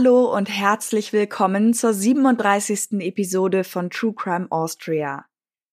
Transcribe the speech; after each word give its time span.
Hallo 0.00 0.32
und 0.32 0.48
herzlich 0.48 1.12
willkommen 1.12 1.74
zur 1.74 1.92
37. 1.92 3.00
Episode 3.00 3.64
von 3.64 3.90
True 3.90 4.14
Crime 4.14 4.46
Austria. 4.48 5.24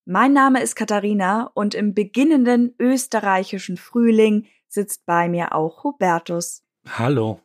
Mein 0.05 0.33
Name 0.33 0.63
ist 0.63 0.75
Katharina 0.75 1.51
und 1.53 1.75
im 1.75 1.93
beginnenden 1.93 2.73
österreichischen 2.79 3.77
Frühling 3.77 4.47
sitzt 4.67 5.05
bei 5.05 5.29
mir 5.29 5.53
auch 5.53 5.83
Hubertus. 5.83 6.63
Hallo. 6.87 7.39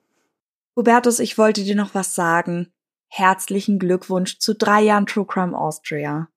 Hubertus, 0.75 1.19
ich 1.19 1.37
wollte 1.37 1.65
dir 1.65 1.77
noch 1.77 1.95
was 1.95 2.15
sagen. 2.15 2.73
Herzlichen 3.09 3.79
Glückwunsch 3.79 4.39
zu 4.39 4.55
drei 4.55 4.81
Jahren 4.81 5.05
True 5.05 5.27
Crime 5.27 5.59
Austria. 5.59 6.31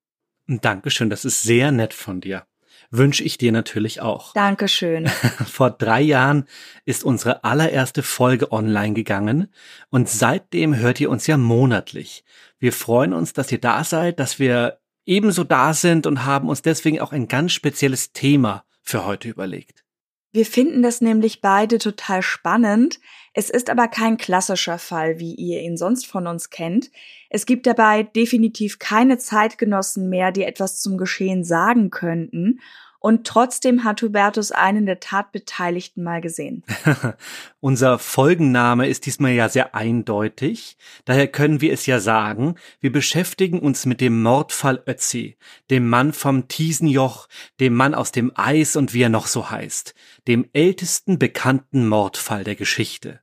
Dankeschön, 0.47 1.09
das 1.09 1.23
ist 1.23 1.41
sehr 1.43 1.71
nett 1.71 1.93
von 1.93 2.19
dir 2.19 2.45
wünsche 2.93 3.23
ich 3.23 3.37
dir 3.37 3.51
natürlich 3.51 4.01
auch. 4.01 4.33
Dankeschön. 4.33 5.07
Vor 5.47 5.71
drei 5.71 6.01
Jahren 6.01 6.45
ist 6.85 7.03
unsere 7.03 7.43
allererste 7.43 8.03
Folge 8.03 8.51
online 8.51 8.93
gegangen 8.93 9.51
und 9.89 10.07
seitdem 10.07 10.75
hört 10.75 11.01
ihr 11.01 11.09
uns 11.09 11.27
ja 11.27 11.37
monatlich. 11.37 12.23
Wir 12.59 12.71
freuen 12.71 13.13
uns, 13.13 13.33
dass 13.33 13.51
ihr 13.51 13.59
da 13.59 13.83
seid, 13.83 14.19
dass 14.19 14.39
wir 14.39 14.79
ebenso 15.05 15.43
da 15.43 15.73
sind 15.73 16.05
und 16.05 16.23
haben 16.25 16.47
uns 16.47 16.61
deswegen 16.61 17.01
auch 17.01 17.11
ein 17.11 17.27
ganz 17.27 17.51
spezielles 17.51 18.13
Thema 18.13 18.63
für 18.81 19.05
heute 19.05 19.27
überlegt. 19.27 19.83
Wir 20.31 20.47
finden 20.47 20.81
das 20.81 20.99
nämlich 20.99 21.41
beide 21.41 21.77
total 21.77 22.23
spannend. 22.23 22.99
Es 23.33 23.51
ist 23.51 23.69
aber 23.69 23.87
kein 23.87 24.17
klassischer 24.17 24.79
Fall, 24.79 25.19
wie 25.19 25.35
ihr 25.35 25.61
ihn 25.61 25.77
sonst 25.77 26.07
von 26.07 26.25
uns 26.25 26.49
kennt. 26.49 26.89
Es 27.29 27.45
gibt 27.45 27.67
dabei 27.67 28.01
definitiv 28.01 28.79
keine 28.79 29.19
Zeitgenossen 29.19 30.09
mehr, 30.09 30.31
die 30.31 30.43
etwas 30.43 30.81
zum 30.81 30.97
Geschehen 30.97 31.43
sagen 31.43 31.91
könnten. 31.91 32.59
Und 33.05 33.27
trotzdem 33.27 33.83
hat 33.83 34.01
Hubertus 34.01 34.53
einen 34.53 34.85
der 34.85 35.01
Tatbeteiligten 35.01 36.05
mal 36.05 36.21
gesehen. 36.21 36.63
Unser 37.59 37.99
Folgenname 37.99 38.87
ist 38.87 39.05
diesmal 39.05 39.33
ja 39.33 39.49
sehr 39.49 39.75
eindeutig. 39.75 40.77
Daher 41.03 41.27
können 41.27 41.59
wir 41.59 41.73
es 41.73 41.85
ja 41.85 41.99
sagen. 41.99 42.55
Wir 42.79 42.93
beschäftigen 42.93 43.59
uns 43.59 43.85
mit 43.85 43.99
dem 43.99 44.21
Mordfall 44.21 44.81
Ötzi, 44.87 45.35
dem 45.69 45.89
Mann 45.89 46.13
vom 46.13 46.47
Tiesenjoch, 46.47 47.27
dem 47.59 47.73
Mann 47.73 47.93
aus 47.93 48.13
dem 48.13 48.31
Eis 48.35 48.77
und 48.77 48.93
wie 48.93 49.01
er 49.01 49.09
noch 49.09 49.27
so 49.27 49.51
heißt, 49.51 49.95
dem 50.29 50.47
ältesten 50.53 51.19
bekannten 51.19 51.89
Mordfall 51.89 52.45
der 52.45 52.55
Geschichte. 52.55 53.19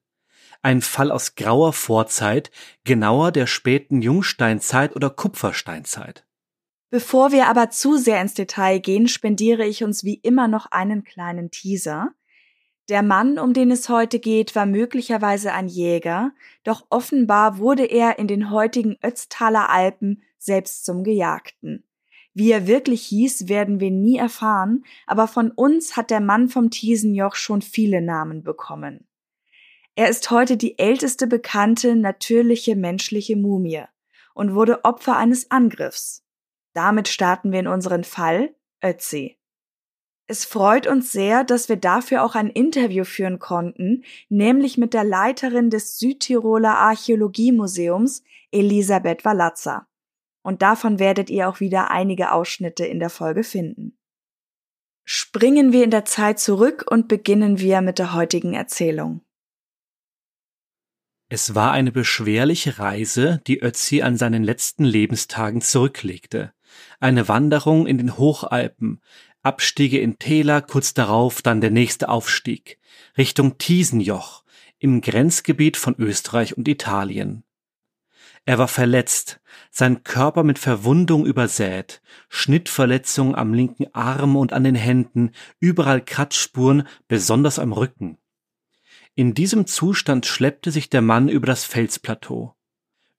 Ein 0.61 0.83
Fall 0.83 1.11
aus 1.11 1.36
grauer 1.36 1.73
Vorzeit, 1.73 2.51
genauer 2.84 3.33
der 3.33 3.47
späten 3.47 4.03
Jungsteinzeit 4.03 4.95
oder 4.95 5.08
Kupfersteinzeit. 5.08 6.27
Bevor 6.91 7.30
wir 7.30 7.46
aber 7.46 7.70
zu 7.70 7.96
sehr 7.96 8.20
ins 8.20 8.34
Detail 8.34 8.80
gehen, 8.80 9.06
spendiere 9.06 9.64
ich 9.64 9.84
uns 9.84 10.02
wie 10.02 10.14
immer 10.14 10.48
noch 10.48 10.66
einen 10.66 11.05
kleinen 11.05 11.52
Teaser. 11.52 12.12
Der 12.88 13.05
Mann, 13.05 13.38
um 13.38 13.52
den 13.52 13.70
es 13.70 13.88
heute 13.88 14.19
geht, 14.19 14.56
war 14.56 14.66
möglicherweise 14.66 15.52
ein 15.52 15.68
Jäger, 15.68 16.33
doch 16.64 16.86
offenbar 16.91 17.58
wurde 17.58 17.84
er 17.84 18.18
in 18.18 18.27
den 18.27 18.50
heutigen 18.50 18.96
Ötztaler 19.05 19.70
Alpen 19.70 20.22
selbst 20.38 20.84
zum 20.84 21.05
Gejagten. 21.05 21.84
Wie 22.34 22.50
er 22.50 22.66
wirklich 22.66 23.02
hieß, 23.02 23.48
werden 23.48 23.79
wir 23.79 23.92
nie 23.92 24.17
erfahren, 24.17 24.84
aber 25.06 25.29
von 25.29 25.52
uns 25.52 25.96
hat 25.96 26.11
der 26.11 26.20
Mann 26.20 26.48
vom 26.48 26.70
Tiesenjoch 26.70 27.36
schon 27.36 27.62
viele 27.62 28.02
Namen 28.02 28.42
bekommen. 28.42 29.06
Er 29.95 30.08
ist 30.08 30.33
heute 30.33 30.56
die 30.56 30.79
älteste 30.79 31.29
bekannte 31.29 31.95
natürliche 31.95 32.74
menschliche 32.74 33.36
Mumie 33.36 33.84
und 34.34 34.55
wurde 34.55 34.84
Opfer 34.84 35.17
eines 35.17 35.52
Angriffs. 35.52 36.24
Damit 36.73 37.08
starten 37.08 37.53
wir 37.53 37.61
in 37.61 37.67
unseren 37.67 38.05
Fall 38.05 38.55
Ötzi. 38.83 39.36
Es 40.31 40.45
freut 40.45 40.86
uns 40.86 41.11
sehr, 41.11 41.42
dass 41.42 41.69
wir 41.69 41.75
dafür 41.75 42.23
auch 42.23 42.36
ein 42.36 42.51
Interview 42.51 43.03
führen 43.03 43.41
konnten, 43.41 44.05
nämlich 44.29 44.79
mit 44.79 44.95
der 44.95 45.03
Leiterin 45.03 45.70
des 45.70 45.98
Südtiroler 45.98 46.79
Archäologiemuseums, 46.79 48.23
Elisabeth 48.53 49.25
Walazza. 49.25 49.89
Und 50.42 50.63
davon 50.63 51.01
werdet 51.01 51.30
ihr 51.30 51.48
auch 51.48 51.59
wieder 51.59 51.91
einige 51.91 52.30
Ausschnitte 52.30 52.86
in 52.86 53.01
der 53.01 53.11
Folge 53.11 53.42
finden. 53.42 53.98
Springen 55.05 55.73
wir 55.73 55.83
in 55.83 55.91
der 55.91 56.05
Zeit 56.05 56.39
zurück 56.39 56.85
und 56.89 57.09
beginnen 57.09 57.59
wir 57.59 57.80
mit 57.80 57.98
der 57.98 58.14
heutigen 58.14 58.55
Erzählung. 58.55 59.23
Es 61.29 61.57
war 61.57 61.73
eine 61.73 61.91
beschwerliche 61.91 62.79
Reise, 62.79 63.41
die 63.48 63.61
Ötzi 63.61 64.03
an 64.03 64.17
seinen 64.17 64.45
letzten 64.45 64.85
Lebenstagen 64.85 65.61
zurücklegte 65.61 66.53
eine 67.01 67.29
Wanderung 67.29 67.86
in 67.86 67.98
den 67.98 68.19
Hochalpen, 68.19 69.01
Abstiege 69.42 69.98
in 69.98 70.19
Täler, 70.19 70.61
kurz 70.61 70.92
darauf 70.92 71.41
dann 71.41 71.63
der 71.63 71.70
nächste 71.70 72.11
Aufstieg, 72.11 72.79
Richtung 73.17 73.57
Tiesenjoch, 73.57 74.45
im 74.79 75.01
Grenzgebiet 75.01 75.79
von 75.79 75.95
Österreich 75.98 76.57
und 76.59 76.69
Italien. 76.69 77.42
Er 78.45 78.59
war 78.59 78.69
verletzt, 78.69 79.41
sein 79.70 80.03
Körper 80.03 80.42
mit 80.42 80.59
Verwundung 80.59 81.25
übersät, 81.25 82.03
Schnittverletzungen 82.29 83.35
am 83.35 83.55
linken 83.55 83.86
Arm 83.95 84.36
und 84.36 84.53
an 84.53 84.64
den 84.64 84.75
Händen, 84.75 85.33
überall 85.59 86.03
Kratzspuren, 86.03 86.86
besonders 87.09 87.59
am 87.59 87.73
Rücken. 87.73 88.19
In 89.14 89.35
diesem 89.35 89.67
Zustand 89.67 90.27
schleppte 90.27 90.70
sich 90.70 90.91
der 90.91 91.03
Mann 91.03 91.29
über 91.29 91.47
das 91.47 91.64
Felsplateau. 91.64 92.55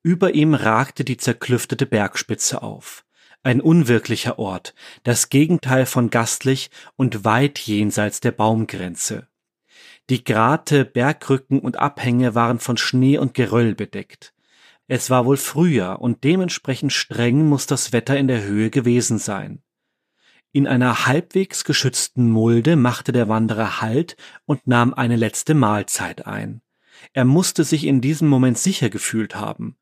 Über 0.03 0.33
ihm 0.33 0.53
ragte 0.53 1.03
die 1.03 1.17
zerklüftete 1.17 1.85
Bergspitze 1.85 2.61
auf 2.61 3.05
ein 3.43 3.61
unwirklicher 3.61 4.39
Ort, 4.39 4.75
das 5.03 5.29
Gegenteil 5.29 5.85
von 5.85 6.09
gastlich 6.09 6.69
und 6.95 7.25
weit 7.25 7.59
jenseits 7.59 8.19
der 8.19 8.31
Baumgrenze. 8.31 9.27
Die 10.09 10.23
Grate, 10.23 10.85
Bergrücken 10.85 11.59
und 11.59 11.77
Abhänge 11.77 12.35
waren 12.35 12.59
von 12.59 12.77
Schnee 12.77 13.17
und 13.17 13.33
Geröll 13.33 13.75
bedeckt. 13.75 14.33
Es 14.87 15.09
war 15.09 15.25
wohl 15.25 15.37
Frühjahr 15.37 16.01
und 16.01 16.23
dementsprechend 16.23 16.91
streng 16.91 17.47
muss 17.47 17.65
das 17.65 17.93
Wetter 17.93 18.17
in 18.17 18.27
der 18.27 18.43
Höhe 18.43 18.69
gewesen 18.69 19.19
sein. 19.19 19.63
In 20.51 20.67
einer 20.67 21.05
halbwegs 21.05 21.63
geschützten 21.63 22.29
Mulde 22.29 22.75
machte 22.75 23.13
der 23.13 23.29
Wanderer 23.29 23.81
Halt 23.81 24.17
und 24.45 24.67
nahm 24.67 24.93
eine 24.93 25.15
letzte 25.15 25.53
Mahlzeit 25.53 26.27
ein. 26.27 26.61
Er 27.13 27.23
musste 27.23 27.63
sich 27.63 27.85
in 27.85 28.01
diesem 28.01 28.27
Moment 28.27 28.57
sicher 28.57 28.89
gefühlt 28.89 29.35
haben 29.35 29.77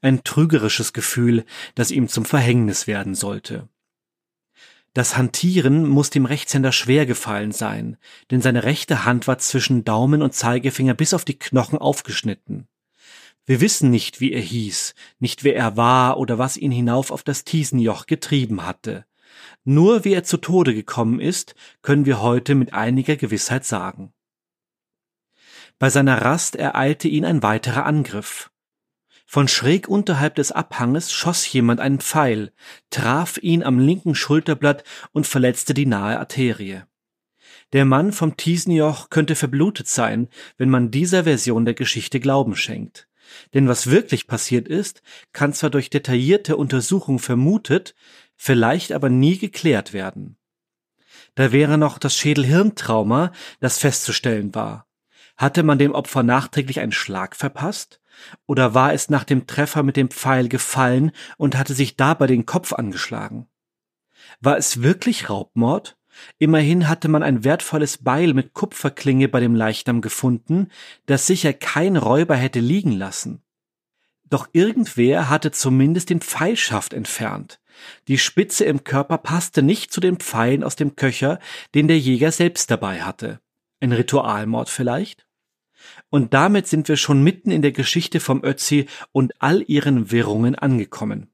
ein 0.00 0.24
trügerisches 0.24 0.92
Gefühl, 0.92 1.44
das 1.74 1.90
ihm 1.90 2.08
zum 2.08 2.24
Verhängnis 2.24 2.86
werden 2.86 3.14
sollte. 3.14 3.68
Das 4.94 5.16
Hantieren 5.16 5.88
muss 5.88 6.10
dem 6.10 6.26
Rechtshänder 6.26 6.70
schwer 6.70 7.06
gefallen 7.06 7.52
sein, 7.52 7.96
denn 8.30 8.42
seine 8.42 8.64
rechte 8.64 9.06
Hand 9.06 9.26
war 9.26 9.38
zwischen 9.38 9.84
Daumen 9.84 10.20
und 10.20 10.34
Zeigefinger 10.34 10.92
bis 10.92 11.14
auf 11.14 11.24
die 11.24 11.38
Knochen 11.38 11.78
aufgeschnitten. 11.78 12.68
Wir 13.46 13.60
wissen 13.60 13.90
nicht, 13.90 14.20
wie 14.20 14.32
er 14.32 14.40
hieß, 14.40 14.94
nicht 15.18 15.44
wer 15.44 15.56
er 15.56 15.76
war 15.76 16.18
oder 16.18 16.38
was 16.38 16.56
ihn 16.56 16.70
hinauf 16.70 17.10
auf 17.10 17.22
das 17.22 17.44
Tiesenjoch 17.44 18.06
getrieben 18.06 18.64
hatte. 18.64 19.06
Nur 19.64 20.04
wie 20.04 20.12
er 20.12 20.24
zu 20.24 20.36
Tode 20.36 20.74
gekommen 20.74 21.20
ist, 21.20 21.54
können 21.80 22.04
wir 22.04 22.20
heute 22.20 22.54
mit 22.54 22.74
einiger 22.74 23.16
Gewissheit 23.16 23.64
sagen. 23.64 24.12
Bei 25.78 25.90
seiner 25.90 26.22
Rast 26.22 26.54
ereilte 26.54 27.08
ihn 27.08 27.24
ein 27.24 27.42
weiterer 27.42 27.86
Angriff. 27.86 28.51
Von 29.32 29.48
schräg 29.48 29.88
unterhalb 29.88 30.34
des 30.34 30.52
Abhanges 30.52 31.10
schoss 31.10 31.50
jemand 31.50 31.80
einen 31.80 32.00
Pfeil, 32.00 32.52
traf 32.90 33.38
ihn 33.38 33.62
am 33.62 33.78
linken 33.78 34.14
Schulterblatt 34.14 34.84
und 35.12 35.26
verletzte 35.26 35.72
die 35.72 35.86
nahe 35.86 36.18
Arterie. 36.18 36.82
Der 37.72 37.86
Mann 37.86 38.12
vom 38.12 38.36
Tiesenjoch 38.36 39.08
könnte 39.08 39.34
verblutet 39.34 39.88
sein, 39.88 40.28
wenn 40.58 40.68
man 40.68 40.90
dieser 40.90 41.24
Version 41.24 41.64
der 41.64 41.72
Geschichte 41.72 42.20
Glauben 42.20 42.54
schenkt. 42.54 43.08
Denn 43.54 43.68
was 43.68 43.86
wirklich 43.86 44.26
passiert 44.26 44.68
ist, 44.68 45.00
kann 45.32 45.54
zwar 45.54 45.70
durch 45.70 45.88
detaillierte 45.88 46.58
Untersuchung 46.58 47.18
vermutet, 47.18 47.94
vielleicht 48.36 48.92
aber 48.92 49.08
nie 49.08 49.38
geklärt 49.38 49.94
werden. 49.94 50.36
Da 51.36 51.52
wäre 51.52 51.78
noch 51.78 51.96
das 51.96 52.14
Schädelhirntrauma, 52.18 53.32
das 53.60 53.78
festzustellen 53.78 54.54
war. 54.54 54.86
Hatte 55.38 55.62
man 55.62 55.78
dem 55.78 55.92
Opfer 55.92 56.22
nachträglich 56.22 56.80
einen 56.80 56.92
Schlag 56.92 57.34
verpasst? 57.34 58.01
Oder 58.46 58.74
war 58.74 58.92
es 58.92 59.10
nach 59.10 59.24
dem 59.24 59.46
Treffer 59.46 59.82
mit 59.82 59.96
dem 59.96 60.10
Pfeil 60.10 60.48
gefallen 60.48 61.12
und 61.36 61.56
hatte 61.56 61.74
sich 61.74 61.96
dabei 61.96 62.26
den 62.26 62.46
Kopf 62.46 62.72
angeschlagen? 62.72 63.46
War 64.40 64.56
es 64.56 64.82
wirklich 64.82 65.28
Raubmord? 65.28 65.96
Immerhin 66.38 66.88
hatte 66.88 67.08
man 67.08 67.22
ein 67.22 67.44
wertvolles 67.44 67.98
Beil 67.98 68.34
mit 68.34 68.52
Kupferklinge 68.52 69.28
bei 69.28 69.40
dem 69.40 69.54
Leichnam 69.54 70.00
gefunden, 70.00 70.68
das 71.06 71.26
sicher 71.26 71.52
kein 71.52 71.96
Räuber 71.96 72.36
hätte 72.36 72.60
liegen 72.60 72.92
lassen. 72.92 73.42
Doch 74.28 74.48
irgendwer 74.52 75.28
hatte 75.28 75.50
zumindest 75.50 76.10
den 76.10 76.20
Pfeilschaft 76.20 76.94
entfernt. 76.94 77.60
Die 78.08 78.18
Spitze 78.18 78.64
im 78.64 78.84
Körper 78.84 79.18
passte 79.18 79.62
nicht 79.62 79.92
zu 79.92 80.00
den 80.00 80.16
Pfeilen 80.16 80.64
aus 80.64 80.76
dem 80.76 80.96
Köcher, 80.96 81.38
den 81.74 81.88
der 81.88 81.98
Jäger 81.98 82.32
selbst 82.32 82.70
dabei 82.70 83.02
hatte. 83.02 83.40
Ein 83.80 83.92
Ritualmord 83.92 84.68
vielleicht? 84.68 85.26
Und 86.12 86.34
damit 86.34 86.66
sind 86.66 86.88
wir 86.88 86.98
schon 86.98 87.24
mitten 87.24 87.50
in 87.50 87.62
der 87.62 87.72
Geschichte 87.72 88.20
vom 88.20 88.44
Ötzi 88.44 88.86
und 89.12 89.32
all 89.40 89.64
ihren 89.66 90.10
Wirrungen 90.10 90.54
angekommen. 90.54 91.32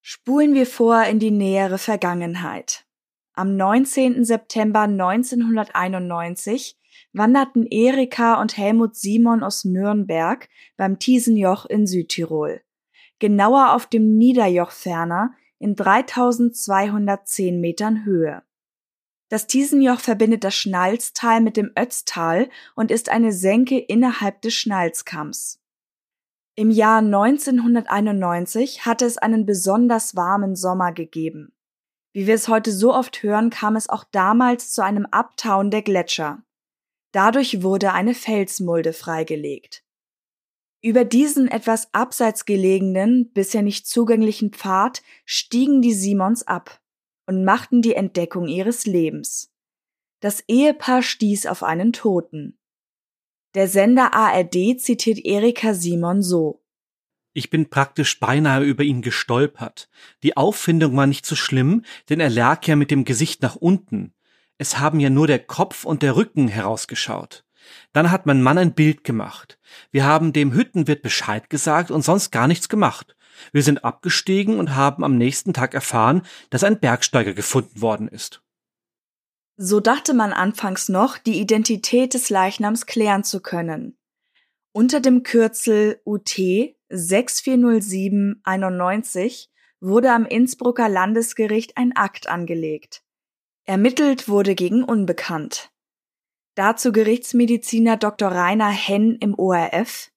Spulen 0.00 0.52
wir 0.54 0.66
vor 0.66 1.04
in 1.04 1.20
die 1.20 1.30
nähere 1.30 1.78
Vergangenheit. 1.78 2.84
Am 3.34 3.56
19. 3.56 4.24
September 4.24 4.80
1991 4.80 6.76
wanderten 7.12 7.66
Erika 7.66 8.40
und 8.40 8.56
Helmut 8.56 8.96
Simon 8.96 9.44
aus 9.44 9.64
Nürnberg 9.64 10.48
beim 10.76 10.98
Tiesenjoch 10.98 11.66
in 11.66 11.86
Südtirol. 11.86 12.62
Genauer 13.20 13.74
auf 13.74 13.86
dem 13.86 14.18
Niederjoch 14.18 14.72
ferner 14.72 15.34
in 15.60 15.76
3210 15.76 17.60
Metern 17.60 18.04
Höhe. 18.04 18.42
Das 19.32 19.46
Tiesenjoch 19.46 19.98
verbindet 19.98 20.44
das 20.44 20.54
Schnalztal 20.54 21.40
mit 21.40 21.56
dem 21.56 21.72
Ötztal 21.74 22.50
und 22.74 22.90
ist 22.90 23.08
eine 23.08 23.32
Senke 23.32 23.78
innerhalb 23.78 24.42
des 24.42 24.52
Schnalzkamms. 24.52 25.58
Im 26.54 26.70
Jahr 26.70 26.98
1991 26.98 28.84
hatte 28.84 29.06
es 29.06 29.16
einen 29.16 29.46
besonders 29.46 30.16
warmen 30.16 30.54
Sommer 30.54 30.92
gegeben. 30.92 31.54
Wie 32.12 32.26
wir 32.26 32.34
es 32.34 32.48
heute 32.48 32.70
so 32.70 32.92
oft 32.92 33.22
hören, 33.22 33.48
kam 33.48 33.74
es 33.74 33.88
auch 33.88 34.04
damals 34.04 34.70
zu 34.70 34.84
einem 34.84 35.06
Abtauen 35.06 35.70
der 35.70 35.80
Gletscher. 35.80 36.42
Dadurch 37.12 37.62
wurde 37.62 37.94
eine 37.94 38.14
Felsmulde 38.14 38.92
freigelegt. 38.92 39.82
Über 40.82 41.06
diesen 41.06 41.48
etwas 41.48 41.88
abseits 41.94 42.44
gelegenen, 42.44 43.32
bisher 43.32 43.62
nicht 43.62 43.86
zugänglichen 43.86 44.52
Pfad 44.52 45.02
stiegen 45.24 45.80
die 45.80 45.94
Simons 45.94 46.46
ab 46.46 46.81
und 47.26 47.44
machten 47.44 47.82
die 47.82 47.94
Entdeckung 47.94 48.48
ihres 48.48 48.86
Lebens. 48.86 49.52
Das 50.20 50.44
Ehepaar 50.48 51.02
stieß 51.02 51.46
auf 51.46 51.62
einen 51.62 51.92
Toten. 51.92 52.58
Der 53.54 53.68
Sender 53.68 54.14
ARD 54.14 54.80
zitiert 54.80 55.18
Erika 55.24 55.74
Simon 55.74 56.22
so. 56.22 56.62
Ich 57.34 57.50
bin 57.50 57.70
praktisch 57.70 58.20
beinahe 58.20 58.62
über 58.62 58.82
ihn 58.82 59.02
gestolpert. 59.02 59.88
Die 60.22 60.36
Auffindung 60.36 60.96
war 60.96 61.06
nicht 61.06 61.24
so 61.24 61.34
schlimm, 61.34 61.84
denn 62.08 62.20
er 62.20 62.30
lag 62.30 62.66
ja 62.66 62.76
mit 62.76 62.90
dem 62.90 63.04
Gesicht 63.04 63.42
nach 63.42 63.56
unten. 63.56 64.14
Es 64.58 64.78
haben 64.78 65.00
ja 65.00 65.10
nur 65.10 65.26
der 65.26 65.38
Kopf 65.38 65.84
und 65.84 66.02
der 66.02 66.16
Rücken 66.16 66.48
herausgeschaut. 66.48 67.44
Dann 67.92 68.10
hat 68.10 68.26
mein 68.26 68.42
Mann 68.42 68.58
ein 68.58 68.74
Bild 68.74 69.04
gemacht. 69.04 69.58
Wir 69.90 70.04
haben 70.04 70.32
dem 70.32 70.52
Hüttenwirt 70.52 71.02
Bescheid 71.02 71.48
gesagt 71.48 71.90
und 71.90 72.02
sonst 72.02 72.30
gar 72.30 72.48
nichts 72.48 72.68
gemacht. 72.68 73.16
Wir 73.52 73.62
sind 73.62 73.84
abgestiegen 73.84 74.58
und 74.58 74.74
haben 74.76 75.04
am 75.04 75.16
nächsten 75.16 75.52
Tag 75.52 75.74
erfahren, 75.74 76.22
dass 76.50 76.64
ein 76.64 76.80
Bergsteiger 76.80 77.34
gefunden 77.34 77.80
worden 77.80 78.08
ist. 78.08 78.42
So 79.56 79.78
dachte 79.80 80.14
man 80.14 80.32
anfangs 80.32 80.88
noch, 80.88 81.18
die 81.18 81.40
Identität 81.40 82.14
des 82.14 82.30
Leichnams 82.30 82.86
klären 82.86 83.24
zu 83.24 83.40
können. 83.40 83.98
Unter 84.72 85.00
dem 85.00 85.22
Kürzel 85.22 86.00
UT 86.04 86.38
640791 86.88 89.50
wurde 89.80 90.12
am 90.12 90.24
Innsbrucker 90.24 90.88
Landesgericht 90.88 91.76
ein 91.76 91.94
Akt 91.96 92.28
angelegt. 92.28 93.02
Ermittelt 93.64 94.28
wurde 94.28 94.54
gegen 94.54 94.84
Unbekannt. 94.84 95.72
Dazu 96.54 96.92
Gerichtsmediziner 96.92 97.96
Dr. 97.96 98.30
Rainer 98.30 98.70
Henn 98.70 99.16
im 99.16 99.34
ORF. 99.38 100.11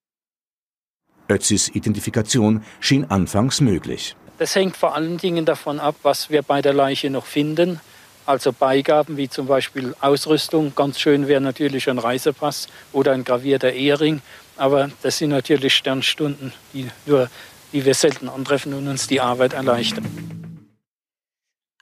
Ötzis 1.29 1.69
Identifikation 1.69 2.63
schien 2.79 3.05
anfangs 3.05 3.61
möglich. 3.61 4.15
Das 4.37 4.55
hängt 4.55 4.75
vor 4.75 4.95
allen 4.95 5.17
Dingen 5.17 5.45
davon 5.45 5.79
ab, 5.79 5.95
was 6.03 6.29
wir 6.29 6.41
bei 6.41 6.61
der 6.61 6.73
Leiche 6.73 7.09
noch 7.09 7.25
finden. 7.25 7.79
Also 8.25 8.51
Beigaben 8.51 9.17
wie 9.17 9.29
zum 9.29 9.47
Beispiel 9.47 9.95
Ausrüstung. 10.01 10.73
Ganz 10.75 10.99
schön 10.99 11.27
wäre 11.27 11.41
natürlich 11.41 11.89
ein 11.89 11.99
Reisepass 11.99 12.67
oder 12.91 13.13
ein 13.13 13.23
gravierter 13.23 13.71
Ehering. 13.71 14.21
Aber 14.57 14.89
das 15.03 15.19
sind 15.19 15.29
natürlich 15.29 15.75
Sternstunden, 15.75 16.51
die, 16.73 16.89
nur, 17.05 17.29
die 17.71 17.85
wir 17.85 17.93
selten 17.93 18.27
antreffen 18.27 18.73
und 18.73 18.87
uns 18.87 19.07
die 19.07 19.21
Arbeit 19.21 19.53
erleichtern. 19.53 20.05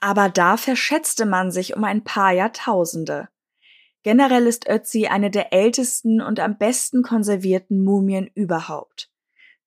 Aber 0.00 0.28
da 0.28 0.58
verschätzte 0.58 1.24
man 1.24 1.50
sich 1.50 1.74
um 1.74 1.82
ein 1.82 2.04
paar 2.04 2.32
Jahrtausende. 2.32 3.28
Generell 4.02 4.46
ist 4.46 4.68
Ötzi 4.68 5.06
eine 5.06 5.30
der 5.30 5.54
ältesten 5.54 6.20
und 6.20 6.40
am 6.40 6.58
besten 6.58 7.02
konservierten 7.02 7.82
Mumien 7.82 8.30
überhaupt. 8.34 9.08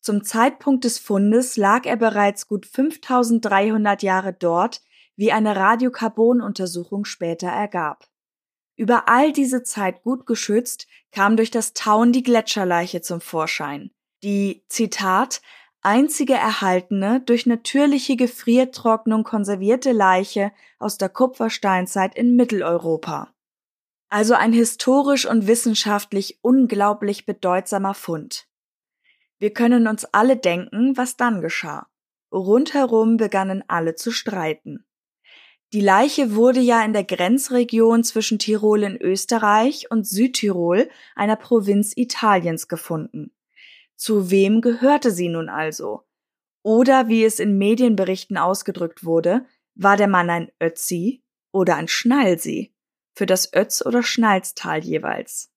Zum 0.08 0.24
Zeitpunkt 0.24 0.86
des 0.86 1.00
Fundes 1.00 1.58
lag 1.58 1.86
er 1.86 1.98
bereits 1.98 2.48
gut 2.48 2.66
5300 2.66 4.02
Jahre 4.04 4.32
dort 4.32 4.82
wie 5.18 5.34
eine 5.34 5.58
Radiokarbonuntersuchung 5.58 7.04
später 7.04 7.50
ergab. 7.50 8.08
Über 8.78 9.10
all 9.10 9.34
diese 9.34 9.64
Zeit 9.64 10.04
gut 10.04 10.26
geschützt, 10.26 10.88
kam 11.12 11.36
durch 11.36 11.52
das 11.52 11.74
Tauen 11.74 12.14
die 12.14 12.24
Gletscherleiche 12.24 13.02
zum 13.02 13.20
Vorschein, 13.20 13.92
die, 14.24 14.64
Zitat, 14.70 15.42
einzige 15.82 16.36
erhaltene, 16.36 17.20
durch 17.20 17.46
natürliche 17.46 18.16
Gefriertrocknung 18.16 19.26
konservierte 19.26 19.92
Leiche 19.92 20.54
aus 20.80 20.98
der 20.98 21.10
Kupfersteinzeit 21.10 22.16
in 22.16 22.38
Mitteleuropa. 22.38 23.34
Also 24.08 24.36
ein 24.36 24.54
historisch 24.54 25.26
und 25.26 25.48
wissenschaftlich 25.48 26.40
unglaublich 26.44 27.26
bedeutsamer 27.26 27.94
Fund. 27.94 28.47
Wir 29.40 29.54
können 29.54 29.88
uns 29.88 30.06
alle 30.06 30.38
denken, 30.38 30.98
was 30.98 31.16
dann 31.16 31.42
geschah. 31.42 31.88
Rundherum 32.32 33.18
begannen 33.18 33.64
alle 33.68 33.96
zu 33.96 34.12
streiten. 34.12 34.86
Die 35.74 35.82
Leiche 35.82 36.34
wurde 36.34 36.62
ja 36.62 36.84
in 36.84 36.94
der 36.94 37.04
Grenzregion 37.04 38.04
zwischen 38.04 38.40
Tirol 38.40 38.84
in 38.84 38.96
Österreich 38.96 39.92
und 39.92 40.08
Südtirol, 40.08 40.90
einer 41.16 41.36
Provinz 41.36 41.92
Italiens, 41.96 42.68
gefunden. 42.68 43.32
Zu 43.96 44.32
wem 44.32 44.62
gehörte 44.62 45.12
sie 45.12 45.28
nun 45.28 45.50
also? 45.50 46.04
Oder 46.64 47.10
wie 47.10 47.24
es 47.24 47.40
in 47.40 47.58
Medienberichten 47.58 48.38
ausgedrückt 48.38 49.04
wurde, 49.04 49.46
war 49.76 49.98
der 49.98 50.08
Mann 50.08 50.30
ein 50.30 50.52
Ötzi 50.62 51.22
oder 51.52 51.76
ein 51.76 51.88
Schnalsi? 51.88 52.74
Für 53.14 53.26
das 53.26 53.52
Ötz- 53.54 53.86
oder 53.86 54.04
Schnalztal 54.04 54.84
jeweils. 54.84 55.52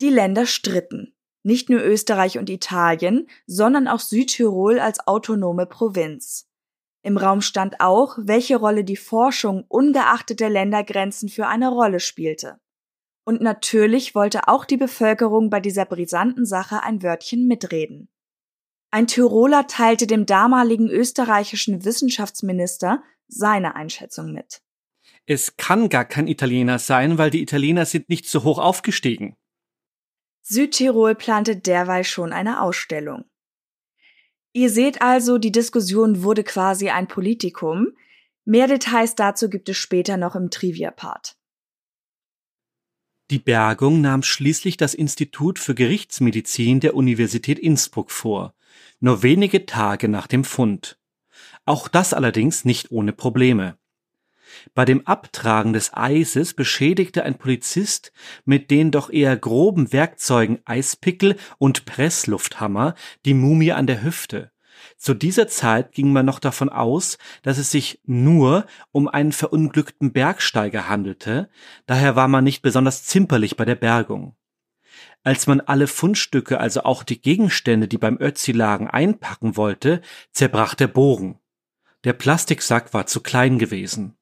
Die 0.00 0.08
Länder 0.08 0.46
stritten. 0.46 1.14
Nicht 1.42 1.70
nur 1.70 1.82
Österreich 1.82 2.38
und 2.38 2.50
Italien, 2.50 3.26
sondern 3.46 3.88
auch 3.88 4.00
Südtirol 4.00 4.78
als 4.78 5.06
autonome 5.06 5.66
Provinz. 5.66 6.48
Im 7.02 7.16
Raum 7.16 7.40
stand 7.40 7.80
auch, 7.80 8.18
welche 8.20 8.56
Rolle 8.56 8.84
die 8.84 8.96
Forschung 8.96 9.64
ungeachtet 9.68 10.40
der 10.40 10.50
Ländergrenzen 10.50 11.28
für 11.28 11.46
eine 11.46 11.70
Rolle 11.70 12.00
spielte. 12.00 12.60
Und 13.24 13.40
natürlich 13.40 14.14
wollte 14.14 14.48
auch 14.48 14.64
die 14.64 14.76
Bevölkerung 14.76 15.50
bei 15.50 15.60
dieser 15.60 15.86
brisanten 15.86 16.44
Sache 16.44 16.82
ein 16.82 17.02
Wörtchen 17.02 17.46
mitreden. 17.46 18.08
Ein 18.90 19.06
Tiroler 19.06 19.66
teilte 19.66 20.06
dem 20.06 20.26
damaligen 20.26 20.88
österreichischen 20.88 21.84
Wissenschaftsminister 21.84 23.02
seine 23.28 23.76
Einschätzung 23.76 24.32
mit. 24.32 24.62
Es 25.26 25.56
kann 25.56 25.88
gar 25.88 26.04
kein 26.04 26.26
Italiener 26.26 26.78
sein, 26.80 27.16
weil 27.16 27.30
die 27.30 27.40
Italiener 27.40 27.86
sind 27.86 28.08
nicht 28.08 28.28
so 28.28 28.42
hoch 28.42 28.58
aufgestiegen. 28.58 29.36
Südtirol 30.50 31.14
plante 31.14 31.56
derweil 31.56 32.02
schon 32.02 32.32
eine 32.32 32.60
Ausstellung. 32.60 33.24
Ihr 34.52 34.68
seht 34.68 35.00
also, 35.00 35.38
die 35.38 35.52
Diskussion 35.52 36.24
wurde 36.24 36.42
quasi 36.42 36.90
ein 36.90 37.06
Politikum. 37.06 37.92
Mehr 38.44 38.66
Details 38.66 39.14
dazu 39.14 39.48
gibt 39.48 39.68
es 39.68 39.76
später 39.76 40.16
noch 40.16 40.34
im 40.34 40.50
Trivia-Part. 40.50 41.36
Die 43.30 43.38
Bergung 43.38 44.00
nahm 44.00 44.24
schließlich 44.24 44.76
das 44.76 44.92
Institut 44.92 45.60
für 45.60 45.76
Gerichtsmedizin 45.76 46.80
der 46.80 46.96
Universität 46.96 47.60
Innsbruck 47.60 48.10
vor, 48.10 48.56
nur 48.98 49.22
wenige 49.22 49.66
Tage 49.66 50.08
nach 50.08 50.26
dem 50.26 50.42
Fund. 50.42 50.98
Auch 51.64 51.86
das 51.86 52.12
allerdings 52.12 52.64
nicht 52.64 52.90
ohne 52.90 53.12
Probleme. 53.12 53.78
Bei 54.74 54.84
dem 54.84 55.06
Abtragen 55.06 55.72
des 55.72 55.94
Eises 55.94 56.54
beschädigte 56.54 57.24
ein 57.24 57.38
Polizist 57.38 58.12
mit 58.44 58.70
den 58.70 58.90
doch 58.90 59.10
eher 59.10 59.36
groben 59.36 59.92
Werkzeugen 59.92 60.60
Eispickel 60.64 61.36
und 61.58 61.84
Presslufthammer 61.84 62.94
die 63.24 63.34
Mumie 63.34 63.72
an 63.72 63.86
der 63.86 64.02
Hüfte. 64.02 64.50
Zu 64.96 65.14
dieser 65.14 65.48
Zeit 65.48 65.92
ging 65.92 66.12
man 66.12 66.26
noch 66.26 66.38
davon 66.38 66.68
aus, 66.68 67.18
dass 67.42 67.58
es 67.58 67.70
sich 67.70 68.00
nur 68.04 68.66
um 68.92 69.08
einen 69.08 69.32
verunglückten 69.32 70.12
Bergsteiger 70.12 70.88
handelte, 70.88 71.50
daher 71.86 72.16
war 72.16 72.28
man 72.28 72.44
nicht 72.44 72.62
besonders 72.62 73.04
zimperlich 73.04 73.56
bei 73.56 73.64
der 73.64 73.74
Bergung. 73.74 74.36
Als 75.22 75.46
man 75.46 75.60
alle 75.60 75.86
Fundstücke, 75.86 76.60
also 76.60 76.84
auch 76.84 77.02
die 77.02 77.20
Gegenstände, 77.20 77.88
die 77.88 77.98
beim 77.98 78.18
Ötzi 78.18 78.52
lagen, 78.52 78.88
einpacken 78.88 79.56
wollte, 79.56 80.00
zerbrach 80.32 80.74
der 80.74 80.88
Bogen. 80.88 81.38
Der 82.04 82.14
Plastiksack 82.14 82.94
war 82.94 83.06
zu 83.06 83.20
klein 83.20 83.58
gewesen. 83.58 84.16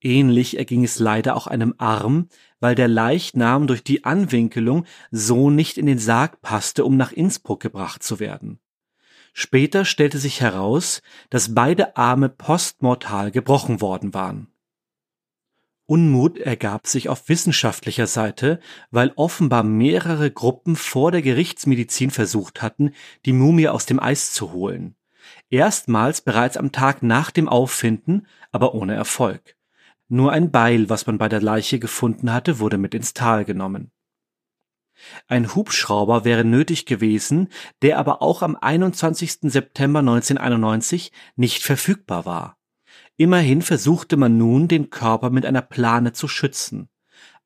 Ähnlich 0.00 0.58
erging 0.58 0.84
es 0.84 0.98
leider 0.98 1.36
auch 1.36 1.46
einem 1.46 1.74
Arm, 1.78 2.28
weil 2.60 2.74
der 2.74 2.88
Leichnam 2.88 3.66
durch 3.66 3.82
die 3.82 4.04
Anwinkelung 4.04 4.84
so 5.10 5.50
nicht 5.50 5.76
in 5.76 5.86
den 5.86 5.98
Sarg 5.98 6.40
passte, 6.40 6.84
um 6.84 6.96
nach 6.96 7.12
Innsbruck 7.12 7.60
gebracht 7.60 8.02
zu 8.02 8.20
werden. 8.20 8.60
Später 9.32 9.84
stellte 9.84 10.18
sich 10.18 10.40
heraus, 10.40 11.02
dass 11.30 11.54
beide 11.54 11.96
Arme 11.96 12.28
postmortal 12.28 13.30
gebrochen 13.30 13.80
worden 13.80 14.14
waren. 14.14 14.48
Unmut 15.86 16.38
ergab 16.38 16.86
sich 16.86 17.08
auf 17.08 17.28
wissenschaftlicher 17.28 18.06
Seite, 18.06 18.60
weil 18.90 19.12
offenbar 19.16 19.62
mehrere 19.62 20.30
Gruppen 20.30 20.76
vor 20.76 21.12
der 21.12 21.22
Gerichtsmedizin 21.22 22.10
versucht 22.10 22.62
hatten, 22.62 22.92
die 23.24 23.32
Mumie 23.32 23.68
aus 23.68 23.86
dem 23.86 23.98
Eis 23.98 24.32
zu 24.32 24.52
holen. 24.52 24.96
Erstmals 25.50 26.20
bereits 26.20 26.56
am 26.56 26.72
Tag 26.72 27.02
nach 27.02 27.30
dem 27.30 27.48
Auffinden, 27.48 28.26
aber 28.52 28.74
ohne 28.74 28.94
Erfolg. 28.94 29.57
Nur 30.08 30.32
ein 30.32 30.50
Beil, 30.50 30.88
was 30.88 31.06
man 31.06 31.18
bei 31.18 31.28
der 31.28 31.42
Leiche 31.42 31.78
gefunden 31.78 32.32
hatte, 32.32 32.58
wurde 32.58 32.78
mit 32.78 32.94
ins 32.94 33.12
Tal 33.12 33.44
genommen. 33.44 33.92
Ein 35.26 35.54
Hubschrauber 35.54 36.24
wäre 36.24 36.44
nötig 36.44 36.86
gewesen, 36.86 37.48
der 37.82 37.98
aber 37.98 38.22
auch 38.22 38.42
am 38.42 38.56
21. 38.56 39.38
September 39.42 40.00
1991 40.00 41.12
nicht 41.36 41.62
verfügbar 41.62 42.24
war. 42.24 42.58
Immerhin 43.16 43.62
versuchte 43.62 44.16
man 44.16 44.38
nun, 44.38 44.66
den 44.66 44.90
Körper 44.90 45.30
mit 45.30 45.44
einer 45.44 45.62
Plane 45.62 46.12
zu 46.12 46.26
schützen. 46.26 46.88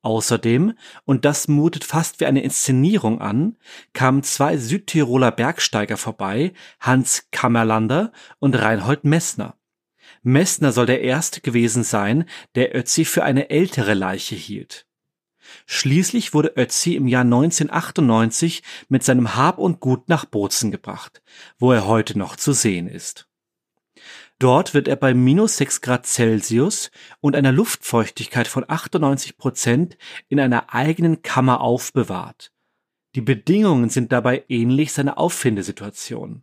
Außerdem, 0.02 0.74
und 1.04 1.24
das 1.24 1.48
mutet 1.48 1.84
fast 1.84 2.20
wie 2.20 2.26
eine 2.26 2.42
Inszenierung 2.42 3.20
an, 3.20 3.56
kamen 3.92 4.22
zwei 4.22 4.56
Südtiroler 4.56 5.30
Bergsteiger 5.30 5.96
vorbei, 5.96 6.52
Hans 6.80 7.28
Kammerlander 7.30 8.12
und 8.38 8.54
Reinhold 8.54 9.04
Messner. 9.04 9.56
Messner 10.22 10.72
soll 10.72 10.86
der 10.86 11.02
erste 11.02 11.40
gewesen 11.40 11.82
sein, 11.82 12.24
der 12.54 12.76
Ötzi 12.76 13.04
für 13.04 13.24
eine 13.24 13.50
ältere 13.50 13.94
Leiche 13.94 14.36
hielt. 14.36 14.86
Schließlich 15.66 16.34
wurde 16.34 16.54
Ötzi 16.56 16.94
im 16.94 17.08
Jahr 17.08 17.24
1998 17.24 18.62
mit 18.88 19.02
seinem 19.02 19.34
Hab 19.34 19.58
und 19.58 19.80
Gut 19.80 20.08
nach 20.08 20.24
Bozen 20.24 20.70
gebracht, 20.70 21.22
wo 21.58 21.72
er 21.72 21.86
heute 21.86 22.16
noch 22.16 22.36
zu 22.36 22.52
sehen 22.52 22.86
ist. 22.86 23.28
Dort 24.38 24.74
wird 24.74 24.88
er 24.88 24.96
bei 24.96 25.14
minus 25.14 25.56
6 25.56 25.82
Grad 25.82 26.06
Celsius 26.06 26.90
und 27.20 27.36
einer 27.36 27.52
Luftfeuchtigkeit 27.52 28.48
von 28.48 28.64
98 28.66 29.36
Prozent 29.36 29.96
in 30.28 30.40
einer 30.40 30.74
eigenen 30.74 31.22
Kammer 31.22 31.60
aufbewahrt. 31.60 32.52
Die 33.14 33.20
Bedingungen 33.20 33.90
sind 33.90 34.10
dabei 34.10 34.44
ähnlich 34.48 34.92
seiner 34.92 35.18
Auffindesituation. 35.18 36.42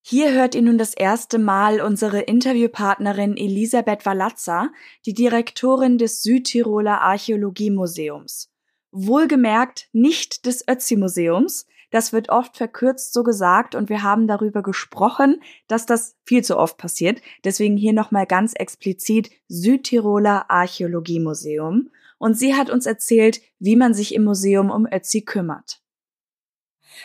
Hier 0.00 0.32
hört 0.32 0.54
ihr 0.54 0.62
nun 0.62 0.78
das 0.78 0.94
erste 0.94 1.38
Mal 1.38 1.80
unsere 1.80 2.20
Interviewpartnerin 2.20 3.36
Elisabeth 3.36 4.06
Walazza, 4.06 4.70
die 5.04 5.12
Direktorin 5.12 5.98
des 5.98 6.22
Südtiroler 6.22 7.02
Archäologiemuseums. 7.02 8.50
Wohlgemerkt 8.90 9.88
nicht 9.92 10.46
des 10.46 10.66
Ötzi-Museums. 10.66 11.66
Das 11.90 12.12
wird 12.12 12.30
oft 12.30 12.56
verkürzt 12.56 13.12
so 13.12 13.22
gesagt 13.22 13.74
und 13.74 13.88
wir 13.88 14.02
haben 14.02 14.26
darüber 14.26 14.62
gesprochen, 14.62 15.42
dass 15.68 15.84
das 15.84 16.16
viel 16.24 16.42
zu 16.42 16.58
oft 16.58 16.78
passiert. 16.78 17.20
Deswegen 17.44 17.76
hier 17.76 17.92
nochmal 17.92 18.26
ganz 18.26 18.54
explizit 18.54 19.30
Südtiroler 19.48 20.50
Archäologiemuseum. 20.50 21.90
Und 22.18 22.34
sie 22.34 22.54
hat 22.54 22.70
uns 22.70 22.86
erzählt, 22.86 23.40
wie 23.58 23.76
man 23.76 23.94
sich 23.94 24.14
im 24.14 24.24
Museum 24.24 24.70
um 24.70 24.86
Ötzi 24.90 25.22
kümmert. 25.22 25.82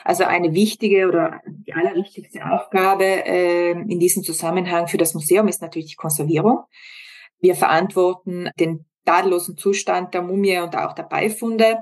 Also 0.03 0.23
eine 0.23 0.53
wichtige 0.53 1.07
oder 1.07 1.41
die 1.47 1.73
allerwichtigste 1.73 2.45
Aufgabe 2.49 3.03
äh, 3.03 3.71
in 3.71 3.99
diesem 3.99 4.23
Zusammenhang 4.23 4.87
für 4.87 4.97
das 4.97 5.13
Museum 5.13 5.47
ist 5.47 5.61
natürlich 5.61 5.91
die 5.91 5.95
Konservierung. 5.95 6.63
Wir 7.39 7.55
verantworten 7.55 8.49
den 8.59 8.85
tadellosen 9.05 9.57
Zustand 9.57 10.13
der 10.13 10.21
Mumie 10.21 10.59
und 10.59 10.75
auch 10.77 10.93
der 10.93 11.03
Beifunde. 11.03 11.79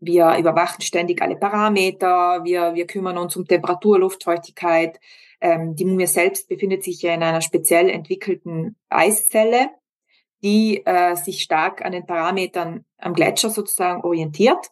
Wir 0.00 0.36
überwachen 0.38 0.82
ständig 0.82 1.22
alle 1.22 1.36
Parameter. 1.36 2.44
Wir, 2.44 2.74
wir 2.74 2.86
kümmern 2.86 3.18
uns 3.18 3.36
um 3.36 3.46
Temperatur, 3.46 3.98
Luftfeuchtigkeit. 3.98 4.98
Ähm, 5.40 5.74
die 5.74 5.84
Mumie 5.84 6.06
selbst 6.06 6.48
befindet 6.48 6.84
sich 6.84 7.02
ja 7.02 7.14
in 7.14 7.22
einer 7.22 7.40
speziell 7.40 7.88
entwickelten 7.88 8.76
Eiszelle, 8.88 9.70
die 10.42 10.84
äh, 10.84 11.16
sich 11.16 11.42
stark 11.42 11.84
an 11.84 11.92
den 11.92 12.06
Parametern 12.06 12.84
am 12.98 13.14
Gletscher 13.14 13.50
sozusagen 13.50 14.02
orientiert 14.02 14.70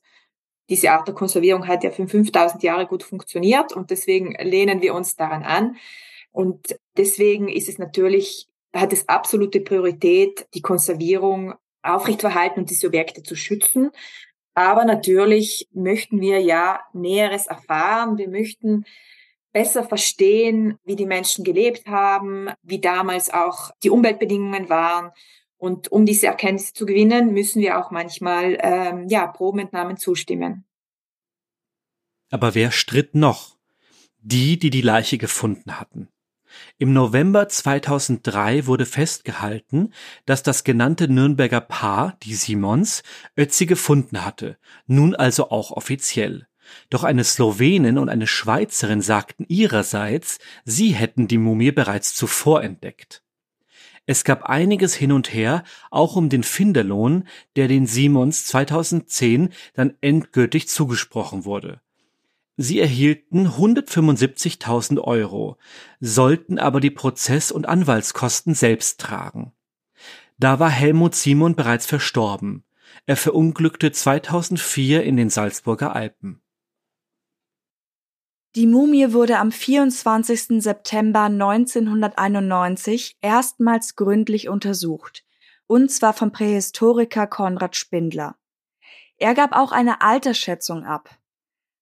diese 0.68 0.90
Art 0.90 1.06
der 1.06 1.14
Konservierung 1.14 1.66
hat 1.68 1.84
ja 1.84 1.90
für 1.90 2.06
5000 2.06 2.62
Jahre 2.62 2.86
gut 2.86 3.02
funktioniert 3.02 3.72
und 3.72 3.90
deswegen 3.90 4.34
lehnen 4.40 4.82
wir 4.82 4.94
uns 4.94 5.16
daran 5.16 5.42
an. 5.42 5.76
Und 6.32 6.78
deswegen 6.96 7.48
ist 7.48 7.68
es 7.68 7.78
natürlich, 7.78 8.48
hat 8.74 8.92
es 8.92 9.08
absolute 9.08 9.60
Priorität, 9.60 10.46
die 10.54 10.62
Konservierung 10.62 11.54
aufrechtzuerhalten 11.82 12.60
und 12.60 12.70
diese 12.70 12.88
Objekte 12.88 13.22
zu 13.22 13.36
schützen. 13.36 13.90
Aber 14.54 14.84
natürlich 14.84 15.68
möchten 15.72 16.20
wir 16.20 16.40
ja 16.40 16.80
Näheres 16.92 17.46
erfahren. 17.46 18.18
Wir 18.18 18.28
möchten 18.28 18.84
besser 19.52 19.84
verstehen, 19.84 20.78
wie 20.84 20.96
die 20.96 21.06
Menschen 21.06 21.44
gelebt 21.44 21.86
haben, 21.86 22.50
wie 22.62 22.80
damals 22.80 23.32
auch 23.32 23.70
die 23.82 23.90
Umweltbedingungen 23.90 24.68
waren. 24.68 25.12
Und 25.58 25.90
um 25.90 26.04
diese 26.04 26.26
Erkenntnisse 26.26 26.74
zu 26.74 26.86
gewinnen, 26.86 27.32
müssen 27.32 27.62
wir 27.62 27.78
auch 27.78 27.90
manchmal 27.90 28.58
ähm, 28.60 29.08
ja, 29.08 29.26
Probenentnahmen 29.26 29.96
zustimmen. 29.96 30.64
Aber 32.30 32.54
wer 32.54 32.70
stritt 32.70 33.14
noch? 33.14 33.56
Die, 34.18 34.58
die 34.58 34.70
die 34.70 34.82
Leiche 34.82 35.18
gefunden 35.18 35.78
hatten. 35.78 36.08
Im 36.78 36.92
November 36.92 37.48
2003 37.48 38.66
wurde 38.66 38.86
festgehalten, 38.86 39.92
dass 40.24 40.42
das 40.42 40.64
genannte 40.64 41.08
Nürnberger 41.08 41.60
Paar, 41.60 42.16
die 42.22 42.34
Simons, 42.34 43.02
Ötzi 43.36 43.66
gefunden 43.66 44.24
hatte, 44.24 44.58
nun 44.86 45.14
also 45.14 45.50
auch 45.50 45.70
offiziell. 45.70 46.46
Doch 46.90 47.04
eine 47.04 47.24
Slowenin 47.24 47.98
und 47.98 48.08
eine 48.08 48.26
Schweizerin 48.26 49.00
sagten 49.00 49.44
ihrerseits, 49.48 50.38
sie 50.64 50.90
hätten 50.94 51.28
die 51.28 51.38
Mumie 51.38 51.72
bereits 51.72 52.14
zuvor 52.14 52.62
entdeckt. 52.62 53.22
Es 54.06 54.22
gab 54.22 54.44
einiges 54.44 54.94
hin 54.94 55.10
und 55.10 55.34
her, 55.34 55.64
auch 55.90 56.14
um 56.14 56.28
den 56.28 56.44
Finderlohn, 56.44 57.24
der 57.56 57.66
den 57.66 57.86
Simons 57.86 58.46
2010 58.46 59.50
dann 59.74 59.94
endgültig 60.00 60.68
zugesprochen 60.68 61.44
wurde. 61.44 61.80
Sie 62.56 62.80
erhielten 62.80 63.48
175.000 63.48 65.00
Euro, 65.00 65.58
sollten 66.00 66.58
aber 66.58 66.80
die 66.80 66.90
Prozess- 66.90 67.52
und 67.52 67.68
Anwaltskosten 67.68 68.54
selbst 68.54 69.00
tragen. 69.00 69.52
Da 70.38 70.58
war 70.58 70.70
Helmut 70.70 71.14
Simon 71.14 71.54
bereits 71.54 71.84
verstorben. 71.84 72.64
Er 73.04 73.16
verunglückte 73.16 73.92
2004 73.92 75.02
in 75.02 75.16
den 75.16 75.30
Salzburger 75.30 75.94
Alpen. 75.94 76.40
Die 78.56 78.66
Mumie 78.66 79.12
wurde 79.12 79.38
am 79.38 79.52
24. 79.52 80.62
September 80.62 81.24
1991 81.24 83.18
erstmals 83.20 83.96
gründlich 83.96 84.48
untersucht, 84.48 85.26
und 85.66 85.90
zwar 85.90 86.14
vom 86.14 86.32
Prähistoriker 86.32 87.26
Konrad 87.26 87.76
Spindler. 87.76 88.38
Er 89.18 89.34
gab 89.34 89.52
auch 89.52 89.72
eine 89.72 90.00
Altersschätzung 90.00 90.86
ab. 90.86 91.10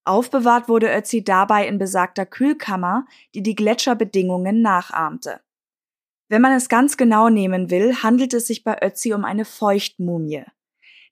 Aufbewahrt 0.05 0.69
wurde 0.69 0.93
Ötzi 0.93 1.23
dabei 1.23 1.69
in 1.69 1.79
besagter 1.79 2.27
Kühlkammer, 2.27 3.07
die 3.37 3.45
die 3.45 3.55
Gletscherbedingungen 3.55 4.61
nachahmte. 4.61 5.43
Wenn 6.29 6.43
man 6.43 6.55
es 6.55 6.69
ganz 6.69 6.97
genau 6.97 7.29
nehmen 7.29 7.71
will, 7.71 8.03
handelt 8.03 8.35
es 8.35 8.49
sich 8.49 8.65
bei 8.65 8.83
Ötzi 8.83 9.15
um 9.15 9.25
eine 9.25 9.45
Feuchtmumie. 9.45 10.45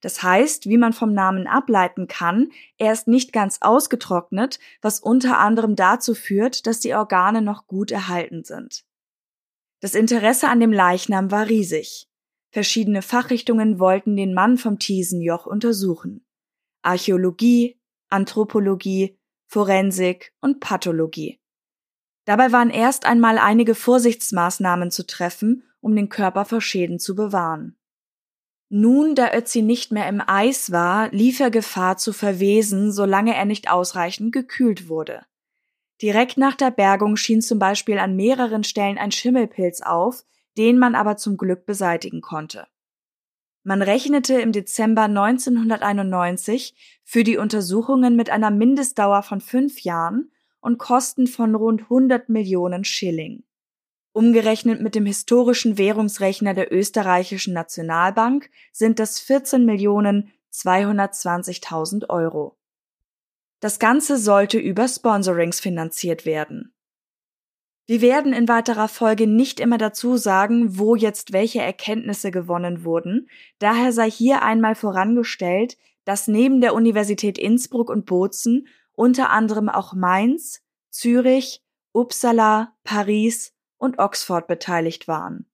Das 0.02 0.23
heißt, 0.23 0.68
wie 0.68 0.76
man 0.76 0.92
vom 0.92 1.14
Namen 1.14 1.47
ableiten 1.47 2.09
kann, 2.09 2.50
er 2.76 2.92
ist 2.92 3.06
nicht 3.06 3.32
ganz 3.32 3.59
ausgetrocknet, 3.61 4.59
was 4.82 5.00
unter 5.00 5.38
anderem 5.38 5.76
dazu 5.76 6.14
führt, 6.14 6.66
dass 6.66 6.80
die 6.80 6.92
Organe 6.92 7.40
noch 7.40 7.66
gut 7.68 7.92
erhalten 7.92 8.44
sind. 8.44 8.85
Das 9.80 9.94
Interesse 9.94 10.49
an 10.49 10.61
dem 10.61 10.73
Leichnam 10.73 11.30
war 11.30 11.49
riesig. 11.49 12.09
Verschiedene 12.50 13.00
Fachrichtungen 13.00 13.78
wollten 13.78 14.16
den 14.16 14.35
Mann 14.35 14.59
vom 14.59 14.78
Thiesenjoch 14.78 15.47
untersuchen. 15.47 16.26
Archäologie, 16.82 17.80
Anthropologie, 18.11 19.18
Forensik 19.47 20.35
und 20.40 20.61
Pathologie. 20.61 21.40
Dabei 22.25 22.52
waren 22.52 22.71
erst 22.71 23.06
einmal 23.06 23.38
einige 23.38 23.75
Vorsichtsmaßnahmen 23.75 24.90
zu 24.90 25.06
treffen, 25.06 25.64
um 25.80 25.94
den 25.94 26.09
Körper 26.09 26.44
vor 26.44 26.61
Schäden 26.61 26.99
zu 26.99 27.14
bewahren. 27.14 27.76
Nun, 28.75 29.14
da 29.14 29.35
Ötzi 29.35 29.61
nicht 29.61 29.93
mehr 29.93 30.09
im 30.09 30.23
Eis 30.26 30.73
war, 30.73 31.11
lief 31.11 31.41
er 31.41 31.50
Gefahr 31.50 31.99
zu 31.99 32.14
verwesen, 32.14 32.91
solange 32.91 33.37
er 33.37 33.45
nicht 33.45 33.71
ausreichend 33.71 34.33
gekühlt 34.33 34.88
wurde. 34.88 35.26
Direkt 36.00 36.38
nach 36.38 36.55
der 36.55 36.71
Bergung 36.71 37.17
schien 37.17 37.43
zum 37.43 37.59
Beispiel 37.59 37.99
an 37.99 38.17
mehreren 38.17 38.64
Stellen 38.64 38.97
ein 38.97 39.12
Schimmelpilz 39.12 39.83
auf, 39.83 40.25
den 40.57 40.79
man 40.79 40.95
aber 40.95 41.19
zum 41.19 41.37
Glück 41.37 41.67
beseitigen 41.67 42.23
konnte. 42.23 42.67
Man 43.62 43.83
rechnete 43.83 44.41
im 44.41 44.52
Dezember 44.52 45.02
1991 45.02 46.75
für 47.05 47.25
die 47.25 47.37
Untersuchungen 47.37 48.17
mit 48.17 48.31
einer 48.31 48.50
Mindestdauer 48.50 49.23
von 49.23 49.43
fünf 49.43 49.83
Jahren 49.83 50.33
und 50.62 50.79
Kosten 50.79 51.26
von 51.26 51.55
rund 51.55 51.83
100 51.83 52.31
Millionen 52.31 52.85
Schilling. 52.85 53.45
Umgerechnet 54.12 54.83
mit 54.83 54.95
dem 54.95 55.07
historischen 55.07 55.78
Währungsrechner 55.78 56.52
der 56.52 56.73
österreichischen 56.73 57.54
Nationalbank 57.54 58.50
sind 58.71 58.99
das 58.99 59.19
14 59.21 59.64
Millionen 59.64 60.33
220.000 60.52 62.11
Euro. 62.11 62.59
Das 63.61 63.78
Ganze 63.78 64.19
sollte 64.19 64.59
über 64.59 64.87
Sponsorings 64.87 65.61
finanziert 65.61 66.26
werden. 66.26 66.75
Wir 67.87 68.00
werden 68.00 68.33
in 68.33 68.49
weiterer 68.49 68.88
Folge 68.88 69.26
nicht 69.26 69.61
immer 69.61 69.78
dazu 69.78 70.16
sagen, 70.16 70.78
wo 70.78 70.95
jetzt 70.95 71.33
welche 71.33 71.62
Erkenntnisse 71.62 72.31
gewonnen 72.31 72.85
wurden, 72.85 73.28
daher 73.59 73.92
sei 73.92 74.11
hier 74.11 74.42
einmal 74.42 74.75
vorangestellt, 74.75 75.78
dass 76.04 76.28
neben 76.28 76.61
der 76.61 76.75
Universität 76.75 77.38
Innsbruck 77.38 77.88
und 77.88 78.07
Bozen 78.07 78.66
unter 78.95 79.31
anderem 79.31 79.69
auch 79.69 79.95
Mainz, 79.95 80.62
Zürich, 80.90 81.62
Uppsala, 81.92 82.75
Paris 82.85 83.51
und 83.82 83.98
Oxford 83.98 84.46
beteiligt 84.46 85.08
waren. 85.08 85.46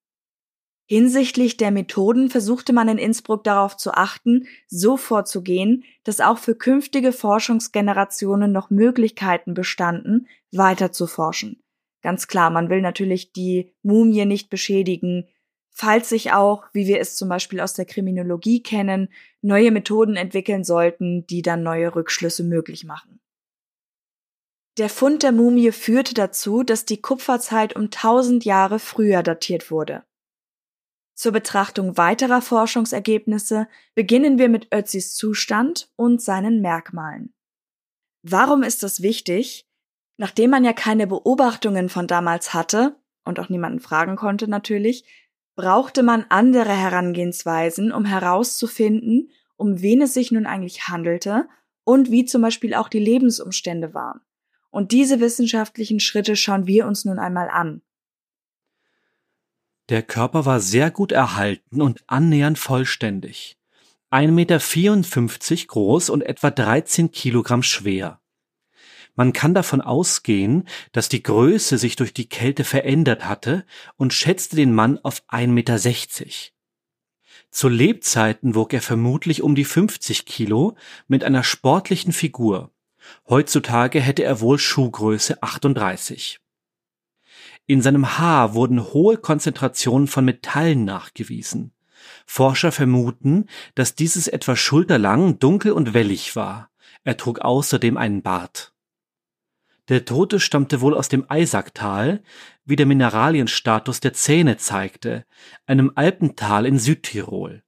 Hinsichtlich 0.85 1.56
der 1.56 1.70
Methoden 1.70 2.30
versuchte 2.30 2.73
man 2.73 2.88
in 2.88 2.99
Innsbruck 2.99 3.44
darauf 3.44 3.76
zu 3.76 3.92
achten, 3.92 4.47
so 4.68 4.97
vorzugehen, 4.97 5.85
dass 6.04 6.20
auch 6.20 6.38
für 6.38 6.54
künftige 6.54 7.12
Forschungsgenerationen 7.12 8.52
noch 8.52 8.70
Möglichkeiten 8.70 9.54
bestanden, 9.54 10.28
weiter 10.50 10.92
zu 10.92 11.06
forschen. 11.06 11.62
Ganz 12.02 12.26
klar, 12.26 12.50
man 12.50 12.70
will 12.70 12.80
natürlich 12.80 13.32
die 13.32 13.73
Mumie 13.82 14.25
nicht 14.25 14.50
beschädigen, 14.50 15.26
falls 15.70 16.11
sich 16.11 16.32
auch, 16.32 16.64
wie 16.73 16.87
wir 16.87 17.00
es 17.00 17.16
zum 17.16 17.28
Beispiel 17.28 17.61
aus 17.61 17.75
der 17.75 17.85
Kriminologie 17.85 18.62
kennen, 18.62 19.08
neue 19.42 19.70
Methoden 19.70 20.16
entwickeln 20.16 20.64
sollten, 20.64 21.26
die 21.26 21.42
dann 21.42 21.62
neue 21.62 21.94
Rückschlüsse 21.94 22.44
möglich 22.44 22.85
machen. 22.85 23.20
Der 24.78 24.88
Fund 24.88 25.25
der 25.25 25.32
Mumie 25.32 25.73
führte 25.73 26.14
dazu, 26.14 26.62
dass 26.62 26.85
die 26.85 27.02
Kupferzeit 27.02 27.75
um 27.75 27.87
1000 27.87 28.44
Jahre 28.44 28.78
früher 28.78 29.25
datiert 29.25 29.73
wurde. 29.73 30.04
Zur 31.14 31.32
Betrachtung 31.32 31.97
weiterer 31.97 32.40
Forschungsergebnisse 32.40 33.66
beginnen 33.97 34.38
wir 34.38 34.49
mit 34.49 34.73
Ötzis 34.73 35.16
Zustand 35.16 35.90
und 35.97 36.23
seinen 36.23 36.61
Merkmalen. 36.61 37.35
Warum 38.23 38.62
ist 38.62 38.85
das 38.85 39.02
wichtig? 39.02 39.68
Nachdem 40.16 40.50
man 40.50 40.62
ja 40.64 40.73
keine 40.73 41.08
Beobachtungen 41.08 41.88
von 41.88 42.06
damals 42.06 42.54
hatte 42.54 42.94
und 43.25 43.40
auch 43.40 43.49
niemanden 43.49 43.80
fragen 43.80 44.14
konnte 44.14 44.47
natürlich, 44.47 45.04
brauchte 45.56 46.04
man 46.04 46.25
andere 46.28 46.73
Herangehensweisen, 46.73 47.90
um 47.90 48.04
herauszufinden, 48.04 49.32
um 49.56 49.82
wen 49.82 50.02
es 50.02 50.14
sich 50.14 50.30
nun 50.30 50.47
eigentlich 50.47 50.87
handelte 50.87 51.49
und 51.82 52.12
wie 52.12 52.26
zum 52.26 52.42
Beispiel 52.42 52.75
auch 52.75 52.88
die 52.88 53.00
Lebensumstände 53.00 53.92
waren. 53.92 54.20
Und 54.71 54.93
diese 54.93 55.21
wissenschaftlichen 55.21 56.01
Schritte 56.01 56.37
schauen 56.37 56.67
wir 56.67 56.87
uns 56.87 57.05
nun 57.05 57.19
einmal 57.19 57.49
an. 57.49 57.83
Der 59.89 60.03
Körper 60.03 60.45
war 60.45 60.61
sehr 60.61 60.91
gut 60.91 61.13
erhalten 61.13 61.81
und 61.81 62.05
annähernd 62.07 62.59
vollständig. 62.59 63.57
1,54 64.11 64.31
Meter 64.31 65.67
groß 65.67 66.11
und 66.11 66.23
etwa 66.23 66.51
13 66.51 67.11
Kilogramm 67.11 67.63
schwer. 67.63 68.21
Man 69.15 69.33
kann 69.33 69.53
davon 69.53 69.81
ausgehen, 69.81 70.69
dass 70.93 71.09
die 71.09 71.23
Größe 71.23 71.77
sich 71.77 71.97
durch 71.97 72.15
die 72.15 72.29
Kälte 72.29 72.65
verändert 72.65 73.25
hatte 73.25 73.67
und 73.97 74.15
schätzte 74.15 74.57
den 74.57 74.73
Mann 74.73 74.99
auf 74.99 75.23
1,60 75.29 75.49
Meter. 75.49 75.75
Zu 77.51 77.69
Lebzeiten 77.69 78.55
wog 78.55 78.73
er 78.75 78.83
vermutlich 78.83 79.43
um 79.43 79.55
die 79.55 79.65
50 79.65 80.27
Kilo 80.27 80.77
mit 81.09 81.25
einer 81.25 81.43
sportlichen 81.43 82.13
Figur. 82.13 82.71
Heutzutage 83.29 84.00
hätte 84.00 84.25
er 84.25 84.41
wohl 84.41 84.59
Schuhgröße 84.59 85.43
38. 85.43 86.41
In 87.67 87.83
seinem 87.83 88.19
Haar 88.19 88.55
wurden 88.55 88.93
hohe 88.93 89.19
Konzentrationen 89.19 90.09
von 90.09 90.25
Metallen 90.25 90.85
nachgewiesen. 90.85 91.73
Forscher 92.25 92.73
vermuten, 92.73 93.47
dass 93.75 93.95
dieses 93.95 94.29
etwa 94.29 94.57
schulterlang, 94.57 95.38
dunkel 95.38 95.73
und 95.73 95.93
wellig 95.93 96.37
war. 96.37 96.71
Er 97.05 97.17
trug 97.17 97.41
außerdem 97.41 97.97
einen 97.97 98.23
Bart. 98.23 98.73
Der 99.88 100.05
Tote 100.05 100.41
stammte 100.41 100.81
wohl 100.81 100.95
aus 100.95 101.09
dem 101.09 101.25
Eisacktal, 101.31 102.23
wie 102.65 102.76
der 102.76 102.87
Mineralienstatus 102.87 104.00
der 104.00 104.13
Zähne 104.13 104.59
zeigte, 104.59 105.25
einem 105.67 105.93
Alpental 105.95 106.67
in 106.67 106.78
Südtirol. 106.78 107.63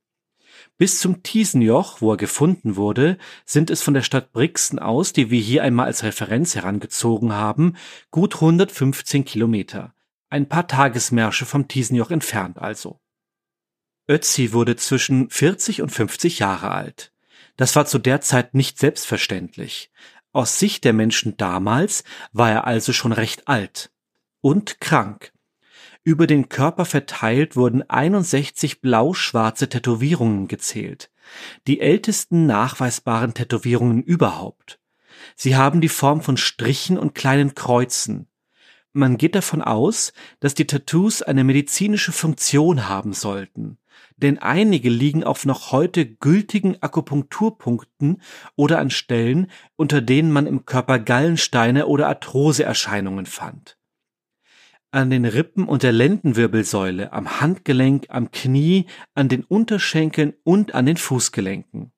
Bis 0.80 0.98
zum 0.98 1.22
Tiesenjoch, 1.22 2.00
wo 2.00 2.12
er 2.12 2.16
gefunden 2.16 2.74
wurde, 2.74 3.18
sind 3.44 3.68
es 3.68 3.82
von 3.82 3.92
der 3.92 4.00
Stadt 4.00 4.32
Brixen 4.32 4.78
aus, 4.78 5.12
die 5.12 5.30
wir 5.30 5.38
hier 5.38 5.62
einmal 5.62 5.84
als 5.84 6.04
Referenz 6.04 6.54
herangezogen 6.54 7.34
haben, 7.34 7.76
gut 8.10 8.36
115 8.36 9.26
Kilometer. 9.26 9.92
Ein 10.30 10.48
paar 10.48 10.66
Tagesmärsche 10.66 11.44
vom 11.44 11.68
Tiesenjoch 11.68 12.10
entfernt 12.10 12.56
also. 12.56 12.98
Ötzi 14.08 14.54
wurde 14.54 14.74
zwischen 14.76 15.28
40 15.28 15.82
und 15.82 15.90
50 15.90 16.38
Jahre 16.38 16.70
alt. 16.70 17.12
Das 17.58 17.76
war 17.76 17.84
zu 17.84 17.98
der 17.98 18.22
Zeit 18.22 18.54
nicht 18.54 18.78
selbstverständlich. 18.78 19.90
Aus 20.32 20.58
Sicht 20.58 20.84
der 20.84 20.94
Menschen 20.94 21.36
damals 21.36 22.04
war 22.32 22.50
er 22.50 22.66
also 22.66 22.94
schon 22.94 23.12
recht 23.12 23.48
alt 23.48 23.92
und 24.40 24.80
krank. 24.80 25.34
Über 26.02 26.26
den 26.26 26.48
Körper 26.48 26.86
verteilt 26.86 27.56
wurden 27.56 27.88
61 27.88 28.80
blau-schwarze 28.80 29.68
Tätowierungen 29.68 30.48
gezählt, 30.48 31.10
die 31.66 31.80
ältesten 31.80 32.46
nachweisbaren 32.46 33.34
Tätowierungen 33.34 34.02
überhaupt. 34.02 34.80
Sie 35.36 35.56
haben 35.56 35.82
die 35.82 35.90
Form 35.90 36.22
von 36.22 36.38
Strichen 36.38 36.98
und 36.98 37.14
kleinen 37.14 37.54
Kreuzen. 37.54 38.28
Man 38.94 39.18
geht 39.18 39.34
davon 39.34 39.60
aus, 39.60 40.14
dass 40.40 40.54
die 40.54 40.66
Tattoos 40.66 41.20
eine 41.20 41.44
medizinische 41.44 42.12
Funktion 42.12 42.88
haben 42.88 43.12
sollten, 43.12 43.76
denn 44.16 44.38
einige 44.38 44.88
liegen 44.88 45.22
auf 45.22 45.44
noch 45.44 45.70
heute 45.70 46.06
gültigen 46.06 46.82
Akupunkturpunkten 46.82 48.22
oder 48.56 48.78
an 48.78 48.88
Stellen, 48.88 49.50
unter 49.76 50.00
denen 50.00 50.32
man 50.32 50.46
im 50.46 50.64
Körper 50.64 50.98
Gallensteine 50.98 51.86
oder 51.86 52.08
Arthroseerscheinungen 52.08 53.26
fand 53.26 53.76
an 54.90 55.10
den 55.10 55.24
Rippen 55.24 55.66
und 55.66 55.82
der 55.82 55.92
Lendenwirbelsäule, 55.92 57.12
am 57.12 57.40
Handgelenk, 57.40 58.06
am 58.08 58.30
Knie, 58.30 58.86
an 59.14 59.28
den 59.28 59.44
Unterschenkeln 59.44 60.34
und 60.44 60.74
an 60.74 60.86
den 60.86 60.96
Fußgelenken. 60.96 61.92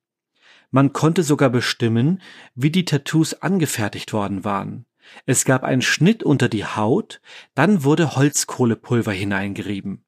Man 0.71 0.93
konnte 0.93 1.23
sogar 1.23 1.51
bestimmen, 1.51 2.23
wie 2.55 2.71
die 2.71 2.85
Tattoos 2.85 3.35
angefertigt 3.35 4.13
worden 4.13 4.45
waren. 4.45 4.87
Es 5.27 5.45
gab 5.45 5.65
einen 5.65 5.83
Schnitt 5.83 6.23
unter 6.23 6.49
die 6.49 6.65
Haut, 6.65 7.21
dann 7.55 7.85
wurde 7.85 8.17
Holzkohlepulver 8.17 9.13
hineingerieben. 9.13 10.05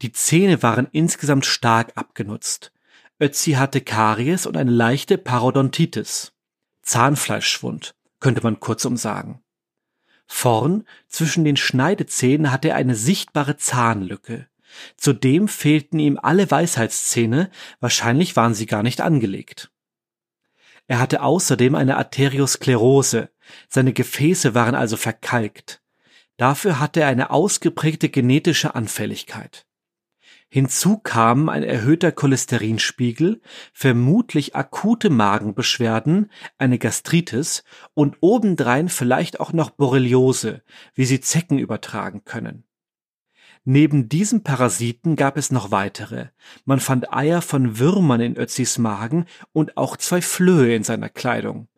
Die 0.00 0.12
Zähne 0.12 0.62
waren 0.62 0.88
insgesamt 0.92 1.46
stark 1.46 1.92
abgenutzt. 1.96 2.72
Ötzi 3.20 3.52
hatte 3.52 3.80
Karies 3.80 4.46
und 4.46 4.56
eine 4.56 4.70
leichte 4.70 5.18
Parodontitis. 5.18 6.32
Zahnfleischschwund, 6.82 7.94
könnte 8.20 8.42
man 8.42 8.58
kurzum 8.58 8.96
sagen. 8.96 9.41
Vorn 10.34 10.86
zwischen 11.08 11.44
den 11.44 11.58
Schneidezähnen 11.58 12.50
hatte 12.50 12.70
er 12.70 12.76
eine 12.76 12.96
sichtbare 12.96 13.58
Zahnlücke. 13.58 14.48
Zudem 14.96 15.46
fehlten 15.46 15.98
ihm 15.98 16.18
alle 16.20 16.50
Weisheitszähne, 16.50 17.50
wahrscheinlich 17.80 18.34
waren 18.34 18.54
sie 18.54 18.64
gar 18.66 18.82
nicht 18.82 19.02
angelegt. 19.02 19.70
Er 20.88 20.98
hatte 20.98 21.22
außerdem 21.22 21.74
eine 21.74 21.96
Arteriosklerose, 21.96 23.30
seine 23.68 23.92
Gefäße 23.92 24.54
waren 24.54 24.74
also 24.74 24.96
verkalkt. 24.96 25.82
Dafür 26.38 26.80
hatte 26.80 27.02
er 27.02 27.08
eine 27.08 27.30
ausgeprägte 27.30 28.08
genetische 28.08 28.74
Anfälligkeit. 28.74 29.66
Hinzu 30.54 30.98
kamen 30.98 31.48
ein 31.48 31.62
erhöhter 31.62 32.12
Cholesterinspiegel, 32.12 33.40
vermutlich 33.72 34.54
akute 34.54 35.08
Magenbeschwerden, 35.08 36.30
eine 36.58 36.78
Gastritis 36.78 37.64
und 37.94 38.18
obendrein 38.20 38.90
vielleicht 38.90 39.40
auch 39.40 39.54
noch 39.54 39.70
Borreliose, 39.70 40.60
wie 40.92 41.06
sie 41.06 41.22
Zecken 41.22 41.58
übertragen 41.58 42.26
können. 42.26 42.64
Neben 43.64 44.10
diesem 44.10 44.42
Parasiten 44.42 45.16
gab 45.16 45.38
es 45.38 45.50
noch 45.50 45.70
weitere. 45.70 46.26
Man 46.66 46.80
fand 46.80 47.14
Eier 47.14 47.40
von 47.40 47.78
Würmern 47.78 48.20
in 48.20 48.36
Ötzis 48.36 48.76
Magen 48.76 49.24
und 49.54 49.78
auch 49.78 49.96
zwei 49.96 50.20
Flöhe 50.20 50.76
in 50.76 50.84
seiner 50.84 51.08
Kleidung. 51.08 51.68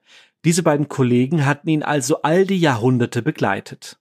Diese 0.45 0.65
beiden 0.65 0.89
Kollegen 0.89 1.47
hatten 1.47 1.69
ihn 1.69 1.85
also 1.85 2.23
all 2.23 2.45
die 2.45 2.59
Jahrhunderte 2.59 3.23
begleitet. 3.23 4.01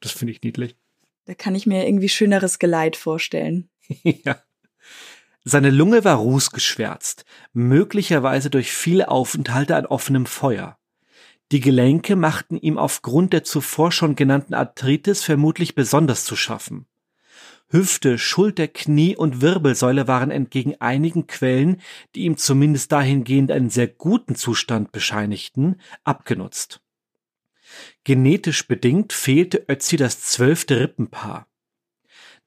Das 0.00 0.12
finde 0.12 0.32
ich 0.32 0.42
niedlich. 0.42 0.76
Da 1.24 1.32
kann 1.32 1.54
ich 1.54 1.66
mir 1.66 1.86
irgendwie 1.86 2.10
schöneres 2.10 2.58
Geleit 2.58 2.96
vorstellen. 2.96 3.69
Seine 5.44 5.70
Lunge 5.70 6.04
war 6.04 6.16
rußgeschwärzt, 6.16 7.24
möglicherweise 7.52 8.50
durch 8.50 8.72
viele 8.72 9.08
Aufenthalte 9.08 9.76
an 9.76 9.86
offenem 9.86 10.26
Feuer. 10.26 10.78
Die 11.52 11.60
Gelenke 11.60 12.14
machten 12.14 12.56
ihm 12.56 12.78
aufgrund 12.78 13.32
der 13.32 13.42
zuvor 13.42 13.90
schon 13.90 14.14
genannten 14.14 14.54
Arthritis 14.54 15.24
vermutlich 15.24 15.74
besonders 15.74 16.24
zu 16.24 16.36
schaffen. 16.36 16.86
Hüfte, 17.68 18.18
Schulter, 18.18 18.68
Knie 18.68 19.16
und 19.16 19.40
Wirbelsäule 19.40 20.08
waren 20.08 20.30
entgegen 20.30 20.76
einigen 20.80 21.26
Quellen, 21.26 21.80
die 22.14 22.22
ihm 22.22 22.36
zumindest 22.36 22.92
dahingehend 22.92 23.50
einen 23.50 23.70
sehr 23.70 23.88
guten 23.88 24.34
Zustand 24.34 24.92
bescheinigten, 24.92 25.76
abgenutzt. 26.04 26.80
Genetisch 28.04 28.66
bedingt 28.66 29.12
fehlte 29.12 29.64
Ötzi 29.68 29.96
das 29.96 30.20
zwölfte 30.20 30.80
Rippenpaar. 30.80 31.49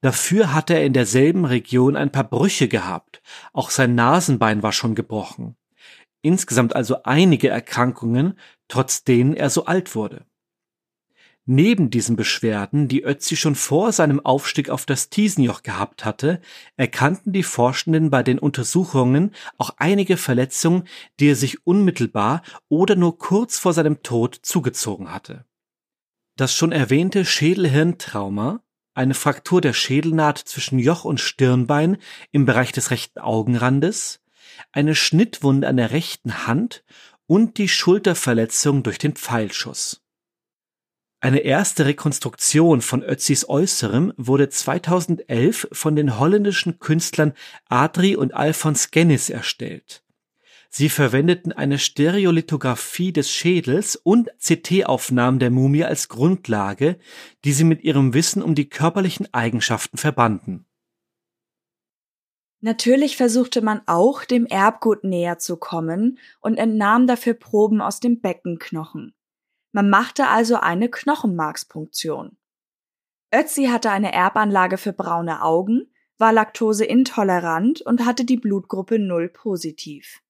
Dafür 0.04 0.54
hatte 0.54 0.74
er 0.74 0.84
in 0.84 0.92
derselben 0.92 1.46
Region 1.46 1.96
ein 1.96 2.12
paar 2.12 2.26
Brüche 2.26 2.68
gehabt, 2.68 3.22
auch 3.54 3.70
sein 3.70 3.96
Nasenbein 3.96 4.62
war 4.62 4.74
schon 4.74 4.96
gebrochen. 4.96 5.56
Insgesamt 6.22 6.76
also 6.76 7.04
einige 7.04 7.48
Erkrankungen, 7.48 8.38
trotz 8.68 9.06
denen 9.06 9.34
er 9.34 9.50
so 9.50 9.64
alt 9.64 9.96
wurde. 9.96 10.26
Neben 11.46 11.90
diesen 11.90 12.18
Beschwerden, 12.18 12.90
die 12.90 13.06
Ötzi 13.06 13.38
schon 13.38 13.56
vor 13.56 13.94
seinem 13.94 14.20
Aufstieg 14.20 14.70
auf 14.70 14.86
das 14.86 15.10
Tiesenjoch 15.10 15.64
gehabt 15.64 16.04
hatte, 16.04 16.42
erkannten 16.76 17.32
die 17.32 17.44
Forschenden 17.44 18.10
bei 18.10 18.24
den 18.24 18.40
Untersuchungen 18.40 19.32
auch 19.58 19.76
einige 19.78 20.18
Verletzungen, 20.18 20.84
die 21.22 21.30
er 21.30 21.38
sich 21.38 21.66
unmittelbar 21.66 22.44
oder 22.68 22.98
nur 22.98 23.18
kurz 23.18 23.58
vor 23.58 23.72
seinem 23.72 24.04
Tod 24.04 24.38
zugezogen 24.42 25.14
hatte. 25.14 25.46
Das 26.36 26.54
schon 26.54 26.74
erwähnte 26.74 27.24
Schädelhirntrauma, 27.24 28.63
eine 28.94 29.14
Fraktur 29.14 29.62
der 29.62 29.74
Schädelnaht 29.74 30.38
zwischen 30.38 30.80
Joch 30.80 31.04
und 31.06 31.20
Stirnbein 31.20 31.98
im 32.32 32.46
Bereich 32.46 32.72
des 32.72 32.92
rechten 32.92 33.20
Augenrandes, 33.20 34.22
eine 34.72 34.96
Schnittwunde 34.96 35.68
an 35.68 35.78
der 35.78 35.92
rechten 35.92 36.48
Hand 36.48 36.84
und 37.26 37.58
die 37.58 37.70
Schulterverletzung 37.70 38.84
durch 38.84 38.98
den 38.98 39.16
Pfeilschuss. 39.16 40.02
Eine 41.22 41.40
erste 41.40 41.86
Rekonstruktion 41.86 42.82
von 42.82 43.02
Ötzis 43.02 43.48
Äußerem 43.48 44.14
wurde 44.18 44.50
2011 44.50 45.70
von 45.72 45.96
den 45.96 46.20
holländischen 46.20 46.80
Künstlern 46.80 47.34
Adri 47.70 48.18
und 48.18 48.34
Alfons 48.34 48.92
Gennis 48.92 49.30
erstellt. 49.30 50.04
Sie 50.76 50.90
verwendeten 50.90 51.52
eine 51.52 51.78
Stereolithografie 51.78 53.14
des 53.14 53.30
Schädels 53.30 53.96
und 53.96 54.32
CT-Aufnahmen 54.40 55.38
der 55.38 55.52
Mumie 55.52 55.84
als 55.84 56.10
Grundlage, 56.10 56.98
die 57.46 57.54
sie 57.54 57.64
mit 57.64 57.84
ihrem 57.84 58.16
Wissen 58.16 58.42
um 58.42 58.56
die 58.56 58.68
körperlichen 58.70 59.32
Eigenschaften 59.36 59.98
verbanden. 59.98 60.66
Natürlich 62.60 63.18
versuchte 63.18 63.62
man 63.62 63.82
auch, 63.86 64.26
dem 64.26 64.48
Erbgut 64.48 65.04
näher 65.04 65.38
zu 65.38 65.58
kommen 65.58 66.18
und 66.42 66.58
entnahm 66.58 67.06
dafür 67.06 67.36
Proben 67.36 67.80
aus 67.80 68.00
dem 68.00 68.20
Beckenknochen. 68.20 69.14
Man 69.74 69.92
machte 69.92 70.28
also 70.28 70.56
eine 70.56 70.90
Knochenmarkspunktion. 70.90 72.36
Ötzi 73.32 73.66
hatte 73.66 73.92
eine 73.92 74.12
Erbanlage 74.12 74.80
für 74.80 74.94
braune 74.94 75.44
Augen, 75.44 75.94
war 76.18 76.34
laktoseintolerant 76.34 77.82
und 77.82 78.08
hatte 78.08 78.26
die 78.26 78.38
Blutgruppe 78.38 78.98
0 78.98 79.30
positiv. 79.30 80.23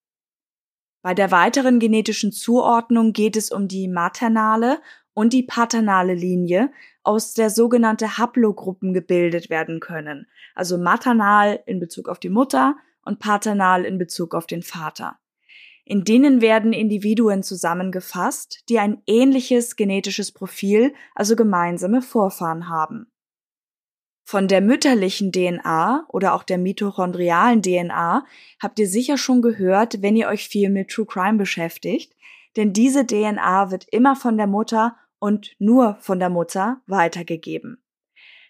Bei 1.04 1.12
der 1.12 1.30
weiteren 1.30 1.80
genetischen 1.80 2.32
Zuordnung 2.32 3.12
geht 3.12 3.36
es 3.36 3.50
um 3.50 3.68
die 3.68 3.88
maternale 3.88 4.80
und 5.12 5.34
die 5.34 5.42
paternale 5.42 6.14
Linie, 6.14 6.70
aus 7.02 7.34
der 7.34 7.50
sogenannte 7.50 8.16
Haplogruppen 8.16 8.94
gebildet 8.94 9.50
werden 9.50 9.80
können, 9.80 10.26
also 10.54 10.78
maternal 10.78 11.60
in 11.66 11.78
Bezug 11.78 12.08
auf 12.08 12.18
die 12.18 12.30
Mutter 12.30 12.76
und 13.04 13.18
paternal 13.18 13.84
in 13.84 13.98
Bezug 13.98 14.34
auf 14.34 14.46
den 14.46 14.62
Vater. 14.62 15.18
In 15.84 16.04
denen 16.04 16.40
werden 16.40 16.72
Individuen 16.72 17.42
zusammengefasst, 17.42 18.64
die 18.70 18.78
ein 18.78 19.02
ähnliches 19.06 19.76
genetisches 19.76 20.32
Profil, 20.32 20.94
also 21.14 21.36
gemeinsame 21.36 22.00
Vorfahren 22.00 22.70
haben. 22.70 23.12
Von 24.26 24.48
der 24.48 24.62
mütterlichen 24.62 25.32
DNA 25.32 26.06
oder 26.08 26.34
auch 26.34 26.42
der 26.42 26.56
mitochondrialen 26.56 27.62
DNA 27.62 28.24
habt 28.60 28.78
ihr 28.78 28.88
sicher 28.88 29.18
schon 29.18 29.42
gehört, 29.42 30.00
wenn 30.00 30.16
ihr 30.16 30.28
euch 30.28 30.48
viel 30.48 30.70
mit 30.70 30.88
True 30.90 31.06
Crime 31.06 31.36
beschäftigt, 31.36 32.16
denn 32.56 32.72
diese 32.72 33.06
DNA 33.06 33.70
wird 33.70 33.86
immer 33.90 34.16
von 34.16 34.36
der 34.38 34.46
Mutter 34.46 34.96
und 35.18 35.54
nur 35.58 35.96
von 36.00 36.18
der 36.18 36.30
Mutter 36.30 36.80
weitergegeben. 36.86 37.82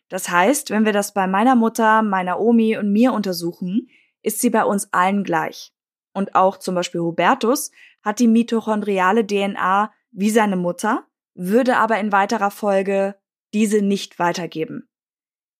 Das 0.08 0.28
heißt, 0.28 0.70
wenn 0.70 0.84
wir 0.84 0.92
das 0.92 1.12
bei 1.12 1.26
meiner 1.26 1.56
Mutter, 1.56 2.02
meiner 2.02 2.38
Omi 2.38 2.76
und 2.76 2.92
mir 2.92 3.12
untersuchen, 3.12 3.88
ist 4.22 4.40
sie 4.40 4.50
bei 4.50 4.64
uns 4.64 4.92
allen 4.92 5.24
gleich 5.24 5.74
und 6.14 6.34
auch 6.34 6.56
zum 6.56 6.74
Beispiel 6.74 7.00
Hubertus 7.00 7.70
hat 8.02 8.20
die 8.20 8.28
mitochondriale 8.28 9.26
DNA 9.26 9.92
wie 10.12 10.30
seine 10.30 10.56
Mutter, 10.56 11.06
würde 11.34 11.76
aber 11.76 11.98
in 11.98 12.12
weiterer 12.12 12.50
Folge 12.50 13.16
diese 13.52 13.82
nicht 13.82 14.18
weitergeben. 14.18 14.88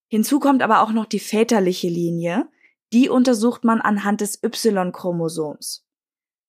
Hinzu 0.07 0.39
kommt 0.39 0.61
aber 0.61 0.81
auch 0.81 0.91
noch 0.91 1.05
die 1.05 1.19
väterliche 1.19 1.87
Linie, 1.87 2.49
die 2.93 3.09
untersucht 3.09 3.63
man 3.63 3.81
anhand 3.81 4.21
des 4.21 4.41
Y-Chromosoms. 4.43 5.85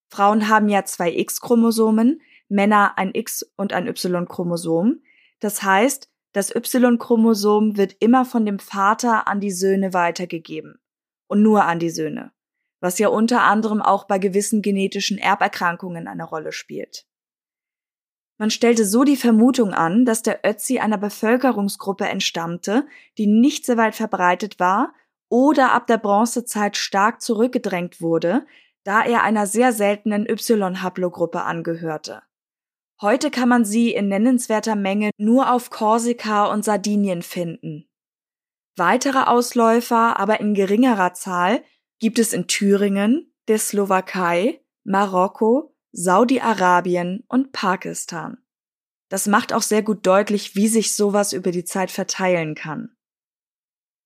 Frauen 0.09 0.49
haben 0.49 0.69
ja 0.69 0.85
zwei 0.85 1.13
X-Chromosomen, 1.13 2.21
Männer 2.49 2.97
ein 2.97 3.15
X 3.15 3.43
und 3.57 3.73
ein 3.73 3.89
Y-Chromosom. 3.89 5.03
Das 5.41 5.63
heißt, 5.63 6.11
das 6.33 6.55
Y-Chromosom 6.55 7.77
wird 7.77 7.97
immer 7.99 8.25
von 8.25 8.47
dem 8.47 8.59
Vater 8.59 9.27
an 9.27 9.41
die 9.41 9.51
Söhne 9.51 9.93
weitergegeben. 9.93 10.79
Und 11.27 11.43
nur 11.43 11.65
an 11.65 11.81
die 11.81 11.91
Söhne 11.91 12.33
was 12.81 12.99
ja 12.99 13.09
unter 13.09 13.43
anderem 13.43 13.83
auch 13.83 14.05
bei 14.05 14.19
gewissen 14.19 14.63
genetischen 14.63 15.19
Erberkrankungen 15.19 16.09
eine 16.09 16.25
Rolle 16.25 16.53
spielt. 16.53 17.07
Man 18.39 18.51
stellte 18.51 18.85
so 18.85 19.05
die 19.05 19.17
Vermutung 19.17 19.73
an, 19.73 20.05
dass 20.05 20.23
der 20.23 20.41
Ötzi 20.45 20.79
einer 20.79 20.99
Bevölkerungsgruppe 20.99 22.05
entstammte, 22.07 22.87
die 23.17 23.27
nicht 23.27 23.65
so 23.65 23.77
weit 23.77 23.95
verbreitet 23.95 24.61
war 24.61 24.93
oder 25.29 25.73
ab 25.73 25.87
der 25.87 25.99
Bronzezeit 25.99 26.77
stark 26.77 27.23
zurückgedrängt 27.23 28.01
wurde, 28.01 28.47
da 28.85 29.03
er 29.03 29.23
einer 29.23 29.47
sehr 29.47 29.73
seltenen 29.73 30.27
Y-Haplogruppe 30.29 31.43
angehörte. 31.43 32.23
Heute 33.01 33.31
kann 33.31 33.49
man 33.49 33.65
sie 33.65 33.93
in 33.93 34.09
nennenswerter 34.09 34.77
Menge 34.77 35.11
nur 35.19 35.53
auf 35.53 35.71
Korsika 35.71 36.47
und 36.47 36.65
Sardinien 36.65 37.23
finden. 37.23 37.89
Weitere 38.77 39.25
Ausläufer, 39.25 40.19
aber 40.19 40.41
in 40.41 40.55
geringerer 40.55 41.15
Zahl, 41.15 41.63
gibt 41.99 42.19
es 42.19 42.33
in 42.33 42.47
Thüringen, 42.47 43.35
der 43.49 43.59
Slowakei, 43.59 44.61
Marokko, 44.85 45.76
Saudi-Arabien 45.99 47.25
und 47.27 47.53
Pakistan. 47.53 48.37
Das 49.09 49.27
macht 49.27 49.55
auch 49.55 49.63
sehr 49.63 49.83
gut 49.83 50.07
deutlich, 50.07 50.55
wie 50.55 50.69
sich 50.69 50.95
sowas 50.95 51.33
über 51.33 51.53
die 51.53 51.65
Zeit 51.65 51.91
verteilen 51.91 52.55
kann. 52.55 52.91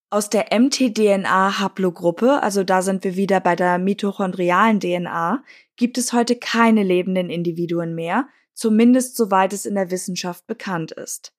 Aus 0.09 0.31
der 0.31 0.53
mtDNA-Haplogruppe, 0.53 2.45
also 2.45 2.63
da 2.63 2.83
sind 2.83 3.03
wir 3.03 3.17
wieder 3.17 3.41
bei 3.41 3.57
der 3.57 3.79
mitochondrialen 3.79 4.79
DNA, 4.79 5.43
gibt 5.75 5.99
es 5.99 6.13
heute 6.13 6.37
keine 6.37 6.85
lebenden 6.85 7.29
Individuen 7.29 7.97
mehr, 7.97 8.29
zumindest 8.55 9.17
soweit 9.17 9.53
es 9.53 9.67
in 9.67 9.75
der 9.75 9.91
Wissenschaft 9.91 10.47
bekannt 10.47 10.93
ist. 10.93 11.35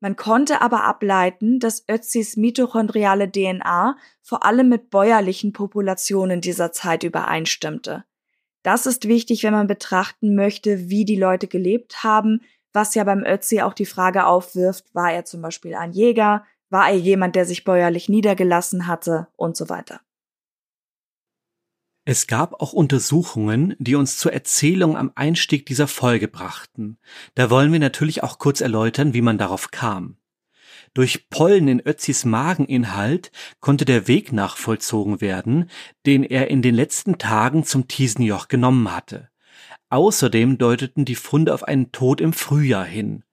Man 0.00 0.16
konnte 0.16 0.60
aber 0.60 0.84
ableiten, 0.84 1.58
dass 1.58 1.88
Ötzis 1.88 2.36
mitochondriale 2.36 3.32
DNA 3.32 3.96
vor 4.20 4.44
allem 4.44 4.68
mit 4.68 4.90
bäuerlichen 4.90 5.54
Populationen 5.54 6.42
dieser 6.42 6.70
Zeit 6.70 7.02
übereinstimmte. 7.02 8.04
Das 8.66 8.84
ist 8.84 9.06
wichtig, 9.06 9.44
wenn 9.44 9.52
man 9.52 9.68
betrachten 9.68 10.34
möchte, 10.34 10.90
wie 10.90 11.04
die 11.04 11.14
Leute 11.14 11.46
gelebt 11.46 12.02
haben, 12.02 12.40
was 12.72 12.96
ja 12.96 13.04
beim 13.04 13.22
Ötzi 13.24 13.62
auch 13.62 13.74
die 13.74 13.86
Frage 13.86 14.26
aufwirft, 14.26 14.92
war 14.92 15.12
er 15.12 15.24
zum 15.24 15.40
Beispiel 15.40 15.76
ein 15.76 15.92
Jäger, 15.92 16.44
war 16.68 16.90
er 16.90 16.96
jemand, 16.96 17.36
der 17.36 17.46
sich 17.46 17.62
bäuerlich 17.62 18.08
niedergelassen 18.08 18.88
hatte 18.88 19.28
und 19.36 19.56
so 19.56 19.68
weiter. 19.68 20.00
Es 22.04 22.26
gab 22.26 22.60
auch 22.60 22.72
Untersuchungen, 22.72 23.76
die 23.78 23.94
uns 23.94 24.18
zur 24.18 24.32
Erzählung 24.32 24.96
am 24.96 25.12
Einstieg 25.14 25.64
dieser 25.66 25.86
Folge 25.86 26.26
brachten. 26.26 26.98
Da 27.36 27.50
wollen 27.50 27.70
wir 27.72 27.78
natürlich 27.78 28.24
auch 28.24 28.40
kurz 28.40 28.60
erläutern, 28.60 29.14
wie 29.14 29.22
man 29.22 29.38
darauf 29.38 29.70
kam. 29.70 30.16
Durch 30.96 31.28
Pollen 31.28 31.68
in 31.68 31.86
Ötzis 31.86 32.24
Mageninhalt 32.24 33.30
konnte 33.60 33.84
der 33.84 34.08
Weg 34.08 34.32
nachvollzogen 34.32 35.20
werden, 35.20 35.68
den 36.06 36.24
er 36.24 36.48
in 36.48 36.62
den 36.62 36.74
letzten 36.74 37.18
Tagen 37.18 37.64
zum 37.64 37.86
Tiesenjoch 37.86 38.48
genommen 38.48 38.90
hatte. 38.90 39.28
Außerdem 39.90 40.56
deuteten 40.56 41.04
die 41.04 41.14
Funde 41.14 41.52
auf 41.52 41.64
einen 41.64 41.92
Tod 41.92 42.22
im 42.22 42.32
Frühjahr 42.32 42.86
hin. 42.86 43.24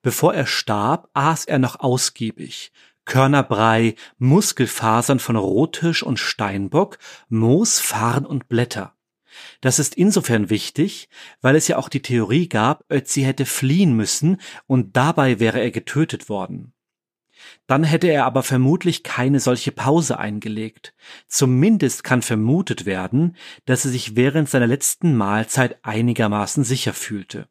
Bevor 0.00 0.32
er 0.32 0.46
starb, 0.46 1.10
aß 1.12 1.44
er 1.44 1.58
noch 1.58 1.80
ausgiebig, 1.80 2.72
Körnerbrei, 3.04 3.94
Muskelfasern 4.16 5.18
von 5.18 5.36
Rottisch 5.36 6.02
und 6.02 6.18
Steinbock, 6.18 6.96
Moos, 7.28 7.78
Farn 7.78 8.24
und 8.24 8.48
Blätter. 8.48 8.96
Das 9.60 9.78
ist 9.78 9.94
insofern 9.94 10.50
wichtig, 10.50 11.08
weil 11.40 11.56
es 11.56 11.68
ja 11.68 11.76
auch 11.76 11.88
die 11.88 12.02
Theorie 12.02 12.48
gab, 12.48 12.84
Ötzi 12.90 13.22
hätte 13.22 13.46
fliehen 13.46 13.94
müssen 13.94 14.40
und 14.66 14.96
dabei 14.96 15.40
wäre 15.40 15.60
er 15.60 15.70
getötet 15.70 16.28
worden. 16.28 16.72
Dann 17.66 17.84
hätte 17.84 18.08
er 18.08 18.26
aber 18.26 18.42
vermutlich 18.42 19.02
keine 19.02 19.40
solche 19.40 19.72
Pause 19.72 20.18
eingelegt. 20.18 20.94
Zumindest 21.26 22.04
kann 22.04 22.22
vermutet 22.22 22.84
werden, 22.84 23.36
dass 23.64 23.84
er 23.84 23.90
sich 23.90 24.16
während 24.16 24.48
seiner 24.48 24.66
letzten 24.66 25.16
Mahlzeit 25.16 25.78
einigermaßen 25.82 26.64
sicher 26.64 26.92
fühlte. 26.92 27.48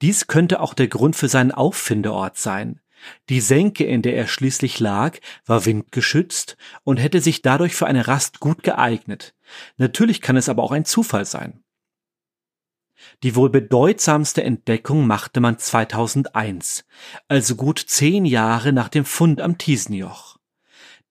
Dies 0.00 0.26
könnte 0.28 0.60
auch 0.60 0.74
der 0.74 0.88
Grund 0.88 1.16
für 1.16 1.28
seinen 1.28 1.50
Auffindeort 1.50 2.36
sein. 2.36 2.80
Die 3.28 3.40
Senke, 3.40 3.84
in 3.84 4.02
der 4.02 4.16
er 4.16 4.26
schließlich 4.26 4.80
lag, 4.80 5.18
war 5.46 5.64
windgeschützt 5.64 6.56
und 6.84 6.98
hätte 6.98 7.20
sich 7.20 7.42
dadurch 7.42 7.74
für 7.74 7.86
eine 7.86 8.08
Rast 8.08 8.40
gut 8.40 8.62
geeignet. 8.62 9.34
Natürlich 9.76 10.20
kann 10.20 10.36
es 10.36 10.48
aber 10.48 10.62
auch 10.62 10.72
ein 10.72 10.84
Zufall 10.84 11.24
sein. 11.24 11.62
Die 13.22 13.36
wohl 13.36 13.50
bedeutsamste 13.50 14.42
Entdeckung 14.42 15.06
machte 15.06 15.40
man 15.40 15.58
2001, 15.58 16.84
also 17.28 17.56
gut 17.56 17.78
zehn 17.78 18.24
Jahre 18.24 18.72
nach 18.72 18.88
dem 18.88 19.04
Fund 19.04 19.40
am 19.40 19.56
Tisenjoch. 19.56 20.36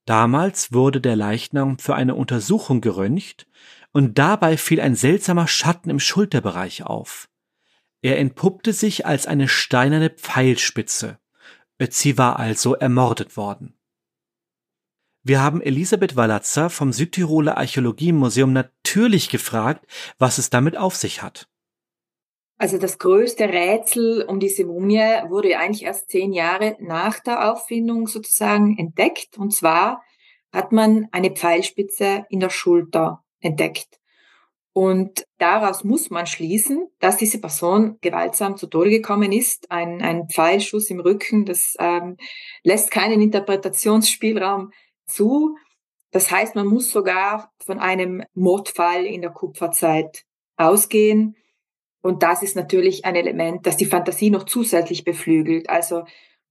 Damals 0.06 0.72
wurde 0.72 1.02
der 1.02 1.16
Leichnam 1.16 1.80
für 1.80 1.96
eine 1.96 2.16
Untersuchung 2.16 2.82
geröntgt 2.82 3.48
und 3.92 4.18
dabei 4.18 4.58
fiel 4.58 4.80
ein 4.80 4.96
seltsamer 4.96 5.48
Schatten 5.48 5.90
im 5.90 6.00
Schulterbereich 6.00 6.84
auf. 6.84 7.30
Er 8.02 8.20
entpuppte 8.20 8.74
sich 8.74 9.06
als 9.06 9.28
eine 9.28 9.48
steinerne 9.48 10.10
Pfeilspitze. 10.10 11.20
Ötzi 11.80 12.18
war 12.18 12.40
also 12.40 12.76
ermordet 12.76 13.38
worden. 13.38 13.78
Wir 15.24 15.42
haben 15.42 15.62
Elisabeth 15.62 16.16
Wallatzer 16.16 16.70
vom 16.70 16.94
Südtiroler 16.94 17.58
Archäologiemuseum 17.58 18.54
natürlich 18.54 19.30
gefragt, 19.30 19.86
was 20.18 20.38
es 20.38 20.50
damit 20.50 20.78
auf 20.78 20.96
sich 20.96 21.22
hat. 21.22 21.50
Also 22.58 22.78
das 22.78 22.98
größte 22.98 23.50
Rätsel 23.50 24.24
um 24.24 24.40
diese 24.40 24.66
Mumie 24.66 24.98
wurde 25.28 25.58
eigentlich 25.60 25.84
erst 25.84 26.10
zehn 26.10 26.34
Jahre 26.34 26.76
nach 26.80 27.20
der 27.20 27.52
Auffindung 27.52 28.08
sozusagen 28.08 28.78
entdeckt. 28.78 29.38
Und 29.38 29.54
zwar 29.54 30.02
hat 30.52 30.72
man 30.72 31.08
eine 31.12 31.32
Pfeilspitze 31.32 32.26
in 32.30 32.40
der 32.40 32.50
Schulter 32.50 33.24
entdeckt. 33.42 34.00
Und 34.78 35.26
daraus 35.40 35.84
muss 35.84 36.12
man 36.12 36.28
schließen, 36.28 36.88
dass 37.00 37.18
diese 37.18 37.42
Person 37.42 37.98
gewaltsam 38.02 38.58
zu 38.58 38.68
Tode 38.68 38.92
gekommen 38.92 39.32
ist. 39.32 39.72
Ein, 39.72 40.04
ein 40.04 40.30
Pfeilschuss 40.30 40.92
im 40.92 41.00
Rücken, 41.00 41.46
das 41.46 41.74
ähm, 41.80 42.16
lässt 42.62 42.92
keinen 42.92 43.20
Interpretationsspielraum 43.20 44.70
zu. 45.08 45.58
Das 46.12 46.30
heißt, 46.30 46.54
man 46.54 46.68
muss 46.68 46.92
sogar 46.92 47.52
von 47.66 47.80
einem 47.80 48.24
Mordfall 48.36 49.08
in 49.08 49.22
der 49.22 49.32
Kupferzeit 49.32 50.26
ausgehen. 50.58 51.36
Und 52.04 52.22
das 52.22 52.44
ist 52.44 52.56
natürlich 52.56 53.04
ein 53.04 53.16
Element, 53.16 53.66
das 53.66 53.78
die 53.78 53.88
Fantasie 53.88 54.30
noch 54.30 54.44
zusätzlich 54.44 55.04
beflügelt. 55.04 55.72
Also 55.72 56.04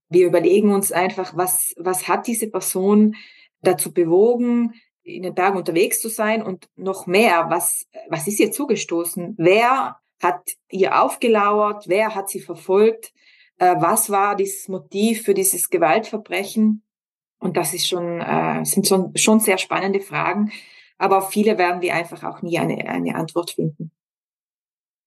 wir 0.09 0.27
überlegen 0.27 0.75
uns 0.75 0.91
einfach, 0.91 1.37
was, 1.37 1.77
was 1.79 2.09
hat 2.09 2.27
diese 2.27 2.51
Person 2.51 3.15
dazu 3.61 3.95
bewogen, 3.95 4.75
in 5.07 5.23
den 5.23 5.35
Bergen 5.35 5.57
unterwegs 5.57 6.01
zu 6.01 6.09
sein 6.09 6.43
und 6.43 6.69
noch 6.77 7.07
mehr, 7.07 7.47
was, 7.49 7.87
was 8.09 8.27
ist 8.27 8.41
ihr 8.41 8.51
zugestoßen? 8.51 9.35
Wer 9.39 9.97
hat 10.21 10.57
ihr 10.69 11.01
aufgelauert? 11.01 11.89
Wer 11.89 12.15
hat 12.15 12.29
sie 12.29 12.41
verfolgt? 12.41 13.13
Äh, 13.59 13.77
was 13.79 14.11
war 14.11 14.37
dieses 14.37 14.69
Motiv 14.69 15.23
für 15.23 15.35
dieses 15.35 15.71
Gewaltverbrechen? 15.71 16.83
Und 17.39 17.57
das 17.57 17.73
ist 17.75 17.89
schon, 17.89 18.21
äh, 18.21 18.65
sind 18.65 18.87
schon, 18.87 19.17
schon 19.17 19.41
sehr 19.41 19.59
spannende 19.59 20.01
Fragen. 20.01 20.51
Aber 20.99 21.19
auf 21.19 21.31
viele 21.31 21.59
werden 21.59 21.83
wir 21.83 21.95
einfach 21.95 22.25
auch 22.25 22.43
nie 22.43 22.59
eine, 22.59 22.89
eine 22.89 23.15
Antwort 23.15 23.53
finden. 23.53 23.93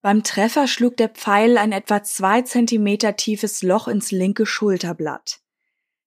Beim 0.02 0.24
Treffer 0.24 0.68
schlug 0.68 0.96
der 0.96 1.10
Pfeil 1.10 1.58
ein 1.58 1.74
etwa 1.74 2.04
zwei 2.04 2.42
Zentimeter 2.44 3.18
tiefes 3.18 3.64
Loch 3.64 3.90
ins 3.90 4.12
linke 4.12 4.46
Schulterblatt. 4.46 5.39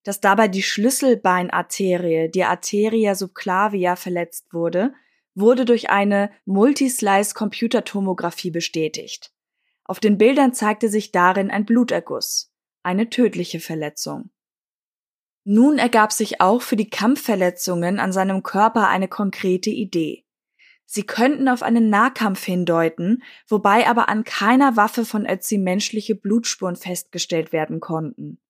Dass 0.05 0.21
dabei 0.21 0.49
die 0.49 0.63
Schlüsselbeinarterie, 0.63 2.31
die 2.31 2.45
Arteria 2.45 3.15
subclavia, 3.15 3.97
verletzt 3.97 4.53
wurde, 4.53 4.93
wurde 5.35 5.65
durch 5.65 5.89
eine 5.91 6.31
Multislice-Computertomographie 6.45 8.51
bestätigt. 8.51 9.33
Auf 9.85 10.01
den 10.01 10.19
Bildern 10.19 10.55
zeigte 10.55 10.89
sich 10.89 11.13
darin 11.13 11.51
ein 11.51 11.65
Bluterguss, 11.65 12.53
eine 12.83 13.11
tödliche 13.11 13.61
Verletzung. 13.61 14.31
Nun 15.45 15.79
ergab 15.79 16.13
sich 16.13 16.41
auch 16.41 16.63
für 16.63 16.77
die 16.77 16.91
Kampfverletzungen 16.91 17.99
an 17.99 18.13
seinem 18.13 18.43
Körper 18.43 18.89
eine 18.89 19.09
konkrete 19.09 19.71
Idee. 19.71 20.25
Sie 20.85 21.05
könnten 21.05 21.49
auf 21.49 21.63
einen 21.63 21.89
Nahkampf 21.89 22.45
hindeuten, 22.45 23.23
wobei 23.49 23.89
aber 23.89 24.11
an 24.11 24.25
keiner 24.25 24.77
Waffe 24.77 25.07
von 25.07 25.27
Ötzi 25.27 25.57
menschliche 25.57 26.15
Blutspuren 26.15 26.77
festgestellt 26.77 27.53
werden 27.53 27.81
konnten. 27.81 28.42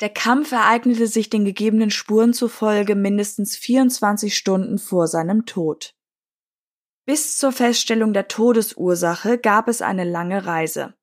Der 0.00 0.10
Kampf 0.10 0.52
ereignete 0.52 1.08
sich 1.08 1.28
den 1.28 1.44
gegebenen 1.44 1.90
Spuren 1.90 2.32
zufolge 2.32 2.94
mindestens 2.94 3.56
24 3.56 4.36
Stunden 4.36 4.78
vor 4.78 5.08
seinem 5.08 5.44
Tod. 5.44 5.94
Bis 7.04 7.36
zur 7.36 7.52
Feststellung 7.52 8.12
der 8.12 8.28
Todesursache 8.28 9.38
gab 9.38 9.66
es 9.66 9.82
eine 9.82 10.04
lange 10.04 10.46
Reise. 10.46 10.94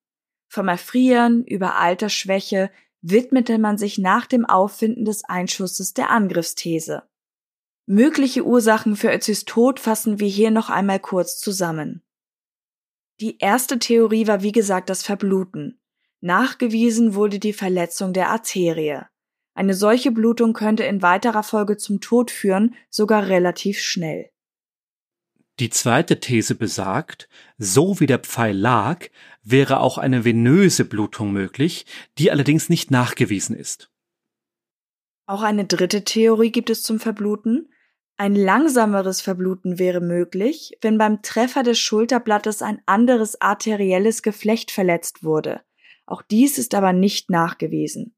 Vom 0.47 0.67
Erfrieren 0.67 1.43
über 1.43 1.75
Altersschwäche 1.75 2.71
widmete 3.01 3.58
man 3.58 3.77
sich 3.77 3.97
nach 3.97 4.25
dem 4.27 4.45
Auffinden 4.45 5.03
des 5.03 5.25
Einschusses 5.25 5.93
der 5.93 6.10
Angriffsthese. 6.12 7.03
Mögliche 7.88 8.45
Ursachen 8.45 8.95
für 8.95 9.13
Ötzis 9.13 9.45
Tod 9.45 9.79
fassen 9.79 10.19
wir 10.19 10.27
hier 10.27 10.51
noch 10.51 10.69
einmal 10.69 10.99
kurz 10.99 11.38
zusammen. 11.39 12.01
Die 13.19 13.38
erste 13.39 13.77
Theorie 13.79 14.27
war 14.27 14.41
wie 14.41 14.51
gesagt 14.51 14.89
das 14.89 15.03
Verbluten. 15.03 15.79
Nachgewiesen 16.21 17.13
wurde 17.13 17.39
die 17.39 17.54
Verletzung 17.54 18.13
der 18.13 18.30
Arterie. 18.30 19.01
Eine 19.54 19.73
solche 19.73 20.12
Blutung 20.12 20.54
könnte 20.54 20.84
in 20.84 21.01
weiterer 21.01 21.43
Folge 21.43 21.78
zum 21.78 22.01
Tod 22.01 22.32
führen, 22.32 22.75
sogar 22.89 23.28
relativ 23.28 23.80
schnell. 23.80 24.30
Die 25.60 25.69
zweite 25.69 26.19
These 26.19 26.56
besagt, 26.56 27.30
so 27.58 28.01
wie 28.01 28.08
der 28.08 28.19
Pfeil 28.19 28.58
lag, 28.58 29.08
wäre 29.41 29.80
auch 29.80 29.97
eine 29.97 30.25
venöse 30.25 30.84
Blutung 30.84 31.32
möglich, 31.32 31.86
die 32.17 32.30
allerdings 32.30 32.67
nicht 32.67 32.91
nachgewiesen 32.91 33.56
ist. 33.56 33.89
Auch 35.28 35.43
eine 35.43 35.65
dritte 35.65 36.04
Theorie 36.04 36.51
gibt 36.51 36.69
es 36.69 36.84
zum 36.84 36.99
Verbluten. 36.99 37.69
Ein 38.17 38.36
langsameres 38.36 39.21
Verbluten 39.21 39.80
wäre 39.80 40.01
möglich, 40.01 40.78
wenn 40.82 40.97
beim 40.97 41.21
Treffer 41.21 41.63
des 41.63 41.80
Schulterblattes 41.80 42.62
ein 42.62 42.82
anderes 42.86 43.39
arterielles 43.39 44.21
Geflecht 44.23 44.71
verletzt 44.71 45.23
wurde. 45.23 45.62
Auch 46.05 46.21
dies 46.21 46.57
ist 46.57 46.75
aber 46.75 46.93
nicht 46.93 47.29
nachgewiesen. 47.29 48.15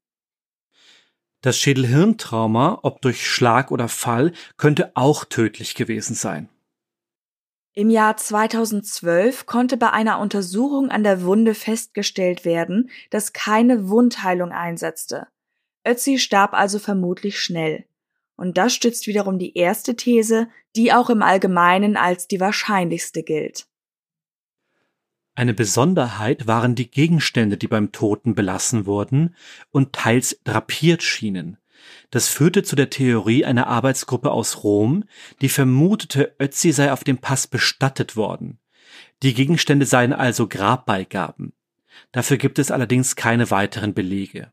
Das 1.40 1.58
Schädelhirntrauma, 1.58 2.80
ob 2.82 3.00
durch 3.00 3.24
Schlag 3.24 3.70
oder 3.70 3.88
Fall, 3.88 4.32
könnte 4.56 4.92
auch 4.94 5.24
tödlich 5.24 5.74
gewesen 5.74 6.14
sein. 6.14 6.48
Im 7.74 7.90
Jahr 7.90 8.16
2012 8.16 9.46
konnte 9.46 9.76
bei 9.76 9.90
einer 9.90 10.18
Untersuchung 10.18 10.90
an 10.90 11.04
der 11.04 11.22
Wunde 11.22 11.54
festgestellt 11.54 12.44
werden, 12.44 12.90
dass 13.10 13.32
keine 13.32 13.88
Wundheilung 13.88 14.50
einsetzte. 14.50 15.28
Ötzi 15.86 16.18
starb 16.18 16.54
also 16.54 16.80
vermutlich 16.80 17.38
schnell. 17.40 17.84
Und 18.34 18.58
das 18.58 18.74
stützt 18.74 19.06
wiederum 19.06 19.38
die 19.38 19.56
erste 19.56 19.94
These, 19.94 20.48
die 20.74 20.92
auch 20.92 21.08
im 21.08 21.22
Allgemeinen 21.22 21.96
als 21.96 22.26
die 22.26 22.40
wahrscheinlichste 22.40 23.22
gilt. 23.22 23.68
Eine 25.38 25.54
Besonderheit 25.54 26.48
waren 26.48 26.74
die 26.74 26.90
Gegenstände, 26.90 27.56
die 27.56 27.68
beim 27.68 27.92
Toten 27.92 28.34
belassen 28.34 28.86
wurden 28.86 29.36
und 29.70 29.92
teils 29.92 30.40
drapiert 30.42 31.04
schienen. 31.04 31.58
Das 32.10 32.28
führte 32.28 32.64
zu 32.64 32.74
der 32.74 32.90
Theorie 32.90 33.44
einer 33.44 33.68
Arbeitsgruppe 33.68 34.32
aus 34.32 34.64
Rom, 34.64 35.04
die 35.40 35.48
vermutete, 35.48 36.34
Ötzi 36.40 36.72
sei 36.72 36.92
auf 36.92 37.04
dem 37.04 37.18
Pass 37.18 37.46
bestattet 37.46 38.16
worden. 38.16 38.58
Die 39.22 39.32
Gegenstände 39.32 39.86
seien 39.86 40.12
also 40.12 40.48
Grabbeigaben. 40.48 41.52
Dafür 42.10 42.36
gibt 42.36 42.58
es 42.58 42.72
allerdings 42.72 43.14
keine 43.14 43.52
weiteren 43.52 43.94
Belege. 43.94 44.52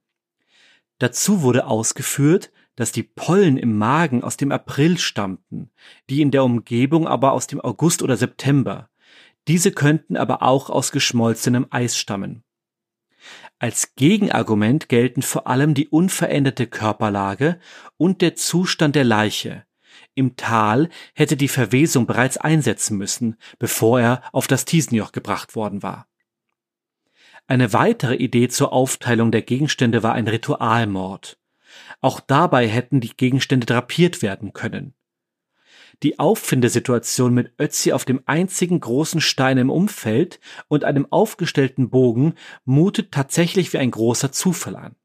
Dazu 1.00 1.42
wurde 1.42 1.66
ausgeführt, 1.66 2.52
dass 2.76 2.92
die 2.92 3.02
Pollen 3.02 3.58
im 3.58 3.76
Magen 3.76 4.24
aus 4.24 4.38
dem 4.38 4.52
April 4.52 5.00
stammten, 5.00 5.72
die 6.12 6.22
in 6.22 6.30
der 6.30 6.44
Umgebung 6.44 7.08
aber 7.08 7.32
aus 7.32 7.48
dem 7.48 7.60
August 7.60 8.04
oder 8.04 8.18
September. 8.18 8.88
Diese 9.48 9.72
könnten 9.72 10.18
aber 10.18 10.42
auch 10.42 10.70
aus 10.70 10.92
geschmolzenem 10.92 11.68
Eis 11.70 11.98
stammen. 11.98 12.44
Als 13.60 13.96
Gegenargument 13.96 14.90
gelten 14.90 15.22
vor 15.22 15.48
allem 15.48 15.74
die 15.74 15.88
unveränderte 15.88 16.68
Körperlage 16.68 17.60
und 17.98 18.22
der 18.22 18.36
Zustand 18.36 18.96
der 18.96 19.06
Leiche. 19.06 19.66
Im 20.14 20.36
Tal 20.36 20.90
hätte 21.14 21.38
die 21.38 21.48
Verwesung 21.48 22.06
bereits 22.06 22.38
einsetzen 22.38 22.98
müssen, 22.98 23.38
bevor 23.60 24.00
er 24.00 24.24
auf 24.32 24.48
das 24.48 24.66
Tisenjoch 24.66 25.12
gebracht 25.12 25.56
worden 25.56 25.84
war. 25.84 26.08
Eine 27.48 27.74
weitere 27.74 28.16
Idee 28.16 28.48
zur 28.48 28.74
Aufteilung 28.74 29.32
der 29.32 29.44
Gegenstände 29.44 30.04
war 30.04 30.14
ein 30.14 30.28
Ritualmord. 30.28 31.38
Auch 32.02 32.20
dabei 32.20 32.68
hätten 32.68 33.02
die 33.02 33.16
Gegenstände 33.16 33.66
drapiert 33.66 34.22
werden 34.22 34.54
können. 34.54 34.96
Die 36.04 36.20
Auffindesituation 36.20 37.34
mit 37.34 37.54
Ötzi 37.60 37.94
auf 37.94 38.06
dem 38.06 38.22
einzigen 38.26 38.80
großen 38.80 39.22
Stein 39.22 39.58
im 39.58 39.70
Umfeld 39.70 40.40
und 40.68 40.84
einem 40.84 41.12
aufgestellten 41.12 41.90
Bogen 41.90 42.36
mutet 42.64 43.12
tatsächlich 43.12 43.72
wie 43.74 43.78
ein 43.78 43.92
großer 43.92 44.32
Zufall 44.32 44.76
an. 44.76 44.96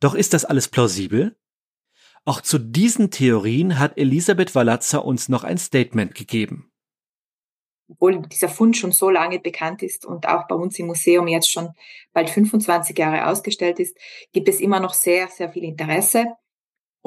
Doch 0.00 0.14
ist 0.14 0.34
das 0.34 0.44
alles 0.44 0.68
plausibel? 0.68 1.36
Auch 2.24 2.40
zu 2.40 2.58
diesen 2.58 3.10
Theorien 3.10 3.78
hat 3.78 3.96
Elisabeth 3.96 4.54
Walazza 4.54 4.98
uns 4.98 5.28
noch 5.28 5.44
ein 5.44 5.58
Statement 5.58 6.14
gegeben 6.14 6.70
obwohl 7.88 8.20
dieser 8.28 8.48
Fund 8.48 8.76
schon 8.76 8.92
so 8.92 9.10
lange 9.10 9.40
bekannt 9.40 9.82
ist 9.82 10.04
und 10.04 10.28
auch 10.28 10.46
bei 10.46 10.54
uns 10.54 10.78
im 10.78 10.86
Museum 10.86 11.26
jetzt 11.26 11.50
schon 11.50 11.70
bald 12.12 12.30
25 12.30 12.96
Jahre 12.98 13.26
ausgestellt 13.26 13.80
ist, 13.80 13.96
gibt 14.32 14.48
es 14.48 14.60
immer 14.60 14.80
noch 14.80 14.94
sehr, 14.94 15.28
sehr 15.28 15.50
viel 15.50 15.64
Interesse. 15.64 16.26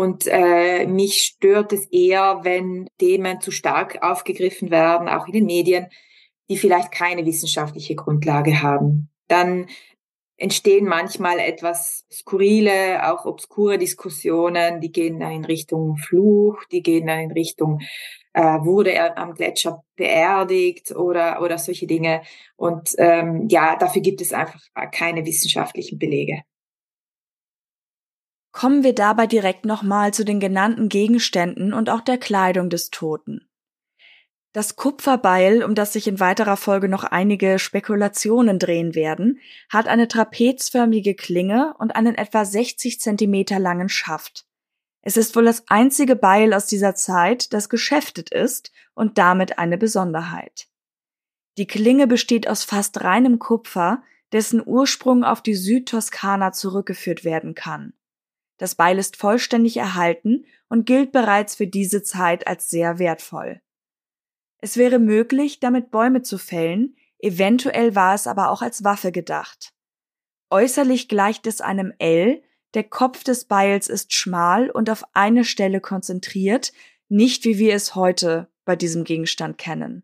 Und 0.02 0.26
äh, 0.26 0.88
mich 0.88 1.22
stört 1.22 1.74
es 1.74 1.86
eher, 1.92 2.40
wenn 2.42 2.90
Themen 2.98 3.40
zu 3.40 3.52
stark 3.52 4.02
aufgegriffen 4.02 4.72
werden, 4.72 5.08
auch 5.08 5.28
in 5.28 5.34
den 5.34 5.46
Medien, 5.46 5.90
die 6.50 6.58
vielleicht 6.58 6.92
keine 6.92 7.24
wissenschaftliche 7.24 7.94
Grundlage 7.94 8.64
haben. 8.64 9.12
Dann 9.28 9.68
entstehen 10.38 10.86
manchmal 10.88 11.38
etwas 11.38 12.04
skurrile, 12.12 13.12
auch 13.14 13.26
obskure 13.26 13.78
Diskussionen, 13.78 14.82
die 14.82 14.92
gehen 14.92 15.20
dann 15.20 15.34
in 15.34 15.46
Richtung 15.46 15.98
Fluch, 15.98 16.64
die 16.72 16.82
gehen 16.82 17.06
dann 17.06 17.20
in 17.20 17.32
Richtung, 17.32 17.82
äh, 18.34 18.42
wurde 18.42 18.94
er 18.94 19.20
am 19.20 19.36
Gletscher 19.36 19.84
beerdigt 19.96 20.96
oder, 20.96 21.44
oder 21.44 21.60
solche 21.60 21.86
Dinge. 21.86 22.24
Und 22.56 22.96
ähm, 22.98 23.48
ja, 23.50 23.76
dafür 23.76 24.02
gibt 24.02 24.22
es 24.22 24.34
einfach 24.34 24.62
keine 24.92 25.28
wissenschaftlichen 25.28 26.00
Belege. 26.00 26.42
Kommen 28.52 28.84
wir 28.84 28.94
dabei 28.94 29.28
direkt 29.28 29.66
nochmal 29.66 30.14
zu 30.14 30.26
den 30.26 30.40
genannten 30.40 30.90
Gegenständen 30.90 31.74
und 31.74 31.90
auch 31.90 32.02
der 32.02 32.18
Kleidung 32.18 32.70
des 32.70 32.90
Toten. 32.90 33.48
Das 34.54 34.76
Kupferbeil, 34.76 35.64
um 35.64 35.76
das 35.76 35.94
sich 35.94 36.08
in 36.08 36.20
weiterer 36.20 36.58
Folge 36.58 36.90
noch 36.90 37.06
einige 37.06 37.58
Spekulationen 37.58 38.60
drehen 38.60 38.96
werden, 38.96 39.40
hat 39.70 39.88
eine 39.88 40.10
trapezförmige 40.10 41.16
Klinge 41.16 41.74
und 41.80 41.96
einen 41.96 42.16
etwa 42.16 42.44
60 42.44 43.00
Zentimeter 43.00 43.60
langen 43.60 43.88
Schaft. 43.88 44.46
Es 45.02 45.16
ist 45.16 45.36
wohl 45.38 45.46
das 45.46 45.64
einzige 45.70 46.18
Beil 46.18 46.54
aus 46.54 46.66
dieser 46.68 46.96
Zeit, 46.96 47.54
das 47.54 47.70
geschäftet 47.70 48.30
ist 48.32 48.74
und 48.94 49.18
damit 49.18 49.58
eine 49.58 49.78
Besonderheit. 49.78 50.68
Die 51.58 51.66
Klinge 51.68 52.06
besteht 52.06 52.50
aus 52.50 52.66
fast 52.66 53.02
reinem 53.02 53.40
Kupfer, 53.40 54.04
dessen 54.34 54.62
Ursprung 54.66 55.24
auf 55.24 55.42
die 55.42 55.56
Südtoskana 55.56 56.52
zurückgeführt 56.52 57.24
werden 57.24 57.56
kann. 57.56 57.94
Das 58.62 58.76
Beil 58.76 59.00
ist 59.00 59.18
vollständig 59.18 59.78
erhalten 59.78 60.46
und 60.70 60.86
gilt 60.86 61.12
bereits 61.12 61.56
für 61.56 61.66
diese 61.66 62.04
Zeit 62.04 62.46
als 62.46 62.70
sehr 62.70 63.00
wertvoll. 63.00 63.60
Es 64.60 64.78
wäre 64.78 65.00
möglich, 65.00 65.60
damit 65.60 65.90
Bäume 65.90 66.22
zu 66.22 66.38
fällen, 66.38 66.96
eventuell 67.18 67.96
war 67.96 68.14
es 68.14 68.28
aber 68.28 68.52
auch 68.52 68.62
als 68.62 68.84
Waffe 68.84 69.12
gedacht. 69.12 69.74
Äußerlich 70.52 71.08
gleicht 71.08 71.48
es 71.48 71.60
einem 71.60 71.92
L, 71.98 72.44
der 72.76 72.84
Kopf 72.84 73.24
des 73.24 73.46
Beils 73.46 73.88
ist 73.88 74.14
schmal 74.14 74.70
und 74.70 74.92
auf 74.92 75.06
eine 75.14 75.44
Stelle 75.44 75.82
konzentriert, 75.82 76.72
nicht 77.10 77.46
wie 77.46 77.58
wir 77.58 77.74
es 77.74 77.96
heute 77.96 78.48
bei 78.64 78.76
diesem 78.76 79.06
Gegenstand 79.06 79.58
kennen. 79.58 80.04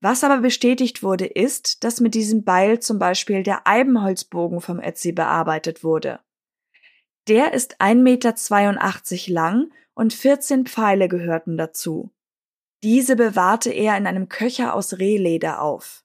Was 0.00 0.24
aber 0.24 0.38
bestätigt 0.38 1.02
wurde, 1.02 1.26
ist, 1.26 1.84
dass 1.84 2.00
mit 2.00 2.14
diesem 2.14 2.44
Beil 2.44 2.80
zum 2.80 2.98
Beispiel 2.98 3.42
der 3.42 3.66
Eibenholzbogen 3.66 4.62
vom 4.62 4.80
Ötzi 4.80 5.12
bearbeitet 5.12 5.84
wurde. 5.84 6.20
Der 7.28 7.52
ist 7.52 7.80
1,82 7.80 8.00
Meter 8.02 9.32
lang 9.32 9.72
und 9.94 10.12
14 10.12 10.66
Pfeile 10.66 11.08
gehörten 11.08 11.56
dazu. 11.56 12.10
Diese 12.82 13.14
bewahrte 13.14 13.70
er 13.70 13.96
in 13.96 14.06
einem 14.06 14.28
Köcher 14.28 14.74
aus 14.74 14.98
Rehleder 14.98 15.62
auf. 15.62 16.04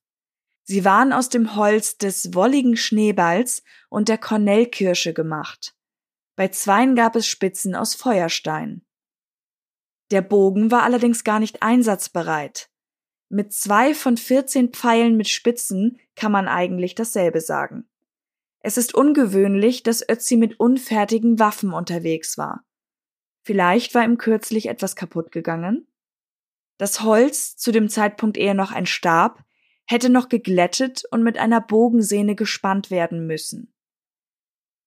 Sie 0.64 0.86
waren 0.86 1.14
aus 1.14 1.30
dem 1.30 1.56
Holz 1.56 1.98
des 1.98 2.34
wolligen 2.34 2.76
Schneeballs 2.76 3.64
und 3.90 4.10
der 4.10 4.18
Kornellkirsche 4.18 5.14
gemacht. 5.14 5.76
Bei 6.36 6.50
zweien 6.50 6.96
gab 6.96 7.16
es 7.16 7.26
Spitzen 7.26 7.74
aus 7.74 7.96
Feuerstein. 7.96 8.86
Der 10.12 10.22
Bogen 10.22 10.70
war 10.70 10.84
allerdings 10.84 11.24
gar 11.24 11.40
nicht 11.40 11.64
einsatzbereit. 11.64 12.70
Mit 13.30 13.54
zwei 13.54 13.94
von 13.94 14.18
14 14.18 14.72
Pfeilen 14.72 15.18
mit 15.18 15.28
Spitzen 15.30 16.00
kann 16.16 16.32
man 16.32 16.48
eigentlich 16.48 16.96
dasselbe 16.96 17.42
sagen. 17.42 17.90
Es 18.68 18.76
ist 18.76 18.94
ungewöhnlich, 18.94 19.82
dass 19.82 20.04
Ötzi 20.10 20.36
mit 20.36 20.60
unfertigen 20.60 21.40
Waffen 21.40 21.72
unterwegs 21.72 22.38
war. 22.38 22.66
Vielleicht 23.46 23.96
war 23.96 24.04
ihm 24.04 24.18
kürzlich 24.18 24.68
etwas 24.68 24.98
kaputt 24.98 25.32
gegangen? 25.32 25.88
Das 26.78 27.02
Holz, 27.02 27.56
zu 27.56 27.72
dem 27.72 27.88
Zeitpunkt 27.88 28.36
eher 28.36 28.56
noch 28.56 28.74
ein 28.74 28.86
Stab, 28.86 29.42
hätte 29.86 30.10
noch 30.10 30.28
geglättet 30.28 31.06
und 31.12 31.24
mit 31.24 31.38
einer 31.38 31.62
Bogensehne 31.62 32.36
gespannt 32.36 32.92
werden 32.92 33.26
müssen. 33.26 33.74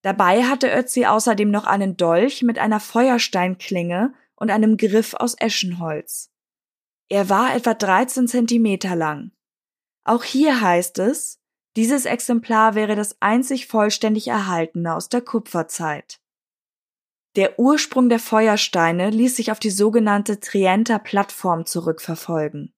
Dabei 0.03 0.43
hatte 0.43 0.71
Ötzi 0.71 1.07
außerdem 1.07 1.49
noch 1.49 1.65
einen 1.65 1.97
Dolch 1.97 2.43
mit 2.43 2.59
einer 2.59 2.79
Feuersteinklinge 2.79 4.13
und 4.35 4.51
einem 4.51 4.77
Griff 4.77 5.15
aus 5.15 5.33
Eschenholz. 5.39 6.31
Er 7.09 7.29
war 7.29 7.55
etwa 7.55 7.73
13 7.73 8.27
Zentimeter 8.27 8.95
lang. 8.95 9.31
Auch 10.03 10.23
hier 10.23 10.61
heißt 10.61 10.99
es, 10.99 11.40
dieses 11.75 12.05
Exemplar 12.05 12.75
wäre 12.75 12.95
das 12.95 13.15
einzig 13.21 13.67
vollständig 13.67 14.27
erhaltene 14.27 14.93
aus 14.93 15.09
der 15.09 15.21
Kupferzeit. 15.21 16.19
Der 17.37 17.59
Ursprung 17.59 18.09
der 18.09 18.19
Feuersteine 18.19 19.09
ließ 19.09 19.37
sich 19.37 19.51
auf 19.51 19.59
die 19.59 19.69
sogenannte 19.69 20.41
Trienter 20.41 20.99
Plattform 20.99 21.65
zurückverfolgen. 21.65 22.73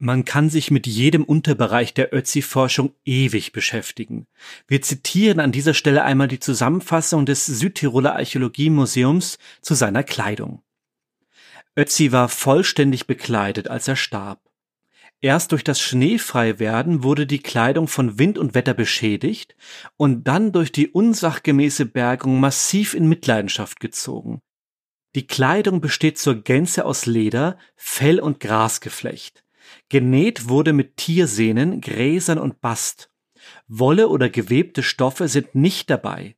Man 0.00 0.24
kann 0.24 0.48
sich 0.48 0.70
mit 0.70 0.86
jedem 0.86 1.24
Unterbereich 1.24 1.92
der 1.92 2.14
Ötzi-Forschung 2.14 2.94
ewig 3.04 3.52
beschäftigen. 3.52 4.26
Wir 4.68 4.80
zitieren 4.80 5.40
an 5.40 5.50
dieser 5.50 5.74
Stelle 5.74 6.04
einmal 6.04 6.28
die 6.28 6.38
Zusammenfassung 6.38 7.26
des 7.26 7.46
Südtiroler 7.46 8.14
Archäologiemuseums 8.14 9.38
zu 9.60 9.74
seiner 9.74 10.04
Kleidung. 10.04 10.62
Ötzi 11.76 12.12
war 12.12 12.28
vollständig 12.28 13.06
bekleidet, 13.06 13.68
als 13.68 13.88
er 13.88 13.96
starb. 13.96 14.47
Erst 15.20 15.50
durch 15.50 15.64
das 15.64 15.80
Schneefreiwerden 15.80 17.02
wurde 17.02 17.26
die 17.26 17.40
Kleidung 17.40 17.88
von 17.88 18.18
Wind 18.18 18.38
und 18.38 18.54
Wetter 18.54 18.74
beschädigt 18.74 19.56
und 19.96 20.28
dann 20.28 20.52
durch 20.52 20.70
die 20.70 20.88
unsachgemäße 20.88 21.86
Bergung 21.86 22.38
massiv 22.38 22.94
in 22.94 23.08
Mitleidenschaft 23.08 23.80
gezogen. 23.80 24.40
Die 25.16 25.26
Kleidung 25.26 25.80
besteht 25.80 26.18
zur 26.18 26.36
Gänze 26.42 26.84
aus 26.84 27.06
Leder, 27.06 27.58
Fell 27.74 28.20
und 28.20 28.38
Grasgeflecht. 28.38 29.44
Genäht 29.88 30.48
wurde 30.48 30.72
mit 30.72 30.96
Tiersehnen, 30.96 31.80
Gräsern 31.80 32.38
und 32.38 32.60
Bast. 32.60 33.10
Wolle 33.66 34.08
oder 34.08 34.30
gewebte 34.30 34.84
Stoffe 34.84 35.26
sind 35.26 35.54
nicht 35.54 35.90
dabei. 35.90 36.37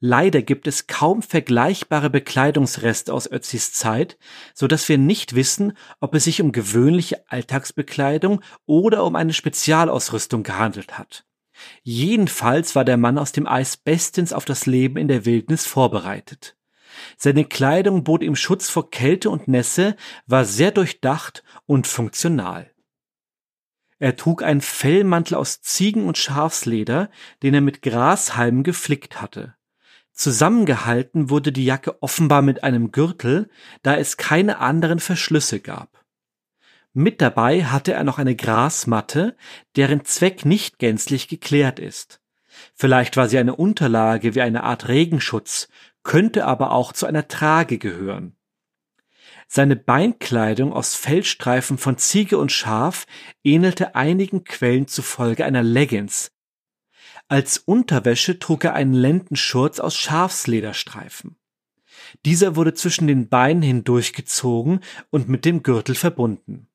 Leider 0.00 0.42
gibt 0.42 0.68
es 0.68 0.86
kaum 0.86 1.22
vergleichbare 1.22 2.08
Bekleidungsreste 2.08 3.12
aus 3.12 3.30
Ötzis 3.30 3.72
Zeit, 3.72 4.16
so 4.54 4.68
dass 4.68 4.88
wir 4.88 4.96
nicht 4.96 5.34
wissen, 5.34 5.76
ob 5.98 6.14
es 6.14 6.24
sich 6.24 6.40
um 6.40 6.52
gewöhnliche 6.52 7.24
Alltagsbekleidung 7.28 8.40
oder 8.64 9.04
um 9.04 9.16
eine 9.16 9.32
Spezialausrüstung 9.32 10.44
gehandelt 10.44 10.98
hat. 10.98 11.24
Jedenfalls 11.82 12.76
war 12.76 12.84
der 12.84 12.96
Mann 12.96 13.18
aus 13.18 13.32
dem 13.32 13.48
Eis 13.48 13.76
bestens 13.76 14.32
auf 14.32 14.44
das 14.44 14.66
Leben 14.66 14.96
in 14.96 15.08
der 15.08 15.24
Wildnis 15.24 15.66
vorbereitet. 15.66 16.56
Seine 17.16 17.44
Kleidung 17.44 18.04
bot 18.04 18.22
ihm 18.22 18.36
Schutz 18.36 18.70
vor 18.70 18.90
Kälte 18.90 19.30
und 19.30 19.48
Nässe, 19.48 19.96
war 20.26 20.44
sehr 20.44 20.70
durchdacht 20.70 21.42
und 21.66 21.88
funktional. 21.88 22.70
Er 23.98 24.14
trug 24.14 24.44
einen 24.44 24.60
Fellmantel 24.60 25.36
aus 25.36 25.60
Ziegen- 25.60 26.06
und 26.06 26.18
Schafsleder, 26.18 27.10
den 27.42 27.54
er 27.54 27.60
mit 27.60 27.82
Grashalmen 27.82 28.62
geflickt 28.62 29.20
hatte. 29.20 29.57
Zusammengehalten 30.18 31.30
wurde 31.30 31.52
die 31.52 31.64
Jacke 31.64 32.02
offenbar 32.02 32.42
mit 32.42 32.64
einem 32.64 32.90
Gürtel, 32.90 33.48
da 33.82 33.94
es 33.94 34.16
keine 34.16 34.58
anderen 34.58 34.98
Verschlüsse 34.98 35.60
gab. 35.60 36.04
Mit 36.92 37.20
dabei 37.20 37.62
hatte 37.66 37.92
er 37.92 38.02
noch 38.02 38.18
eine 38.18 38.34
Grasmatte, 38.34 39.36
deren 39.76 40.04
Zweck 40.04 40.44
nicht 40.44 40.80
gänzlich 40.80 41.28
geklärt 41.28 41.78
ist. 41.78 42.20
Vielleicht 42.74 43.16
war 43.16 43.28
sie 43.28 43.38
eine 43.38 43.54
Unterlage 43.54 44.34
wie 44.34 44.40
eine 44.40 44.64
Art 44.64 44.88
Regenschutz, 44.88 45.68
könnte 46.02 46.46
aber 46.46 46.72
auch 46.72 46.92
zu 46.92 47.06
einer 47.06 47.28
Trage 47.28 47.78
gehören. 47.78 48.34
Seine 49.46 49.76
Beinkleidung 49.76 50.72
aus 50.72 50.96
Fellstreifen 50.96 51.78
von 51.78 51.96
Ziege 51.96 52.38
und 52.38 52.50
Schaf 52.50 53.06
ähnelte 53.44 53.94
einigen 53.94 54.42
Quellen 54.42 54.88
zufolge 54.88 55.44
einer 55.44 55.62
Leggings, 55.62 56.32
als 57.28 57.58
Unterwäsche 57.58 58.38
trug 58.38 58.64
er 58.64 58.74
einen 58.74 58.94
Lendenschurz 58.94 59.80
aus 59.80 59.96
Schafslederstreifen. 59.96 61.36
Dieser 62.24 62.56
wurde 62.56 62.74
zwischen 62.74 63.06
den 63.06 63.28
Beinen 63.28 63.62
hindurchgezogen 63.62 64.80
und 65.10 65.28
mit 65.28 65.44
dem 65.44 65.62
Gürtel 65.62 65.94
verbunden. 65.94 66.68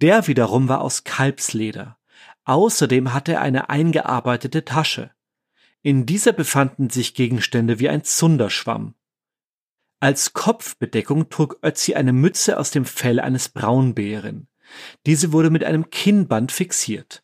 Der 0.00 0.26
wiederum 0.28 0.68
war 0.68 0.80
aus 0.80 1.04
Kalbsleder. 1.04 1.98
Außerdem 2.44 3.12
hatte 3.12 3.32
er 3.34 3.40
eine 3.40 3.68
eingearbeitete 3.68 4.64
Tasche. 4.64 5.10
In 5.82 6.06
dieser 6.06 6.32
befanden 6.32 6.90
sich 6.90 7.14
Gegenstände 7.14 7.80
wie 7.80 7.88
ein 7.88 8.04
Zunderschwamm. 8.04 8.94
Als 9.98 10.32
Kopfbedeckung 10.32 11.28
trug 11.28 11.58
Ötzi 11.62 11.94
eine 11.94 12.12
Mütze 12.12 12.58
aus 12.58 12.70
dem 12.70 12.84
Fell 12.84 13.20
eines 13.20 13.48
Braunbären. 13.50 14.48
Diese 15.04 15.32
wurde 15.32 15.50
mit 15.50 15.64
einem 15.64 15.90
Kinnband 15.90 16.52
fixiert. 16.52 17.22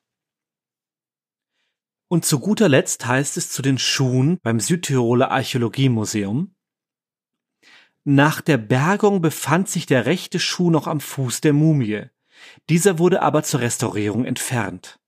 Und 2.09 2.25
zu 2.25 2.39
guter 2.39 2.69
Letzt 2.69 3.07
heißt 3.07 3.37
es 3.37 3.51
zu 3.51 3.63
den 3.63 3.79
Schuhen 3.79 4.39
beim 4.43 4.61
Südtiroler 4.61 5.31
Archäologiemuseum, 5.31 6.57
nach 8.09 8.41
der 8.41 8.57
Bergung 8.57 9.21
befand 9.21 9.69
sich 9.69 9.85
der 9.85 10.07
rechte 10.07 10.39
Schuh 10.39 10.71
noch 10.71 10.87
am 10.87 11.01
Fuß 11.01 11.41
der 11.41 11.53
Mumie. 11.53 12.05
Dieser 12.69 13.01
wurde 13.01 13.21
aber 13.21 13.43
zur 13.43 13.59
Restaurierung 13.59 14.25
entfernt. 14.25 15.01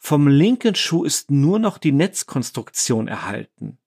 Vom 0.00 0.26
linken 0.26 0.74
Schuh 0.74 1.04
ist 1.04 1.30
nur 1.30 1.60
noch 1.60 1.78
die 1.78 1.92
Netzkonstruktion 1.92 3.06
erhalten. 3.06 3.78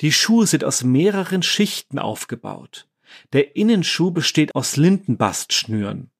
Die 0.00 0.10
Schuhe 0.10 0.46
sind 0.46 0.64
aus 0.64 0.84
mehreren 0.84 1.42
Schichten 1.42 1.98
aufgebaut. 1.98 2.88
Der 3.34 3.56
Innenschuh 3.56 4.10
besteht 4.10 4.54
aus 4.54 4.78
Lindenbastschnüren. 4.78 6.10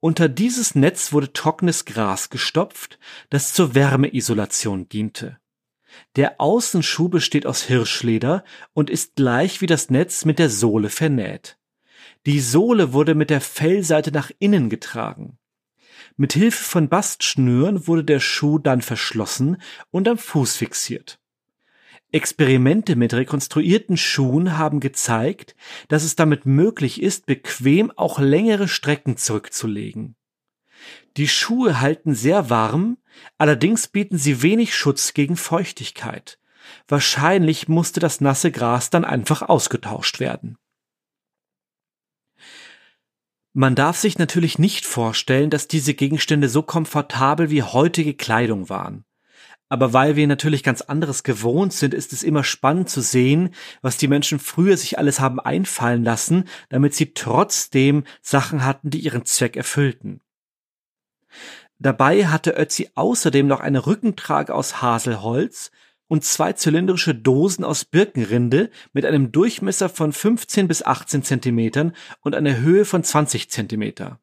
Unter 0.00 0.28
dieses 0.28 0.74
Netz 0.76 1.12
wurde 1.12 1.32
trockenes 1.32 1.84
Gras 1.84 2.30
gestopft, 2.30 2.98
das 3.30 3.52
zur 3.52 3.74
Wärmeisolation 3.74 4.88
diente. 4.88 5.38
Der 6.14 6.40
Außenschuh 6.40 7.08
besteht 7.08 7.46
aus 7.46 7.62
Hirschleder 7.62 8.44
und 8.74 8.90
ist 8.90 9.16
gleich 9.16 9.60
wie 9.60 9.66
das 9.66 9.90
Netz 9.90 10.24
mit 10.24 10.38
der 10.38 10.50
Sohle 10.50 10.90
vernäht. 10.90 11.58
Die 12.26 12.40
Sohle 12.40 12.92
wurde 12.92 13.14
mit 13.14 13.30
der 13.30 13.40
Fellseite 13.40 14.12
nach 14.12 14.30
innen 14.38 14.70
getragen. 14.70 15.38
Mit 16.16 16.32
Hilfe 16.32 16.62
von 16.62 16.88
Bastschnüren 16.88 17.86
wurde 17.86 18.04
der 18.04 18.20
Schuh 18.20 18.58
dann 18.58 18.82
verschlossen 18.82 19.60
und 19.90 20.06
am 20.08 20.18
Fuß 20.18 20.56
fixiert. 20.56 21.17
Experimente 22.10 22.96
mit 22.96 23.12
rekonstruierten 23.12 23.98
Schuhen 23.98 24.56
haben 24.56 24.80
gezeigt, 24.80 25.54
dass 25.88 26.04
es 26.04 26.16
damit 26.16 26.46
möglich 26.46 27.02
ist, 27.02 27.26
bequem 27.26 27.90
auch 27.90 28.18
längere 28.18 28.66
Strecken 28.66 29.18
zurückzulegen. 29.18 30.16
Die 31.18 31.28
Schuhe 31.28 31.80
halten 31.80 32.14
sehr 32.14 32.48
warm, 32.48 32.96
allerdings 33.36 33.88
bieten 33.88 34.16
sie 34.16 34.42
wenig 34.42 34.74
Schutz 34.74 35.12
gegen 35.12 35.36
Feuchtigkeit. 35.36 36.38
Wahrscheinlich 36.86 37.68
musste 37.68 38.00
das 38.00 38.20
nasse 38.20 38.52
Gras 38.52 38.88
dann 38.88 39.04
einfach 39.04 39.42
ausgetauscht 39.42 40.20
werden. 40.20 40.56
Man 43.52 43.74
darf 43.74 43.96
sich 43.96 44.18
natürlich 44.18 44.58
nicht 44.58 44.86
vorstellen, 44.86 45.50
dass 45.50 45.68
diese 45.68 45.92
Gegenstände 45.92 46.48
so 46.48 46.62
komfortabel 46.62 47.50
wie 47.50 47.62
heutige 47.62 48.14
Kleidung 48.14 48.68
waren. 48.68 49.04
Aber 49.68 49.92
weil 49.92 50.16
wir 50.16 50.26
natürlich 50.26 50.62
ganz 50.62 50.80
anderes 50.80 51.22
gewohnt 51.22 51.72
sind, 51.72 51.92
ist 51.92 52.12
es 52.12 52.22
immer 52.22 52.42
spannend 52.42 52.88
zu 52.88 53.02
sehen, 53.02 53.50
was 53.82 53.98
die 53.98 54.08
Menschen 54.08 54.38
früher 54.38 54.76
sich 54.76 54.98
alles 54.98 55.20
haben 55.20 55.40
einfallen 55.40 56.04
lassen, 56.04 56.44
damit 56.70 56.94
sie 56.94 57.12
trotzdem 57.12 58.04
Sachen 58.22 58.64
hatten, 58.64 58.90
die 58.90 59.00
ihren 59.00 59.26
Zweck 59.26 59.56
erfüllten. 59.56 60.20
Dabei 61.78 62.26
hatte 62.26 62.56
Ötzi 62.58 62.90
außerdem 62.94 63.46
noch 63.46 63.60
eine 63.60 63.86
Rückentrage 63.86 64.54
aus 64.54 64.82
Haselholz 64.82 65.70
und 66.08 66.24
zwei 66.24 66.54
zylindrische 66.54 67.14
Dosen 67.14 67.64
aus 67.64 67.84
Birkenrinde 67.84 68.70
mit 68.92 69.04
einem 69.04 69.30
Durchmesser 69.30 69.88
von 69.88 70.12
15 70.12 70.66
bis 70.66 70.82
18 70.82 71.22
Zentimetern 71.22 71.94
und 72.20 72.34
einer 72.34 72.56
Höhe 72.56 72.84
von 72.84 73.04
20 73.04 73.50
Zentimeter. 73.50 74.18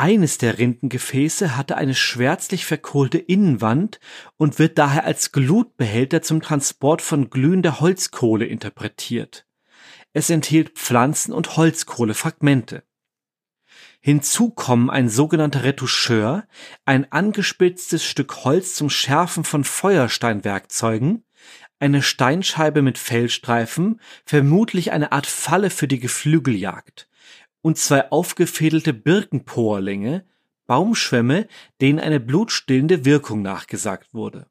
Eines 0.00 0.38
der 0.38 0.58
Rindengefäße 0.58 1.56
hatte 1.56 1.76
eine 1.76 1.96
schwärzlich 1.96 2.64
verkohlte 2.64 3.18
Innenwand 3.18 3.98
und 4.36 4.60
wird 4.60 4.78
daher 4.78 5.02
als 5.04 5.32
Glutbehälter 5.32 6.22
zum 6.22 6.40
Transport 6.40 7.02
von 7.02 7.30
glühender 7.30 7.80
Holzkohle 7.80 8.44
interpretiert. 8.44 9.44
Es 10.12 10.30
enthielt 10.30 10.78
Pflanzen- 10.78 11.32
und 11.32 11.56
Holzkohlefragmente. 11.56 12.84
Hinzu 13.98 14.50
kommen 14.50 14.88
ein 14.88 15.08
sogenannter 15.08 15.64
Retoucheur, 15.64 16.46
ein 16.84 17.10
angespitztes 17.10 18.04
Stück 18.04 18.44
Holz 18.44 18.76
zum 18.76 18.90
Schärfen 18.90 19.42
von 19.42 19.64
Feuersteinwerkzeugen, 19.64 21.24
eine 21.80 22.02
Steinscheibe 22.02 22.82
mit 22.82 22.98
Fellstreifen, 22.98 24.00
vermutlich 24.24 24.92
eine 24.92 25.10
Art 25.10 25.26
Falle 25.26 25.70
für 25.70 25.88
die 25.88 25.98
Geflügeljagd, 25.98 27.08
und 27.62 27.78
zwei 27.78 28.10
aufgefädelte 28.10 28.92
Birkenpoerlinge, 28.92 30.24
Baumschwämme, 30.66 31.48
denen 31.80 31.98
eine 31.98 32.20
blutstillende 32.20 33.04
Wirkung 33.04 33.42
nachgesagt 33.42 34.14
wurde. 34.14 34.46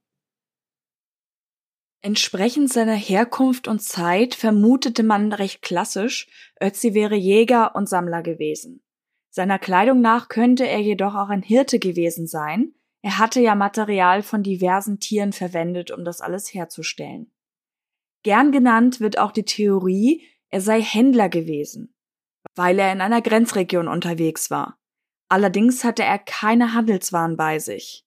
Entsprechend 2.01 2.71
seiner 2.71 2.95
Herkunft 2.95 3.67
und 3.67 3.81
Zeit 3.81 4.35
vermutete 4.35 5.03
man 5.03 5.33
recht 5.33 5.61
klassisch, 5.61 6.27
Ötzi 6.61 6.93
wäre 6.93 7.15
Jäger 7.15 7.75
und 7.75 7.89
Sammler 7.89 8.21
gewesen. 8.21 8.83
Seiner 9.29 9.59
Kleidung 9.59 10.01
nach 10.01 10.29
könnte 10.29 10.67
er 10.67 10.79
jedoch 10.79 11.15
auch 11.15 11.29
ein 11.29 11.41
Hirte 11.41 11.79
gewesen 11.79 12.27
sein, 12.27 12.73
er 13.03 13.19
hatte 13.19 13.39
ja 13.39 13.55
Material 13.55 14.23
von 14.23 14.41
diversen 14.41 14.99
Tieren 14.99 15.31
verwendet, 15.31 15.91
um 15.91 16.03
das 16.03 16.19
alles 16.19 16.53
herzustellen. 16.53 17.31
Gern 18.23 18.51
genannt 18.51 18.99
wird 18.99 19.19
auch 19.19 19.31
die 19.31 19.45
Theorie, 19.45 20.23
er 20.49 20.61
sei 20.61 20.81
Händler 20.81 21.29
gewesen 21.29 21.93
weil 22.55 22.79
er 22.79 22.91
in 22.91 23.01
einer 23.01 23.21
Grenzregion 23.21 23.87
unterwegs 23.87 24.49
war. 24.49 24.77
Allerdings 25.29 25.83
hatte 25.83 26.03
er 26.03 26.19
keine 26.19 26.73
Handelswaren 26.73 27.37
bei 27.37 27.59
sich. 27.59 28.05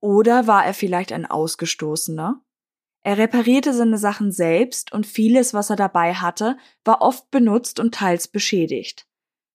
Oder 0.00 0.46
war 0.46 0.64
er 0.66 0.74
vielleicht 0.74 1.12
ein 1.12 1.24
Ausgestoßener? 1.24 2.42
Er 3.02 3.18
reparierte 3.18 3.72
seine 3.72 3.98
Sachen 3.98 4.32
selbst 4.32 4.92
und 4.92 5.06
vieles, 5.06 5.54
was 5.54 5.70
er 5.70 5.76
dabei 5.76 6.14
hatte, 6.14 6.56
war 6.84 7.02
oft 7.02 7.30
benutzt 7.30 7.80
und 7.80 7.94
teils 7.94 8.28
beschädigt. 8.28 9.06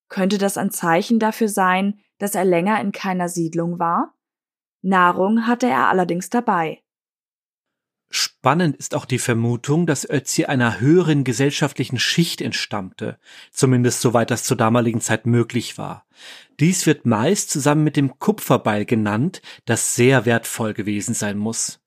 Könnte 0.08 0.38
das 0.38 0.58
ein 0.58 0.72
Zeichen 0.72 1.20
dafür 1.20 1.50
sein, 1.50 2.00
dass 2.18 2.36
er 2.36 2.46
länger 2.46 2.82
in 2.82 2.92
keiner 2.92 3.30
Siedlung 3.30 3.80
war? 3.80 4.16
Nahrung 4.82 5.46
hatte 5.48 5.68
er 5.68 5.90
allerdings 5.90 6.30
dabei. 6.30 6.84
Spannend 8.12 8.76
ist 8.76 8.96
auch 8.96 9.06
die 9.06 9.20
Vermutung, 9.20 9.86
dass 9.86 10.10
Ötzi 10.10 10.46
einer 10.46 10.80
höheren 10.80 11.24
gesellschaftlichen 11.24 12.00
Schicht 12.00 12.42
entstammte, 12.42 13.20
zumindest 13.52 14.02
soweit 14.02 14.32
das 14.32 14.44
zur 14.44 14.58
damaligen 14.58 15.00
Zeit 15.00 15.28
möglich 15.28 15.78
war. 15.78 16.08
Dies 16.60 16.88
wird 16.88 17.06
meist 17.06 17.52
zusammen 17.52 17.84
mit 17.84 17.98
dem 17.98 18.18
Kupferbeil 18.18 18.86
genannt, 18.86 19.44
das 19.66 19.94
sehr 19.94 20.26
wertvoll 20.26 20.74
gewesen 20.74 21.14
sein 21.14 21.38
muss. 21.38 21.82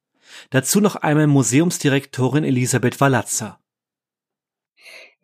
Dazu 0.51 0.81
noch 0.81 0.95
einmal 0.97 1.27
Museumsdirektorin 1.27 2.45
Elisabeth 2.45 3.01
Walazza. 3.01 3.59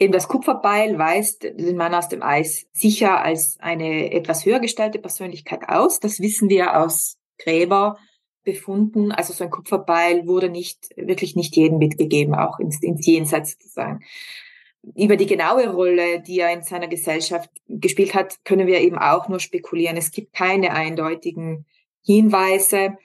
Eben 0.01 0.13
das 0.13 0.29
Kupferbeil 0.29 0.99
weist 0.99 1.45
den 1.45 1.77
Mann 1.77 1.95
aus 1.95 2.09
dem 2.09 2.23
Eis 2.23 2.67
sicher 2.73 3.21
als 3.21 3.57
eine 3.61 4.13
etwas 4.13 4.45
höher 4.45 4.61
gestellte 4.61 4.99
Persönlichkeit 4.99 5.69
aus. 5.69 6.01
Das 6.01 6.21
wissen 6.21 6.49
wir 6.49 6.77
aus 6.77 7.19
Gräber 7.39 7.99
befunden. 8.49 9.13
Also 9.13 9.35
so 9.35 9.45
ein 9.45 9.51
Kupferbeil 9.51 10.27
wurde 10.27 10.49
nicht, 10.49 10.89
wirklich 10.97 11.37
nicht 11.37 11.55
jedem 11.55 11.77
mitgegeben, 11.77 12.35
auch 12.35 12.59
ins, 12.59 12.83
ins 12.83 13.07
Jenseits 13.07 13.53
sozusagen. 13.53 14.01
Über 14.97 15.17
die 15.17 15.27
genaue 15.27 15.69
Rolle, 15.69 16.23
die 16.23 16.41
er 16.41 16.51
in 16.51 16.63
seiner 16.63 16.89
Gesellschaft 16.89 17.51
gespielt 17.69 18.15
hat, 18.15 18.43
können 18.45 18.67
wir 18.67 18.81
eben 18.81 18.97
auch 18.97 19.29
nur 19.29 19.39
spekulieren. 19.39 19.99
Es 19.99 20.13
gibt 20.13 20.33
keine 20.33 20.73
eindeutigen 20.73 21.67
Hinweise. 22.03 22.97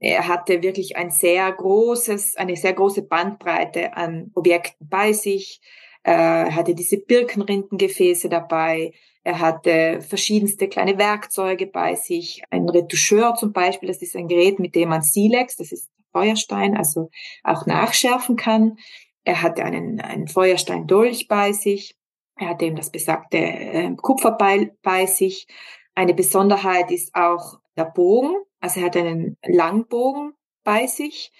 Er 0.00 0.26
hatte 0.26 0.62
wirklich 0.62 0.96
ein 0.96 1.12
sehr 1.12 1.52
großes, 1.52 2.36
eine 2.36 2.56
sehr 2.56 2.72
große 2.72 3.02
Bandbreite 3.02 3.96
an 3.96 4.32
Objekten 4.34 4.88
bei 4.88 5.12
sich. 5.12 5.60
Er 6.02 6.56
hatte 6.56 6.74
diese 6.74 6.96
Birkenrindengefäße 6.96 8.28
dabei. 8.28 8.92
Er 9.28 9.40
hatte 9.40 10.00
verschiedenste 10.00 10.68
kleine 10.68 10.96
Werkzeuge 10.96 11.66
bei 11.66 11.96
sich, 11.96 12.42
ein 12.48 12.66
Retoucheur 12.66 13.34
zum 13.34 13.52
Beispiel, 13.52 13.88
das 13.88 14.00
ist 14.00 14.16
ein 14.16 14.26
Gerät, 14.26 14.58
mit 14.58 14.74
dem 14.74 14.88
man 14.88 15.02
Silex, 15.02 15.56
das 15.56 15.70
ist 15.70 15.90
Feuerstein, 16.12 16.74
also 16.74 17.10
auch 17.44 17.66
nachschärfen 17.66 18.36
kann. 18.36 18.78
Er 19.24 19.42
hatte 19.42 19.62
einen, 19.64 20.00
einen 20.00 20.28
Feuersteindolch 20.28 21.28
bei 21.28 21.52
sich. 21.52 21.94
Er 22.36 22.48
hatte 22.48 22.64
eben 22.64 22.76
das 22.76 22.90
besagte 22.90 23.36
äh, 23.36 23.94
Kupferbeil 23.96 24.74
bei 24.80 25.04
sich. 25.04 25.46
Eine 25.94 26.14
Besonderheit 26.14 26.90
ist 26.90 27.14
auch 27.14 27.58
der 27.76 27.84
Bogen. 27.84 28.34
Also 28.60 28.80
er 28.80 28.86
hat 28.86 28.96
einen 28.96 29.36
Langbogen 29.44 30.32
bei 30.64 30.86
sich, 30.86 31.32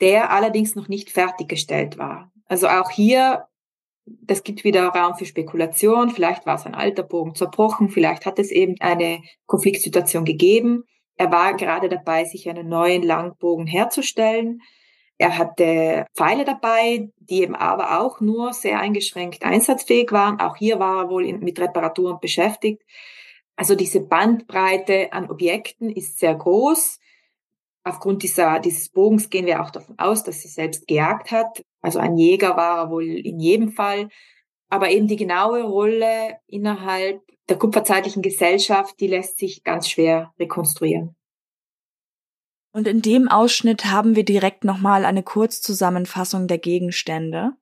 der 0.00 0.32
allerdings 0.32 0.74
noch 0.74 0.88
nicht 0.88 1.10
fertiggestellt 1.10 1.96
war. 1.96 2.32
Also 2.46 2.66
auch 2.66 2.90
hier 2.90 3.46
das 4.06 4.42
gibt 4.42 4.64
wieder 4.64 4.88
Raum 4.88 5.16
für 5.16 5.26
Spekulation. 5.26 6.10
Vielleicht 6.10 6.46
war 6.46 6.56
es 6.56 6.66
ein 6.66 6.74
alter 6.74 7.02
Bogen 7.02 7.34
zerbrochen, 7.34 7.88
vielleicht 7.88 8.26
hat 8.26 8.38
es 8.38 8.50
eben 8.50 8.74
eine 8.80 9.22
Konfliktsituation 9.46 10.24
gegeben. 10.24 10.84
Er 11.16 11.30
war 11.30 11.54
gerade 11.54 11.88
dabei, 11.88 12.24
sich 12.24 12.48
einen 12.48 12.68
neuen 12.68 13.02
Langbogen 13.02 13.66
herzustellen. 13.66 14.62
Er 15.18 15.36
hatte 15.36 16.06
Pfeile 16.16 16.46
dabei, 16.46 17.10
die 17.18 17.42
eben 17.42 17.54
aber 17.54 18.00
auch 18.00 18.20
nur 18.20 18.54
sehr 18.54 18.80
eingeschränkt 18.80 19.42
einsatzfähig 19.42 20.12
waren. 20.12 20.40
Auch 20.40 20.56
hier 20.56 20.78
war 20.78 21.04
er 21.04 21.10
wohl 21.10 21.26
in, 21.26 21.40
mit 21.40 21.60
Reparaturen 21.60 22.20
beschäftigt. 22.20 22.82
Also 23.54 23.74
diese 23.74 24.00
Bandbreite 24.00 25.12
an 25.12 25.30
Objekten 25.30 25.90
ist 25.90 26.18
sehr 26.18 26.34
groß. 26.34 26.98
Aufgrund 27.84 28.22
dieser, 28.22 28.58
dieses 28.60 28.88
Bogens 28.88 29.28
gehen 29.28 29.44
wir 29.44 29.62
auch 29.62 29.70
davon 29.70 29.98
aus, 29.98 30.24
dass 30.24 30.40
sie 30.40 30.48
selbst 30.48 30.86
gejagt 30.86 31.30
hat. 31.30 31.62
Also 31.82 31.98
ein 31.98 32.16
Jäger 32.16 32.56
war 32.56 32.78
er 32.78 32.90
wohl 32.90 33.04
in 33.04 33.38
jedem 33.38 33.70
Fall. 33.70 34.08
Aber 34.68 34.90
eben 34.90 35.08
die 35.08 35.16
genaue 35.16 35.62
Rolle 35.62 36.38
innerhalb 36.46 37.22
der 37.48 37.58
kupferzeitlichen 37.58 38.22
Gesellschaft, 38.22 39.00
die 39.00 39.08
lässt 39.08 39.38
sich 39.38 39.64
ganz 39.64 39.88
schwer 39.88 40.32
rekonstruieren. 40.38 41.16
Und 42.72 42.86
in 42.86 43.02
dem 43.02 43.28
Ausschnitt 43.28 43.86
haben 43.86 44.14
wir 44.14 44.24
direkt 44.24 44.64
nochmal 44.64 45.04
eine 45.04 45.24
Kurzzusammenfassung 45.24 46.46
der 46.46 46.58
Gegenstände. 46.58 47.56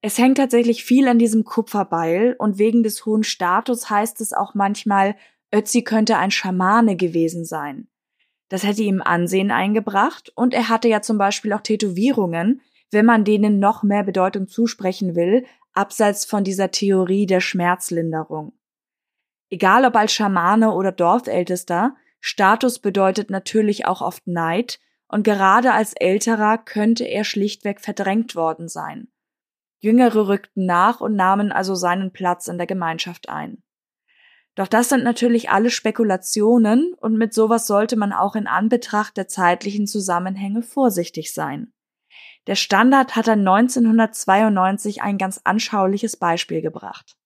Es 0.00 0.18
hängt 0.18 0.38
tatsächlich 0.38 0.84
viel 0.84 1.06
an 1.06 1.18
diesem 1.18 1.44
Kupferbeil 1.44 2.34
und 2.38 2.58
wegen 2.58 2.82
des 2.82 3.06
hohen 3.06 3.22
Status 3.22 3.88
heißt 3.88 4.20
es 4.20 4.32
auch 4.32 4.54
manchmal, 4.54 5.16
Ötzi 5.54 5.82
könnte 5.82 6.18
ein 6.18 6.32
Schamane 6.32 6.96
gewesen 6.96 7.44
sein. 7.44 7.88
Das 8.48 8.64
hätte 8.64 8.82
ihm 8.82 9.00
Ansehen 9.00 9.50
eingebracht 9.50 10.32
und 10.34 10.52
er 10.52 10.68
hatte 10.68 10.88
ja 10.88 11.00
zum 11.00 11.16
Beispiel 11.16 11.52
auch 11.52 11.62
Tätowierungen, 11.62 12.60
wenn 12.94 13.04
man 13.04 13.24
denen 13.24 13.58
noch 13.58 13.82
mehr 13.82 14.02
Bedeutung 14.02 14.48
zusprechen 14.48 15.14
will, 15.14 15.44
abseits 15.74 16.24
von 16.24 16.44
dieser 16.44 16.70
Theorie 16.70 17.26
der 17.26 17.40
Schmerzlinderung. 17.40 18.54
Egal 19.50 19.84
ob 19.84 19.94
als 19.96 20.12
Schamane 20.14 20.72
oder 20.72 20.92
Dorfältester, 20.92 21.94
Status 22.20 22.78
bedeutet 22.78 23.28
natürlich 23.28 23.86
auch 23.86 24.00
oft 24.00 24.26
Neid, 24.26 24.80
und 25.08 25.22
gerade 25.22 25.72
als 25.72 25.92
Älterer 25.92 26.56
könnte 26.56 27.04
er 27.04 27.24
schlichtweg 27.24 27.80
verdrängt 27.80 28.34
worden 28.34 28.68
sein. 28.68 29.08
Jüngere 29.78 30.28
rückten 30.28 30.64
nach 30.64 31.00
und 31.00 31.14
nahmen 31.14 31.52
also 31.52 31.74
seinen 31.74 32.10
Platz 32.12 32.48
in 32.48 32.56
der 32.56 32.66
Gemeinschaft 32.66 33.28
ein. 33.28 33.62
Doch 34.54 34.66
das 34.66 34.88
sind 34.88 35.04
natürlich 35.04 35.50
alle 35.50 35.70
Spekulationen 35.70 36.94
und 36.94 37.18
mit 37.18 37.34
sowas 37.34 37.66
sollte 37.66 37.96
man 37.96 38.12
auch 38.12 38.34
in 38.34 38.46
Anbetracht 38.46 39.16
der 39.16 39.28
zeitlichen 39.28 39.86
Zusammenhänge 39.86 40.62
vorsichtig 40.62 41.34
sein. 41.34 41.72
Der 42.46 42.56
Standard 42.56 43.16
hat 43.16 43.26
dann 43.26 43.40
1992 43.40 45.02
ein 45.02 45.18
ganz 45.18 45.40
anschauliches 45.44 46.16
Beispiel 46.16 46.60
gebracht. 46.60 47.16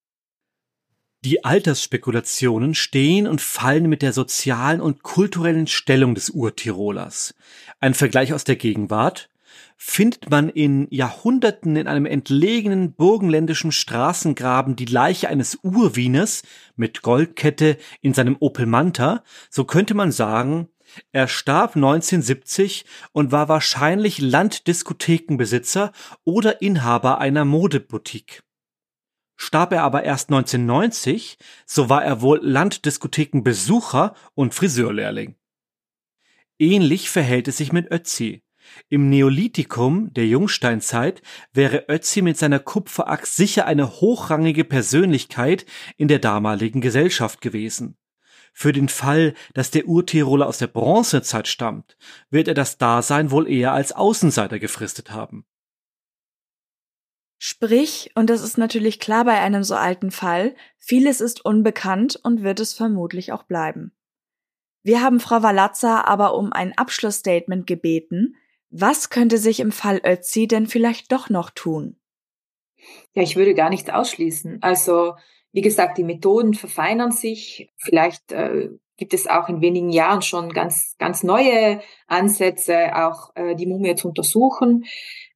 Die 1.24 1.44
Altersspekulationen 1.44 2.74
stehen 2.74 3.26
und 3.26 3.40
fallen 3.40 3.88
mit 3.88 4.02
der 4.02 4.12
sozialen 4.12 4.80
und 4.80 5.02
kulturellen 5.02 5.66
Stellung 5.66 6.14
des 6.14 6.30
Urtirolers. 6.30 7.34
Ein 7.80 7.94
Vergleich 7.94 8.32
aus 8.32 8.44
der 8.44 8.54
Gegenwart 8.54 9.28
findet 9.76 10.30
man 10.30 10.48
in 10.48 10.86
Jahrhunderten 10.90 11.74
in 11.74 11.88
einem 11.88 12.06
entlegenen 12.06 12.92
burgenländischen 12.92 13.72
Straßengraben 13.72 14.76
die 14.76 14.84
Leiche 14.84 15.28
eines 15.28 15.58
Urwieners 15.62 16.42
mit 16.76 17.02
Goldkette 17.02 17.78
in 18.00 18.14
seinem 18.14 18.36
Opel 18.38 18.66
Manta, 18.66 19.24
so 19.50 19.64
könnte 19.64 19.94
man 19.94 20.12
sagen, 20.12 20.68
er 21.12 21.28
starb 21.28 21.76
1970 21.76 22.84
und 23.12 23.32
war 23.32 23.48
wahrscheinlich 23.48 24.18
Landdiskothekenbesitzer 24.20 25.92
oder 26.24 26.62
Inhaber 26.62 27.18
einer 27.18 27.44
Modeboutique. 27.44 28.42
Starb 29.36 29.72
er 29.72 29.84
aber 29.84 30.02
erst 30.02 30.30
1990, 30.30 31.38
so 31.64 31.88
war 31.88 32.04
er 32.04 32.20
wohl 32.20 32.40
Landdiskothekenbesucher 32.42 34.14
und 34.34 34.52
Friseurlehrling. 34.52 35.36
Ähnlich 36.58 37.08
verhält 37.08 37.46
es 37.46 37.58
sich 37.58 37.72
mit 37.72 37.90
Ötzi. 37.92 38.42
Im 38.88 39.08
Neolithikum 39.08 40.12
der 40.12 40.26
Jungsteinzeit 40.26 41.22
wäre 41.52 41.84
Ötzi 41.88 42.20
mit 42.20 42.36
seiner 42.36 42.58
Kupferaxt 42.58 43.36
sicher 43.36 43.66
eine 43.66 44.00
hochrangige 44.00 44.64
Persönlichkeit 44.64 45.66
in 45.96 46.08
der 46.08 46.18
damaligen 46.18 46.80
Gesellschaft 46.80 47.40
gewesen. 47.40 47.96
Für 48.60 48.72
den 48.72 48.88
Fall, 48.88 49.34
dass 49.54 49.70
der 49.70 49.86
Urtiroler 49.86 50.48
aus 50.48 50.58
der 50.58 50.66
Bronzezeit 50.66 51.46
stammt, 51.46 51.96
wird 52.28 52.48
er 52.48 52.54
das 52.54 52.76
Dasein 52.76 53.30
wohl 53.30 53.48
eher 53.48 53.72
als 53.72 53.92
Außenseiter 53.92 54.58
gefristet 54.58 55.12
haben. 55.12 55.46
Sprich, 57.38 58.10
und 58.16 58.28
das 58.28 58.42
ist 58.42 58.58
natürlich 58.58 58.98
klar 58.98 59.24
bei 59.24 59.38
einem 59.38 59.62
so 59.62 59.76
alten 59.76 60.10
Fall, 60.10 60.56
vieles 60.76 61.20
ist 61.20 61.44
unbekannt 61.44 62.18
und 62.20 62.42
wird 62.42 62.58
es 62.58 62.74
vermutlich 62.74 63.30
auch 63.30 63.44
bleiben. 63.44 63.92
Wir 64.82 65.02
haben 65.02 65.20
Frau 65.20 65.44
Walazza 65.44 66.02
aber 66.02 66.34
um 66.34 66.52
ein 66.52 66.76
Abschlussstatement 66.76 67.64
gebeten. 67.64 68.34
Was 68.70 69.08
könnte 69.08 69.38
sich 69.38 69.60
im 69.60 69.70
Fall 69.70 70.00
Ötzi 70.04 70.48
denn 70.48 70.66
vielleicht 70.66 71.12
doch 71.12 71.30
noch 71.30 71.50
tun? 71.50 72.00
Ja, 73.14 73.22
ich 73.22 73.36
würde 73.36 73.54
gar 73.54 73.70
nichts 73.70 73.88
ausschließen. 73.88 74.58
Also, 74.62 75.14
wie 75.52 75.62
gesagt, 75.62 75.98
die 75.98 76.04
Methoden 76.04 76.54
verfeinern 76.54 77.12
sich. 77.12 77.70
Vielleicht 77.76 78.32
äh, 78.32 78.68
gibt 78.96 79.14
es 79.14 79.26
auch 79.26 79.48
in 79.48 79.60
wenigen 79.60 79.90
Jahren 79.90 80.22
schon 80.22 80.50
ganz, 80.50 80.94
ganz 80.98 81.22
neue 81.22 81.80
Ansätze, 82.06 82.94
auch 82.96 83.34
äh, 83.34 83.54
die 83.54 83.66
Mumie 83.66 83.94
zu 83.94 84.08
untersuchen 84.08 84.84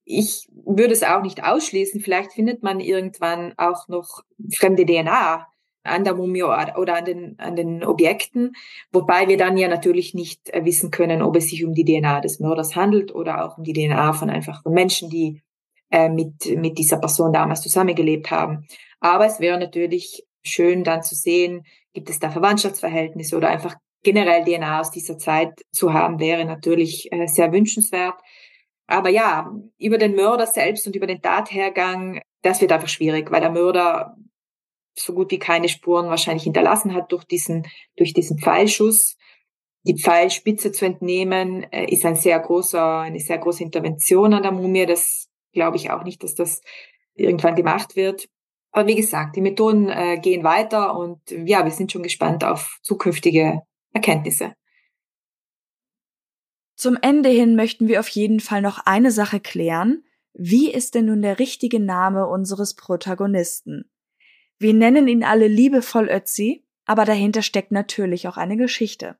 ich 0.04 0.48
würde 0.64 0.92
es 0.92 1.02
auch 1.02 1.22
nicht 1.22 1.44
ausschließen. 1.44 2.00
Vielleicht 2.00 2.32
findet 2.32 2.62
man 2.62 2.80
irgendwann 2.80 3.54
auch 3.56 3.88
noch 3.88 4.22
fremde 4.54 4.84
DNA 4.84 5.46
an 5.84 6.04
der 6.04 6.14
Mumie 6.14 6.44
oder 6.44 6.96
an 6.96 7.04
den, 7.04 7.38
an 7.38 7.56
den 7.56 7.84
Objekten, 7.84 8.52
wobei 8.92 9.26
wir 9.26 9.36
dann 9.36 9.56
ja 9.56 9.66
natürlich 9.66 10.14
nicht 10.14 10.48
äh, 10.50 10.64
wissen 10.64 10.92
können, 10.92 11.22
ob 11.22 11.36
es 11.36 11.48
sich 11.48 11.64
um 11.64 11.74
die 11.74 11.84
DNA 11.84 12.20
des 12.20 12.38
Mörders 12.38 12.76
handelt 12.76 13.12
oder 13.12 13.44
auch 13.44 13.58
um 13.58 13.64
die 13.64 13.72
DNA 13.72 14.12
von 14.12 14.30
einfach 14.30 14.62
von 14.62 14.72
Menschen, 14.72 15.10
die 15.10 15.42
äh, 15.90 16.08
mit, 16.08 16.56
mit 16.56 16.78
dieser 16.78 16.98
Person 16.98 17.32
damals 17.32 17.62
zusammengelebt 17.62 18.30
haben. 18.30 18.66
Aber 19.02 19.26
es 19.26 19.40
wäre 19.40 19.58
natürlich 19.58 20.24
schön 20.44 20.84
dann 20.84 21.02
zu 21.02 21.16
sehen, 21.16 21.66
gibt 21.92 22.08
es 22.08 22.20
da 22.20 22.30
Verwandtschaftsverhältnisse 22.30 23.36
oder 23.36 23.48
einfach 23.48 23.74
generell 24.04 24.44
DNA 24.44 24.80
aus 24.80 24.92
dieser 24.92 25.18
Zeit 25.18 25.60
zu 25.72 25.92
haben, 25.92 26.20
wäre 26.20 26.44
natürlich 26.44 27.10
äh, 27.12 27.26
sehr 27.26 27.52
wünschenswert. 27.52 28.14
Aber 28.86 29.08
ja, 29.10 29.52
über 29.78 29.98
den 29.98 30.14
Mörder 30.14 30.46
selbst 30.46 30.86
und 30.86 30.94
über 30.94 31.08
den 31.08 31.20
Tathergang, 31.20 32.20
das 32.42 32.60
wird 32.60 32.70
einfach 32.70 32.88
schwierig, 32.88 33.30
weil 33.32 33.40
der 33.40 33.50
Mörder 33.50 34.16
so 34.96 35.14
gut 35.14 35.32
wie 35.32 35.38
keine 35.38 35.68
Spuren 35.68 36.08
wahrscheinlich 36.08 36.44
hinterlassen 36.44 36.94
hat 36.94 37.10
durch 37.10 37.24
diesen, 37.24 37.66
durch 37.96 38.12
diesen 38.12 38.38
Pfeilschuss. 38.38 39.16
Die 39.84 39.98
Pfeilspitze 39.98 40.70
zu 40.70 40.84
entnehmen, 40.84 41.64
äh, 41.72 41.86
ist 41.86 42.06
ein 42.06 42.14
sehr 42.14 42.38
großer, 42.38 43.00
eine 43.00 43.18
sehr 43.18 43.38
große 43.38 43.64
Intervention 43.64 44.32
an 44.32 44.44
der 44.44 44.52
Mumie. 44.52 44.86
Das 44.86 45.28
glaube 45.52 45.76
ich 45.76 45.90
auch 45.90 46.04
nicht, 46.04 46.22
dass 46.22 46.36
das 46.36 46.60
irgendwann 47.14 47.56
gemacht 47.56 47.96
wird. 47.96 48.28
Aber 48.72 48.88
wie 48.88 48.94
gesagt, 48.94 49.36
die 49.36 49.42
Methoden 49.42 49.90
äh, 49.90 50.18
gehen 50.18 50.44
weiter 50.44 50.96
und 50.96 51.20
ja, 51.30 51.64
wir 51.64 51.70
sind 51.70 51.92
schon 51.92 52.02
gespannt 52.02 52.42
auf 52.42 52.78
zukünftige 52.82 53.60
Erkenntnisse. 53.92 54.54
Zum 56.74 56.98
Ende 57.00 57.28
hin 57.28 57.54
möchten 57.54 57.86
wir 57.86 58.00
auf 58.00 58.08
jeden 58.08 58.40
Fall 58.40 58.62
noch 58.62 58.78
eine 58.86 59.10
Sache 59.10 59.40
klären. 59.40 60.04
Wie 60.32 60.72
ist 60.72 60.94
denn 60.94 61.04
nun 61.04 61.22
der 61.22 61.38
richtige 61.38 61.78
Name 61.78 62.26
unseres 62.26 62.74
Protagonisten? 62.74 63.90
Wir 64.58 64.72
nennen 64.72 65.06
ihn 65.06 65.22
alle 65.22 65.48
liebevoll 65.48 66.08
Ötzi, 66.08 66.64
aber 66.86 67.04
dahinter 67.04 67.42
steckt 67.42 67.72
natürlich 67.72 68.26
auch 68.26 68.38
eine 68.38 68.56
Geschichte. 68.56 69.16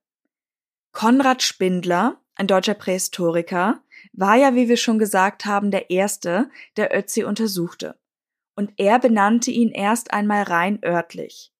Konrad 0.93 1.43
Spindler, 1.43 2.21
ein 2.35 2.47
deutscher 2.47 2.75
Prähistoriker, 2.75 3.83
war 4.13 4.37
ja, 4.37 4.55
wie 4.55 4.69
wir 4.69 4.77
schon 4.77 4.99
gesagt 4.99 5.45
haben, 5.45 5.71
der 5.71 5.91
Erste, 5.91 6.51
der 6.77 6.97
Ötzi 6.97 7.25
untersuchte. 7.25 7.97
Und 8.55 8.73
er 8.77 8.99
benannte 8.99 9.51
ihn 9.51 9.71
erst 9.71 10.13
einmal 10.13 10.43
rein 10.43 10.79
örtlich. 10.85 11.53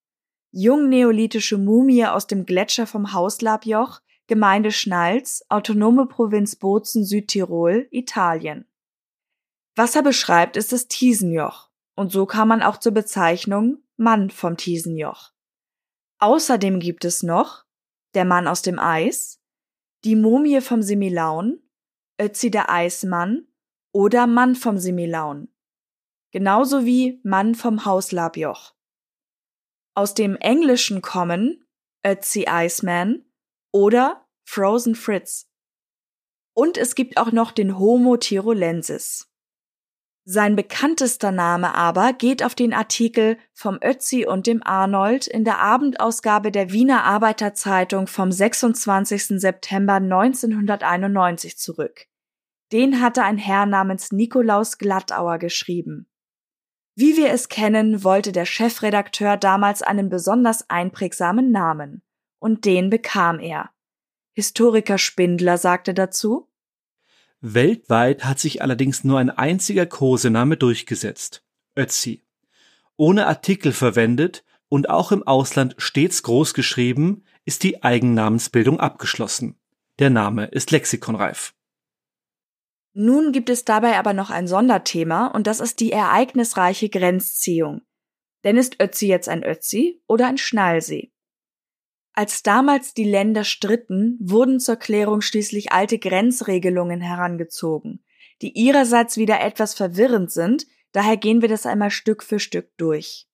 Jungneolithische 0.51 1.57
Mumie 1.57 2.05
aus 2.05 2.27
dem 2.27 2.45
Gletscher 2.45 2.85
vom 2.85 3.13
Hauslabjoch 3.13 4.01
Gemeinde 4.27 4.71
Schnalz, 4.71 5.43
Autonome 5.49 6.05
Provinz 6.05 6.55
Bozen, 6.55 7.03
Südtirol, 7.03 7.87
Italien. 7.91 8.65
Was 9.75 9.95
er 9.95 10.01
beschreibt, 10.01 10.55
ist 10.55 10.71
das 10.71 10.87
Tiesenjoch, 10.87 11.69
und 11.95 12.11
so 12.11 12.25
kam 12.25 12.47
man 12.47 12.61
auch 12.61 12.77
zur 12.77 12.93
Bezeichnung 12.93 13.83
Mann 13.97 14.29
vom 14.29 14.55
Tiesenjoch. 14.55 15.31
Außerdem 16.19 16.79
gibt 16.79 17.03
es 17.03 17.21
noch 17.21 17.65
der 18.13 18.23
Mann 18.23 18.47
aus 18.47 18.61
dem 18.61 18.79
Eis, 18.79 19.41
die 20.05 20.15
Mumie 20.15 20.61
vom 20.61 20.81
Similaun, 20.81 21.61
Ötzi 22.19 22.49
der 22.49 22.69
Eismann 22.69 23.47
oder 23.91 24.25
Mann 24.25 24.55
vom 24.55 24.77
Similaun. 24.77 25.52
Genauso 26.33 26.83
wie 26.83 27.21
Mann 27.23 27.53
vom 27.53 27.85
Hauslabjoch. 27.85 28.73
Aus 29.93 30.15
dem 30.15 30.35
Englischen 30.35 31.03
kommen 31.03 31.63
Ötzi 32.03 32.47
Iceman 32.49 33.23
oder 33.71 34.25
Frozen 34.43 34.95
Fritz. 34.95 35.47
Und 36.55 36.79
es 36.79 36.95
gibt 36.95 37.17
auch 37.17 37.31
noch 37.31 37.51
den 37.51 37.77
Homo 37.77 38.17
tirolensis. 38.17 39.29
Sein 40.25 40.55
bekanntester 40.55 41.31
Name 41.31 41.75
aber 41.75 42.13
geht 42.13 42.43
auf 42.43 42.55
den 42.55 42.73
Artikel 42.73 43.37
vom 43.53 43.77
Ötzi 43.83 44.25
und 44.25 44.47
dem 44.47 44.63
Arnold 44.63 45.27
in 45.27 45.45
der 45.45 45.59
Abendausgabe 45.59 46.51
der 46.51 46.71
Wiener 46.71 47.03
Arbeiterzeitung 47.03 48.07
vom 48.07 48.31
26. 48.31 49.39
September 49.39 49.95
1991 49.95 51.59
zurück. 51.59 52.07
Den 52.71 53.01
hatte 53.01 53.21
ein 53.21 53.37
Herr 53.37 53.67
namens 53.67 54.11
Nikolaus 54.11 54.79
Glattauer 54.79 55.37
geschrieben. 55.37 56.07
Wie 56.95 57.17
wir 57.17 57.31
es 57.31 57.49
kennen, 57.49 58.03
wollte 58.03 58.31
der 58.31 58.45
Chefredakteur 58.45 59.37
damals 59.37 59.81
einen 59.81 60.09
besonders 60.09 60.69
einprägsamen 60.69 61.51
Namen. 61.51 62.03
Und 62.39 62.65
den 62.65 62.89
bekam 62.89 63.39
er. 63.39 63.71
Historiker 64.33 64.97
Spindler 64.97 65.57
sagte 65.57 65.93
dazu, 65.93 66.49
Weltweit 67.41 68.23
hat 68.23 68.39
sich 68.39 68.61
allerdings 68.61 69.03
nur 69.03 69.19
ein 69.19 69.29
einziger 69.29 69.85
Kosename 69.85 70.55
durchgesetzt, 70.55 71.43
Ötzi. 71.75 72.23
Ohne 72.95 73.27
Artikel 73.27 73.73
verwendet 73.73 74.45
und 74.69 74.89
auch 74.89 75.11
im 75.11 75.23
Ausland 75.23 75.75
stets 75.77 76.23
groß 76.23 76.53
geschrieben, 76.53 77.25
ist 77.43 77.63
die 77.63 77.83
Eigennamensbildung 77.83 78.79
abgeschlossen. 78.79 79.55
Der 79.99 80.09
Name 80.09 80.45
ist 80.45 80.71
lexikonreif. 80.71 81.53
Nun 82.93 83.31
gibt 83.31 83.49
es 83.49 83.65
dabei 83.65 83.97
aber 83.97 84.13
noch 84.13 84.29
ein 84.29 84.47
Sonderthema 84.47 85.27
und 85.27 85.47
das 85.47 85.59
ist 85.59 85.79
die 85.79 85.91
ereignisreiche 85.91 86.89
Grenzziehung. 86.89 87.81
Denn 88.43 88.55
ist 88.57 88.81
Ötzi 88.81 89.07
jetzt 89.07 89.29
ein 89.29 89.43
Ötzi 89.43 90.01
oder 90.07 90.27
ein 90.27 90.37
Schnallsee? 90.37 91.11
Als 92.13 92.43
damals 92.43 92.93
die 92.93 93.05
Länder 93.05 93.43
stritten, 93.43 94.19
wurden 94.21 94.59
zur 94.59 94.75
Klärung 94.75 95.21
schließlich 95.21 95.71
alte 95.71 95.97
Grenzregelungen 95.97 97.01
herangezogen, 97.01 98.03
die 98.43 98.51
ihrerseits 98.51 99.17
wieder 99.17 99.41
etwas 99.41 99.73
verwirrend 99.73 100.31
sind, 100.31 100.67
daher 100.91 101.17
gehen 101.17 101.41
wir 101.41 101.49
das 101.49 101.65
einmal 101.65 101.89
Stück 101.89 102.21
für 102.21 102.39
Stück 102.39 102.77
durch. 102.77 103.27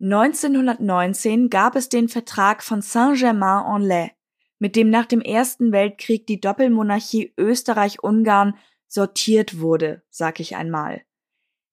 1919 0.00 1.50
gab 1.50 1.76
es 1.76 1.88
den 1.88 2.08
Vertrag 2.08 2.64
von 2.64 2.82
Saint-Germain-en-Laye, 2.82 4.10
mit 4.58 4.76
dem 4.76 4.90
nach 4.90 5.06
dem 5.06 5.20
Ersten 5.20 5.72
Weltkrieg 5.72 6.26
die 6.26 6.40
Doppelmonarchie 6.40 7.32
Österreich-Ungarn 7.36 8.56
sortiert 8.86 9.60
wurde, 9.60 10.02
sag 10.10 10.40
ich 10.40 10.56
einmal. 10.56 11.02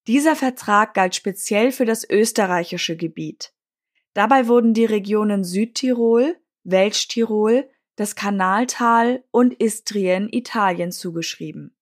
Dieser 0.07 0.35
Vertrag 0.35 0.93
galt 0.93 1.15
speziell 1.15 1.71
für 1.71 1.85
das 1.85 2.07
österreichische 2.07 2.95
Gebiet. 2.95 3.53
Dabei 4.13 4.47
wurden 4.47 4.73
die 4.73 4.85
Regionen 4.85 5.43
Südtirol, 5.43 6.37
Welschtirol, 6.63 7.69
das 7.95 8.15
Kanaltal 8.15 9.23
und 9.31 9.53
Istrien 9.53 10.29
Italien 10.31 10.91
zugeschrieben. 10.91 11.75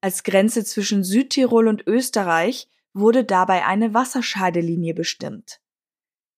Als 0.00 0.22
Grenze 0.22 0.64
zwischen 0.64 1.04
Südtirol 1.04 1.68
und 1.68 1.86
Österreich 1.86 2.68
wurde 2.92 3.24
dabei 3.24 3.64
eine 3.66 3.94
Wasserscheidelinie 3.94 4.94
bestimmt. 4.94 5.60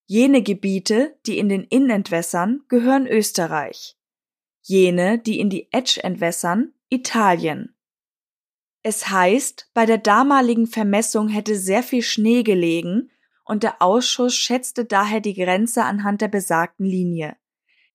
Jene 0.07 0.43
Gebiete, 0.43 1.17
die 1.27 1.39
in 1.39 1.49
den 1.49 1.65
Inn 1.65 1.89
entwässern, 1.91 2.65
gehören 2.69 3.07
Österreich. 3.07 3.97
Jene, 4.61 5.19
die 5.19 5.41
in 5.41 5.51
die 5.51 5.73
Etsch 5.73 5.99
entwässern, 5.99 6.73
Italien. 6.89 7.75
Es 8.83 9.09
heißt, 9.09 9.71
bei 9.75 9.87
der 9.87 9.99
damaligen 9.99 10.67
Vermessung 10.67 11.29
hätte 11.29 11.57
sehr 11.57 11.83
viel 11.83 12.03
Schnee 12.03 12.43
gelegen 12.43 13.11
und 13.45 13.63
der 13.63 13.81
Ausschuss 13.81 14.35
schätzte 14.35 14.85
daher 14.85 15.21
die 15.21 15.35
Grenze 15.35 15.85
anhand 15.85 16.21
der 16.21 16.29
besagten 16.29 16.87
Linie. 16.87 17.37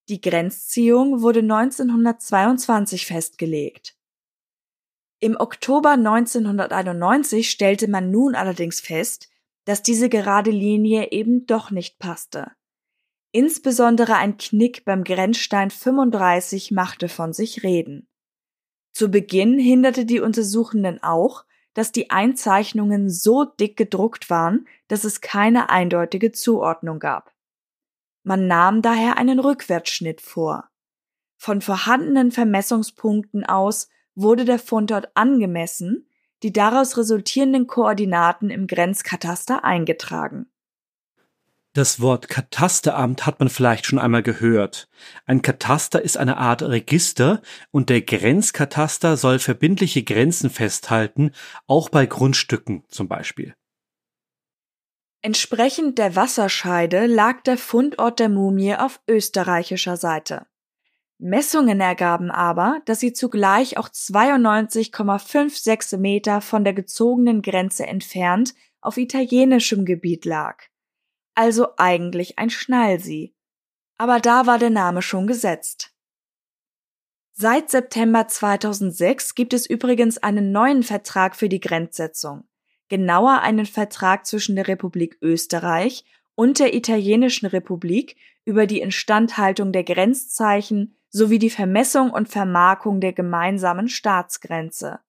Die 0.09 0.21
Grenzziehung 0.21 1.21
wurde 1.21 1.39
1922 1.39 3.05
festgelegt. 3.05 3.97
Im 5.19 5.35
Oktober 5.35 5.91
1991 5.91 7.49
stellte 7.49 7.89
man 7.89 8.11
nun 8.11 8.35
allerdings 8.35 8.79
fest, 8.79 9.29
dass 9.67 9.83
diese 9.83 10.07
gerade 10.07 10.49
Linie 10.49 11.11
eben 11.11 11.45
doch 11.45 11.71
nicht 11.71 11.99
passte. 11.99 12.53
Insbesondere 13.33 14.15
ein 14.15 14.37
Knick 14.37 14.85
beim 14.85 15.03
Grenzstein 15.03 15.71
35 15.71 16.71
machte 16.71 17.09
von 17.09 17.33
sich 17.33 17.63
reden. 17.63 18.07
Zu 18.93 19.11
Beginn 19.11 19.59
hinderte 19.59 20.05
die 20.05 20.21
Untersuchenden 20.21 21.03
auch, 21.03 21.43
dass 21.73 21.91
die 21.91 22.09
Einzeichnungen 22.11 23.09
so 23.09 23.43
dick 23.43 23.75
gedruckt 23.75 24.29
waren, 24.29 24.69
dass 24.87 25.03
es 25.03 25.19
keine 25.19 25.69
eindeutige 25.69 26.31
Zuordnung 26.31 26.99
gab. 26.99 27.35
Man 28.23 28.47
nahm 28.47 28.81
daher 28.81 29.17
einen 29.17 29.37
Rückwärtsschnitt 29.37 30.21
vor. 30.21 30.69
Von 31.35 31.59
vorhandenen 31.59 32.31
Vermessungspunkten 32.31 33.45
aus 33.45 33.89
wurde 34.15 34.45
der 34.45 34.59
Fundort 34.59 35.09
angemessen, 35.13 36.07
die 36.43 36.53
daraus 36.53 36.97
resultierenden 36.97 37.67
Koordinaten 37.67 38.49
im 38.49 38.67
Grenzkataster 38.67 39.63
eingetragen. 39.63 40.47
Das 41.77 41.99
Wort 42.01 42.27
Katasteramt 42.27 43.27
hat 43.27 43.39
man 43.39 43.49
vielleicht 43.49 43.85
schon 43.85 43.99
einmal 43.99 44.23
gehört. 44.23 44.89
Ein 45.27 45.43
Kataster 45.43 46.01
ist 46.01 46.17
eine 46.17 46.37
Art 46.37 46.63
Register 46.63 47.41
und 47.69 47.89
der 47.89 48.01
Grenzkataster 48.01 49.15
soll 49.15 49.37
verbindliche 49.37 50.01
Grenzen 50.01 50.49
festhalten, 50.49 51.33
auch 51.67 51.89
bei 51.89 52.07
Grundstücken 52.07 52.83
zum 52.87 53.07
Beispiel. 53.07 53.53
Entsprechend 55.21 55.99
der 55.99 56.15
Wasserscheide 56.15 57.05
lag 57.05 57.41
der 57.43 57.59
Fundort 57.59 58.19
der 58.19 58.29
Mumie 58.29 58.75
auf 58.75 58.99
österreichischer 59.07 59.97
Seite. 59.97 60.47
Messungen 61.19 61.81
ergaben 61.81 62.29
aber, 62.29 62.81
dass 62.85 62.99
sie 62.99 63.13
zugleich 63.13 63.77
auch 63.77 63.89
92,56 63.89 65.97
Meter 65.97 66.41
von 66.41 66.63
der 66.63 66.73
gezogenen 66.73 67.41
Grenze 67.41 67.87
entfernt 67.87 68.53
auf 68.81 68.97
italienischem 68.97 69.85
Gebiet 69.85 70.25
lag. 70.25 70.63
Also 71.33 71.69
eigentlich 71.77 72.37
ein 72.37 72.49
Schnallsee. 72.49 73.33
Aber 73.97 74.19
da 74.19 74.45
war 74.45 74.59
der 74.59 74.69
Name 74.69 75.01
schon 75.01 75.25
gesetzt. 75.25 75.93
Seit 77.33 77.69
September 77.69 78.27
2006 78.27 79.35
gibt 79.35 79.53
es 79.53 79.67
übrigens 79.67 80.17
einen 80.17 80.51
neuen 80.51 80.83
Vertrag 80.83 81.35
für 81.35 81.49
die 81.49 81.59
Grenzsetzung. 81.59 82.47
Genauer 82.89 83.41
einen 83.41 83.65
Vertrag 83.65 84.25
zwischen 84.25 84.55
der 84.55 84.67
Republik 84.67 85.17
Österreich 85.21 86.05
und 86.35 86.59
der 86.59 86.73
Italienischen 86.73 87.47
Republik 87.47 88.15
über 88.45 88.65
die 88.65 88.79
Instandhaltung 88.79 89.71
der 89.71 89.83
Grenzzeichen 89.83 90.96
sowie 91.09 91.39
die 91.39 91.49
Vermessung 91.49 92.11
und 92.11 92.29
Vermarkung 92.29 92.99
der 92.99 93.13
gemeinsamen 93.13 93.87
Staatsgrenze. 93.87 94.99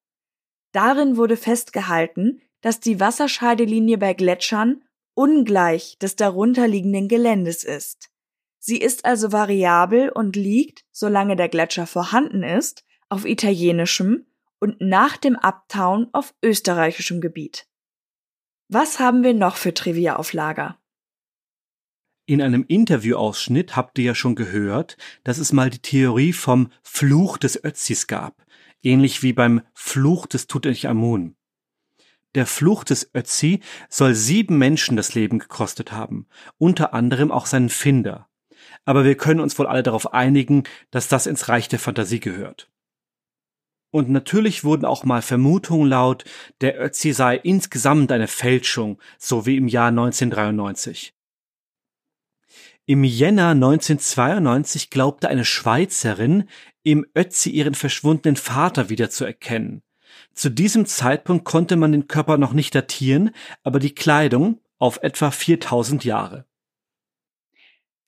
Darin 0.71 1.17
wurde 1.17 1.37
festgehalten, 1.37 2.41
dass 2.61 2.79
die 2.79 2.99
Wasserscheidelinie 2.99 3.97
bei 3.97 4.13
Gletschern 4.13 4.83
ungleich 5.13 5.97
des 5.99 6.15
darunterliegenden 6.15 7.07
Geländes 7.07 7.63
ist. 7.63 8.09
Sie 8.59 8.77
ist 8.77 9.05
also 9.05 9.31
variabel 9.31 10.09
und 10.09 10.35
liegt, 10.35 10.85
solange 10.91 11.35
der 11.35 11.49
Gletscher 11.49 11.87
vorhanden 11.87 12.43
ist, 12.43 12.85
auf 13.07 13.25
italienischem 13.25 14.25
und 14.59 14.81
nach 14.81 15.17
dem 15.17 15.35
Abtauen 15.35 16.07
auf 16.13 16.33
österreichischem 16.43 17.21
Gebiet. 17.21 17.67
Was 18.67 18.99
haben 18.99 19.23
wir 19.23 19.33
noch 19.33 19.55
für 19.55 19.73
Trivia 19.73 20.17
auf 20.17 20.33
Lager? 20.33 20.77
In 22.29 22.43
einem 22.43 22.63
Interviewausschnitt 22.67 23.75
habt 23.75 23.97
ihr 23.97 24.05
ja 24.05 24.13
schon 24.13 24.35
gehört, 24.35 24.97
dass 25.23 25.39
es 25.39 25.51
mal 25.51 25.71
die 25.71 25.79
Theorie 25.79 26.31
vom 26.31 26.69
Fluch 26.83 27.39
des 27.39 27.63
Ötzis 27.63 28.05
gab, 28.05 28.45
ähnlich 28.83 29.23
wie 29.23 29.33
beim 29.33 29.61
Fluch 29.73 30.27
des 30.27 30.45
Tutanchamun. 30.45 31.35
Der 32.35 32.45
Fluch 32.45 32.83
des 32.83 33.09
Ötzi 33.15 33.61
soll 33.89 34.13
sieben 34.13 34.59
Menschen 34.59 34.95
das 34.95 35.15
Leben 35.15 35.39
gekostet 35.39 35.91
haben, 35.91 36.27
unter 36.59 36.93
anderem 36.93 37.31
auch 37.31 37.47
seinen 37.47 37.69
Finder. 37.69 38.29
Aber 38.85 39.05
wir 39.05 39.15
können 39.15 39.39
uns 39.39 39.57
wohl 39.57 39.65
alle 39.65 39.81
darauf 39.81 40.13
einigen, 40.13 40.65
dass 40.91 41.07
das 41.07 41.25
ins 41.25 41.49
Reich 41.49 41.67
der 41.67 41.79
Fantasie 41.79 42.19
gehört. 42.19 42.69
Und 43.89 44.07
natürlich 44.07 44.63
wurden 44.63 44.85
auch 44.85 45.03
mal 45.03 45.23
Vermutungen 45.23 45.89
laut, 45.89 46.25
der 46.61 46.79
Ötzi 46.79 47.11
sei 47.11 47.37
insgesamt 47.37 48.11
eine 48.11 48.27
Fälschung, 48.27 49.01
so 49.17 49.47
wie 49.47 49.57
im 49.57 49.67
Jahr 49.67 49.87
1993. 49.87 51.15
Im 52.89 53.03
Jänner 53.03 53.49
1992 53.49 54.89
glaubte 54.89 55.29
eine 55.29 55.45
Schweizerin, 55.45 56.49
im 56.81 57.05
Ötzi 57.15 57.51
ihren 57.51 57.75
verschwundenen 57.75 58.35
Vater 58.35 58.89
wiederzuerkennen. 58.89 59.83
Zu 60.33 60.49
diesem 60.49 60.87
Zeitpunkt 60.87 61.45
konnte 61.45 61.75
man 61.75 61.91
den 61.91 62.07
Körper 62.07 62.39
noch 62.39 62.51
nicht 62.51 62.73
datieren, 62.73 63.29
aber 63.61 63.77
die 63.77 63.93
Kleidung 63.93 64.59
auf 64.79 65.03
etwa 65.03 65.29
4000 65.29 66.03
Jahre. 66.03 66.45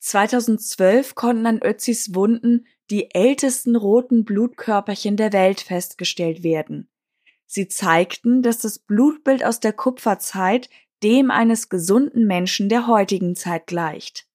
2012 0.00 1.14
konnten 1.14 1.46
an 1.46 1.62
Ötzis 1.62 2.16
Wunden 2.16 2.66
die 2.90 3.14
ältesten 3.14 3.76
roten 3.76 4.24
Blutkörperchen 4.24 5.16
der 5.16 5.32
Welt 5.32 5.60
festgestellt 5.60 6.42
werden. 6.42 6.88
Sie 7.46 7.68
zeigten, 7.68 8.42
dass 8.42 8.58
das 8.58 8.80
Blutbild 8.80 9.44
aus 9.44 9.60
der 9.60 9.74
Kupferzeit 9.74 10.68
dem 11.04 11.30
eines 11.30 11.68
gesunden 11.68 12.26
Menschen 12.26 12.68
der 12.68 12.88
heutigen 12.88 13.36
Zeit 13.36 13.68
gleicht. 13.68 14.26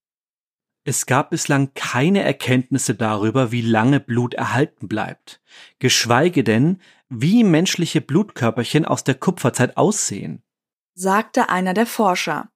Es 0.88 1.06
gab 1.06 1.32
bislang 1.32 1.74
keine 1.74 2.22
Erkenntnisse 2.22 2.96
darüber, 2.96 3.52
wie 3.52 3.60
lange 3.60 4.00
Blut 4.00 4.36
erhalten 4.36 4.88
bleibt, 4.88 5.42
geschweige 5.80 6.46
denn, 6.46 6.80
wie 7.10 7.44
menschliche 7.44 8.00
Blutkörperchen 8.00 8.86
aus 8.86 9.04
der 9.04 9.16
Kupferzeit 9.16 9.76
aussehen, 9.76 10.44
sagte 10.94 11.50
einer 11.50 11.74
der 11.74 11.88
Forscher. 11.88 12.52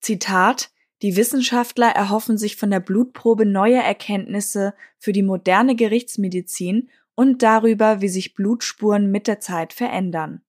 Zitat 0.00 0.70
Die 1.02 1.16
Wissenschaftler 1.16 1.88
erhoffen 1.88 2.38
sich 2.38 2.56
von 2.56 2.70
der 2.70 2.80
Blutprobe 2.80 3.44
neue 3.44 3.82
Erkenntnisse 3.82 4.72
für 4.98 5.12
die 5.12 5.22
moderne 5.22 5.76
Gerichtsmedizin 5.76 6.88
und 7.14 7.42
darüber, 7.42 8.00
wie 8.00 8.08
sich 8.08 8.32
Blutspuren 8.32 9.10
mit 9.10 9.26
der 9.26 9.40
Zeit 9.40 9.74
verändern. 9.74 10.40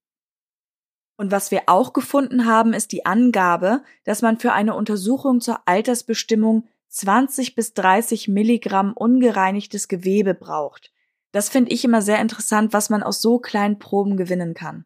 Und 1.17 1.31
was 1.31 1.51
wir 1.51 1.63
auch 1.65 1.91
gefunden 1.91 2.45
haben, 2.45 2.71
ist 2.71 2.93
die 2.93 3.05
Angabe, 3.05 3.83
dass 4.05 4.21
man 4.21 4.39
für 4.39 4.53
eine 4.53 4.75
Untersuchung 4.75 5.41
zur 5.41 5.67
Altersbestimmung 5.67 6.69
20 6.97 7.53
bis 7.53 7.73
30 7.73 8.27
Milligramm 8.27 8.93
ungereinigtes 8.93 9.87
Gewebe 9.87 10.33
braucht. 10.33 10.91
Das 11.31 11.49
finde 11.49 11.71
ich 11.71 11.85
immer 11.85 12.01
sehr 12.01 12.19
interessant, 12.19 12.73
was 12.73 12.89
man 12.89 13.03
aus 13.03 13.21
so 13.21 13.37
kleinen 13.37 13.77
Proben 13.77 14.17
gewinnen 14.17 14.55
kann. 14.55 14.85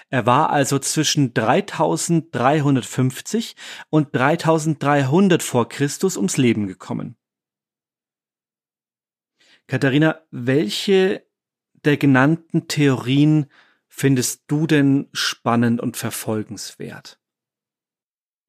Er 0.10 0.26
war 0.26 0.50
also 0.50 0.80
zwischen 0.80 1.34
3350 1.34 3.56
und 3.90 4.14
3300 4.16 5.44
vor 5.44 5.68
Christus 5.70 6.18
ums 6.18 6.36
Leben 6.38 6.68
gekommen. 6.68 7.18
Katharina, 9.68 10.22
welche 10.32 11.27
der 11.88 11.98
genannten 11.98 12.68
Theorien 12.68 13.48
findest 13.88 14.44
du 14.48 14.68
denn 14.68 15.08
spannend 15.14 15.82
und 15.82 15.98
verfolgenswert? 15.98 17.20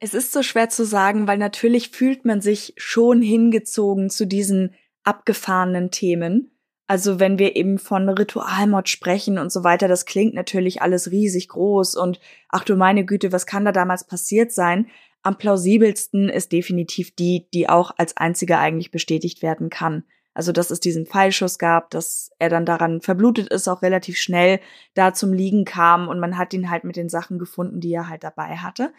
Es 0.01 0.13
ist 0.13 0.33
so 0.33 0.43
schwer 0.43 0.69
zu 0.69 0.85
sagen, 0.85 1.27
weil 1.27 1.39
natürlich 1.39 1.91
fühlt 1.91 2.25
man 2.25 2.41
sich 2.41 2.75
schon 2.77 3.23
hingezogen 3.23 4.11
zu 4.11 4.27
diesen 4.27 4.75
abgefahrenen 5.05 5.91
Themen. 5.91 6.51
Also 6.87 7.21
wenn 7.21 7.39
wir 7.39 7.57
eben 7.57 7.79
von 7.79 8.09
Ritualmord 8.09 8.89
sprechen 8.89 9.39
und 9.39 9.53
so 9.53 9.65
weiter, 9.65 9.89
das 9.89 10.05
klingt 10.05 10.35
natürlich 10.35 10.83
alles 10.83 11.11
riesig 11.11 11.49
groß 11.49 11.97
und 11.97 12.21
ach 12.49 12.65
du 12.65 12.77
meine 12.77 13.05
Güte, 13.05 13.33
was 13.33 13.47
kann 13.47 13.65
da 13.65 13.73
damals 13.73 14.07
passiert 14.07 14.53
sein? 14.53 14.89
Am 15.23 15.37
plausibelsten 15.37 16.29
ist 16.29 16.53
definitiv 16.53 17.15
die, 17.15 17.49
die 17.53 17.69
auch 17.69 17.93
als 17.99 18.17
einzige 18.17 18.59
eigentlich 18.59 18.91
bestätigt 18.91 19.43
werden 19.43 19.69
kann. 19.69 20.05
Also, 20.39 20.53
dass 20.53 20.71
es 20.71 20.79
diesen 20.79 21.05
Pfeilschuss 21.05 21.59
gab, 21.59 21.91
dass 21.91 22.31
er 22.39 22.49
dann 22.49 22.65
daran 22.65 23.01
verblutet 23.01 23.49
ist, 23.49 23.67
auch 23.67 23.83
relativ 23.83 24.19
schnell 24.19 24.61
da 24.95 25.13
zum 25.13 25.33
Liegen 25.33 25.65
kam 25.65 26.07
und 26.07 26.21
man 26.21 26.39
hat 26.39 26.55
ihn 26.55 26.71
halt 26.71 26.85
mit 26.85 26.95
den 26.95 27.09
Sachen 27.09 27.41
gefunden, 27.41 27.81
die 27.81 27.93
er 27.93 28.09
halt 28.09 28.23
dabei 28.23 28.57
hatte. 28.59 28.93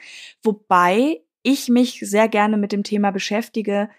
Wobei 0.43 1.21
ich 1.41 1.69
mich 1.69 2.01
sehr 2.01 2.27
gerne 2.27 2.57
mit 2.57 2.73
dem 2.73 2.83
Thema 2.83 3.11
beschäftige, 3.11 3.89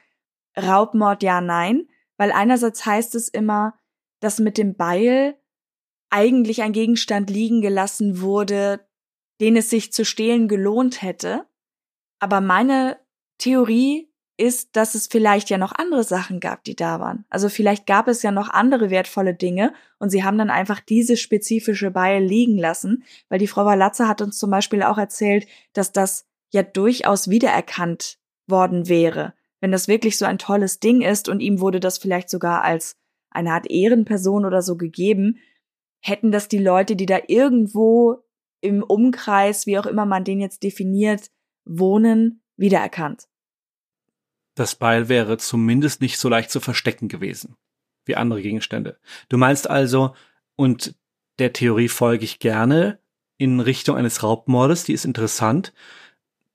Raubmord 0.55 1.23
ja, 1.23 1.41
nein, 1.41 1.89
weil 2.19 2.31
einerseits 2.31 2.85
heißt 2.85 3.15
es 3.15 3.31
immer, 3.31 3.73
dass 4.21 4.39
mit 4.39 4.59
dem 4.59 4.77
Beil 4.77 5.35
eigentlich 6.11 6.61
ein 6.61 6.73
Gegenstand 6.73 7.31
liegen 7.31 7.63
gelassen 7.63 8.21
wurde, 8.21 8.87
den 9.41 9.57
es 9.57 9.71
sich 9.71 9.95
zu 9.95 10.05
stehlen 10.05 10.47
gelohnt 10.47 11.01
hätte. 11.01 11.47
Aber 12.19 12.43
meine 12.43 12.99
Theorie 13.39 14.10
ist, 14.41 14.75
dass 14.77 14.95
es 14.95 15.07
vielleicht 15.07 15.51
ja 15.51 15.59
noch 15.59 15.73
andere 15.73 16.03
Sachen 16.03 16.41
gab, 16.41 16.65
die 16.65 16.75
da 16.75 16.99
waren. 16.99 17.25
Also 17.29 17.49
vielleicht 17.49 17.87
gab 17.87 18.09
es 18.09 18.23
ja 18.23 18.33
noch 18.33 18.49
andere 18.49 18.91
wertvolle 18.91 19.35
Dinge 19.35 19.73
und 19.99 20.11
sie 20.11 20.25
haben 20.25 20.39
dann 20.39 20.51
einfach 20.51 20.81
diese 20.81 21.17
spezifische 21.17 21.91
Beil 21.91 22.25
liegen 22.25 22.57
lassen, 22.57 23.05
weil 23.29 23.39
die 23.39 23.47
Frau 23.47 23.65
Wallatze 23.65 24.09
hat 24.09 24.23
uns 24.23 24.39
zum 24.39 24.51
Beispiel 24.51 24.83
auch 24.83 24.99
erzählt, 24.99 25.47
dass 25.75 25.93
das 25.93 26.27
ja 26.51 26.63
durchaus 26.63 27.29
wiedererkannt 27.29 28.19
worden 28.47 28.89
wäre, 28.89 29.35
wenn 29.61 29.73
das 29.73 29.89
wirklich 29.89 30.17
so 30.17 30.25
ein 30.25 30.39
tolles 30.39 30.81
Ding 30.81 31.03
ist 31.03 31.29
und 31.29 31.41
ihm 31.41 31.61
wurde 31.61 31.79
das 31.79 31.99
vielleicht 31.99 32.31
sogar 32.31 32.65
als 32.65 32.97
eine 33.31 33.53
Art 33.53 33.71
Ehrenperson 33.71 34.45
oder 34.45 34.63
so 34.63 34.77
gegeben, 34.77 35.39
hätten 36.01 36.33
das 36.33 36.49
die 36.49 36.59
Leute, 36.59 36.97
die 36.97 37.07
da 37.07 37.19
irgendwo 37.29 38.25
im 38.61 38.83
Umkreis, 38.83 39.67
wie 39.67 39.79
auch 39.79 39.87
immer 39.87 40.07
man 40.07 40.25
den 40.25 40.41
jetzt 40.41 40.63
definiert, 40.63 41.31
wohnen, 41.65 42.43
wiedererkannt. 42.57 43.30
Das 44.55 44.75
Beil 44.75 45.09
wäre 45.09 45.39
zumindest 45.39 46.01
nicht 46.01 46.19
so 46.19 46.29
leicht 46.29 46.51
zu 46.51 46.61
verstecken 46.61 47.09
gewesen 47.09 47.57
wie 48.07 48.17
andere 48.17 48.43
Gegenstände. 48.43 48.99
Du 49.29 49.39
meinst 49.39 49.69
also, 49.69 50.15
und 50.57 50.95
der 51.39 51.53
Theorie 51.53 51.89
folge 51.89 52.25
ich 52.25 52.39
gerne, 52.39 52.99
in 53.39 53.61
Richtung 53.61 53.97
eines 53.97 54.23
Raubmordes, 54.23 54.85
die 54.85 54.93
ist 54.93 55.05
interessant, 55.05 55.73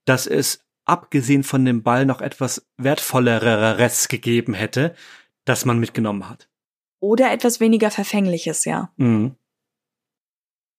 dass 0.05 0.27
es 0.27 0.63
abgesehen 0.85 1.43
von 1.43 1.65
dem 1.65 1.81
Ball 1.81 2.05
noch 2.05 2.21
etwas 2.21 2.67
wertvolleres 2.77 4.07
gegeben 4.07 4.53
hätte, 4.53 4.93
das 5.45 5.65
man 5.65 5.79
mitgenommen 5.79 6.29
hat. 6.29 6.49
Oder 6.99 7.31
etwas 7.31 7.59
weniger 7.59 7.89
Verfängliches, 7.89 8.65
ja. 8.65 8.93
Mhm. 8.97 9.35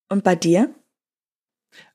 Und 0.08 0.22
bei 0.22 0.36
dir? 0.36 0.74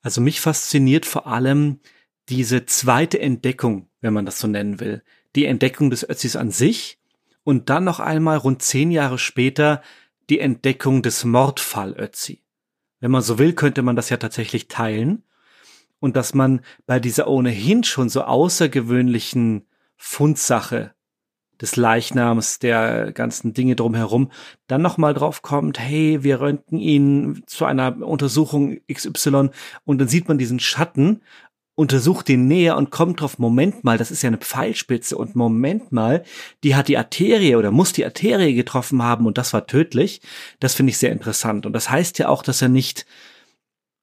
Also 0.01 0.19
mich 0.19 0.41
fasziniert 0.41 1.05
vor 1.05 1.28
allem 1.28 1.80
diese 2.28 2.65
zweite 2.65 3.19
Entdeckung, 3.19 3.91
wenn 4.02 4.14
man 4.14 4.26
das 4.26 4.39
so 4.39 4.47
nennen 4.47 4.80
will, 4.80 5.04
die 5.36 5.45
Entdeckung 5.45 5.89
des 5.89 6.08
Ötzis 6.08 6.36
an 6.36 6.52
sich 6.52 6.99
und 7.43 7.70
dann 7.70 7.84
noch 7.84 7.99
einmal 7.99 8.38
rund 8.38 8.62
zehn 8.62 8.91
Jahre 8.91 9.18
später 9.18 9.82
die 10.30 10.39
Entdeckung 10.39 11.02
des 11.02 11.24
Mordfall 11.24 11.95
Ötzi. 11.97 12.41
Wenn 12.99 13.12
man 13.12 13.22
so 13.22 13.39
will, 13.39 13.54
könnte 13.54 13.82
man 13.82 13.95
das 13.95 14.10
ja 14.10 14.18
tatsächlich 14.18 14.68
teilen 14.68 15.24
und 15.99 16.16
dass 16.16 16.34
man 16.34 16.62
bei 16.86 16.99
dieser 16.99 17.28
ohnehin 17.28 17.84
schon 17.84 18.10
so 18.10 18.24
außergewöhnlichen 18.24 19.68
Fundsache 19.97 20.93
des 21.62 21.76
Leichnams, 21.76 22.58
der 22.58 23.12
ganzen 23.12 23.54
Dinge 23.54 23.76
drumherum, 23.76 24.32
dann 24.68 24.82
nochmal 24.82 25.14
drauf 25.14 25.43
kommt, 25.43 25.80
hey, 25.80 26.24
wir 26.24 26.41
röntgen 26.41 26.80
ihn 26.80 27.43
zu 27.45 27.66
einer 27.66 28.02
Untersuchung 28.02 28.80
XY 28.91 29.49
und 29.86 29.97
dann 29.99 30.08
sieht 30.08 30.28
man 30.28 30.39
diesen 30.39 30.60
Schatten 30.60 31.22
untersucht 31.82 32.28
den 32.28 32.48
näher 32.48 32.78
und 32.78 32.92
kommt 32.92 33.22
drauf, 33.22 33.40
Moment 33.40 33.84
mal, 33.84 33.98
das 33.98 34.12
ist 34.12 34.22
ja 34.22 34.28
eine 34.28 34.38
Pfeilspitze 34.38 35.18
und 35.18 35.36
Moment 35.36 35.92
mal, 35.92 36.24
die 36.64 36.76
hat 36.76 36.88
die 36.88 36.98
Arterie 36.98 37.56
oder 37.56 37.72
muss 37.72 37.92
die 37.92 38.06
Arterie 38.06 38.54
getroffen 38.54 39.02
haben 39.02 39.26
und 39.26 39.40
das 39.40 39.52
war 39.52 39.66
tödlich. 39.66 40.22
Das 40.60 40.76
finde 40.76 40.92
ich 40.92 41.00
sehr 41.00 41.12
interessant. 41.12 41.66
Und 41.66 41.74
das 41.74 41.90
heißt 41.90 42.20
ja 42.20 42.30
auch, 42.30 42.44
dass 42.44 42.62
er 42.62 42.70
nicht 42.70 43.08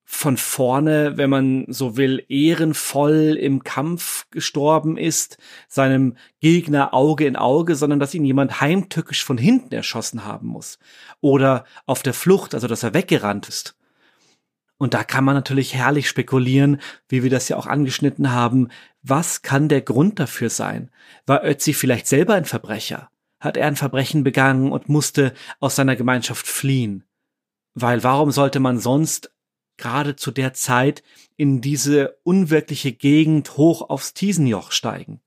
von 0.04 0.36
vorne, 0.36 1.18
wenn 1.18 1.30
man 1.30 1.66
so 1.68 1.96
will, 1.96 2.24
ehrenvoll 2.28 3.38
im 3.40 3.62
Kampf 3.62 4.26
gestorben 4.32 4.96
ist, 4.96 5.38
seinem 5.68 6.16
Gegner 6.40 6.94
Auge 6.94 7.26
in 7.26 7.36
Auge, 7.36 7.76
sondern 7.76 8.00
dass 8.00 8.14
ihn 8.14 8.24
jemand 8.24 8.60
heimtückisch 8.60 9.24
von 9.24 9.38
hinten 9.38 9.72
erschossen 9.72 10.24
haben 10.24 10.48
muss. 10.48 10.80
Oder 11.20 11.64
auf 11.86 12.02
der 12.02 12.14
Flucht, 12.14 12.54
also 12.54 12.66
dass 12.66 12.82
er 12.82 12.94
weggerannt 12.94 13.48
ist. 13.48 13.77
Und 14.78 14.94
da 14.94 15.02
kann 15.02 15.24
man 15.24 15.34
natürlich 15.34 15.74
herrlich 15.74 16.08
spekulieren, 16.08 16.80
wie 17.08 17.24
wir 17.24 17.30
das 17.30 17.48
ja 17.48 17.56
auch 17.56 17.66
angeschnitten 17.66 18.32
haben. 18.32 18.68
Was 19.02 19.42
kann 19.42 19.68
der 19.68 19.82
Grund 19.82 20.20
dafür 20.20 20.50
sein? 20.50 20.90
War 21.26 21.44
Ötzi 21.44 21.72
vielleicht 21.74 22.06
selber 22.06 22.34
ein 22.34 22.44
Verbrecher? 22.44 23.10
Hat 23.40 23.56
er 23.56 23.66
ein 23.66 23.76
Verbrechen 23.76 24.24
begangen 24.24 24.72
und 24.72 24.88
musste 24.88 25.34
aus 25.60 25.76
seiner 25.76 25.96
Gemeinschaft 25.96 26.46
fliehen? 26.46 27.04
Weil 27.74 28.02
warum 28.04 28.30
sollte 28.30 28.60
man 28.60 28.78
sonst 28.78 29.32
gerade 29.76 30.16
zu 30.16 30.30
der 30.30 30.54
Zeit 30.54 31.02
in 31.36 31.60
diese 31.60 32.16
unwirkliche 32.22 32.92
Gegend 32.92 33.56
hoch 33.56 33.88
aufs 33.90 34.14
Tiesenjoch 34.14 34.72
steigen? 34.72 35.20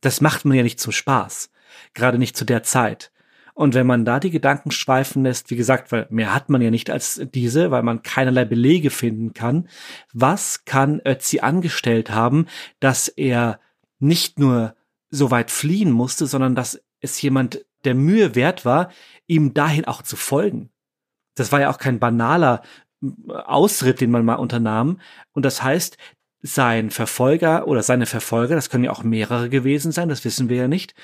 Das 0.00 0.20
macht 0.20 0.44
man 0.44 0.56
ja 0.56 0.62
nicht 0.62 0.80
zum 0.80 0.92
Spaß. 0.92 1.50
Gerade 1.94 2.18
nicht 2.18 2.36
zu 2.36 2.44
der 2.44 2.62
Zeit. 2.62 3.12
Und 3.60 3.74
wenn 3.74 3.86
man 3.86 4.06
da 4.06 4.20
die 4.20 4.30
Gedanken 4.30 4.70
schweifen 4.70 5.22
lässt, 5.22 5.50
wie 5.50 5.56
gesagt, 5.56 5.92
weil 5.92 6.06
mehr 6.08 6.34
hat 6.34 6.48
man 6.48 6.62
ja 6.62 6.70
nicht 6.70 6.88
als 6.88 7.20
diese, 7.34 7.70
weil 7.70 7.82
man 7.82 8.02
keinerlei 8.02 8.46
Belege 8.46 8.88
finden 8.88 9.34
kann, 9.34 9.68
was 10.14 10.64
kann 10.64 11.02
Ötzi 11.04 11.40
angestellt 11.40 12.10
haben, 12.10 12.46
dass 12.78 13.08
er 13.08 13.60
nicht 13.98 14.38
nur 14.38 14.74
so 15.10 15.30
weit 15.30 15.50
fliehen 15.50 15.90
musste, 15.90 16.26
sondern 16.26 16.54
dass 16.54 16.80
es 17.00 17.20
jemand 17.20 17.62
der 17.84 17.94
Mühe 17.94 18.34
wert 18.34 18.64
war, 18.64 18.90
ihm 19.26 19.52
dahin 19.52 19.84
auch 19.84 20.00
zu 20.00 20.16
folgen. 20.16 20.70
Das 21.34 21.52
war 21.52 21.60
ja 21.60 21.70
auch 21.70 21.78
kein 21.78 21.98
banaler 21.98 22.62
äh, 23.02 23.08
Ausritt, 23.44 24.00
den 24.00 24.10
man 24.10 24.24
mal 24.24 24.36
unternahm. 24.36 25.02
Und 25.32 25.44
das 25.44 25.62
heißt, 25.62 25.98
sein 26.40 26.88
Verfolger 26.90 27.68
oder 27.68 27.82
seine 27.82 28.06
Verfolger, 28.06 28.54
das 28.54 28.70
können 28.70 28.84
ja 28.84 28.90
auch 28.90 29.02
mehrere 29.02 29.50
gewesen 29.50 29.92
sein, 29.92 30.08
das 30.08 30.24
wissen 30.24 30.48
wir 30.48 30.56
ja 30.56 30.68
nicht, 30.68 30.94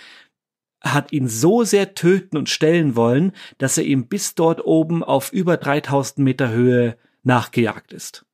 hat 0.93 1.13
ihn 1.13 1.29
so 1.29 1.65
sehr 1.65 1.95
töten 1.95 2.37
und 2.37 2.49
stellen 2.49 2.97
wollen, 2.97 3.33
dass 3.59 3.79
er 3.79 3.85
ihm 3.85 4.07
bis 4.07 4.35
dort 4.35 4.65
oben 4.65 5.03
auf 5.03 5.33
über 5.33 5.57
3000 5.57 6.19
Meter 6.19 6.51
Höhe 6.51 6.97
nachgejagt 7.23 7.93
ist. 7.93 8.25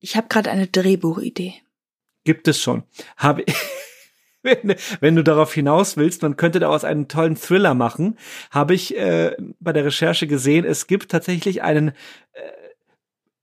Ich 0.00 0.16
habe 0.16 0.28
gerade 0.28 0.50
eine 0.50 0.66
Drehbuchidee. 0.66 1.54
Gibt 2.24 2.46
es 2.48 2.60
schon. 2.60 2.84
Habe 3.16 3.44
wenn, 4.42 4.76
wenn 5.00 5.16
du 5.16 5.24
darauf 5.24 5.52
hinaus 5.52 5.96
willst, 5.96 6.22
man 6.22 6.36
könnte 6.36 6.60
daraus 6.60 6.84
einen 6.84 7.08
tollen 7.08 7.36
Thriller 7.36 7.74
machen, 7.74 8.18
habe 8.50 8.74
ich 8.74 8.96
äh, 8.96 9.36
bei 9.60 9.72
der 9.72 9.84
Recherche 9.84 10.26
gesehen, 10.26 10.64
es 10.64 10.86
gibt 10.86 11.10
tatsächlich 11.10 11.62
einen 11.62 11.88
äh, 11.88 12.40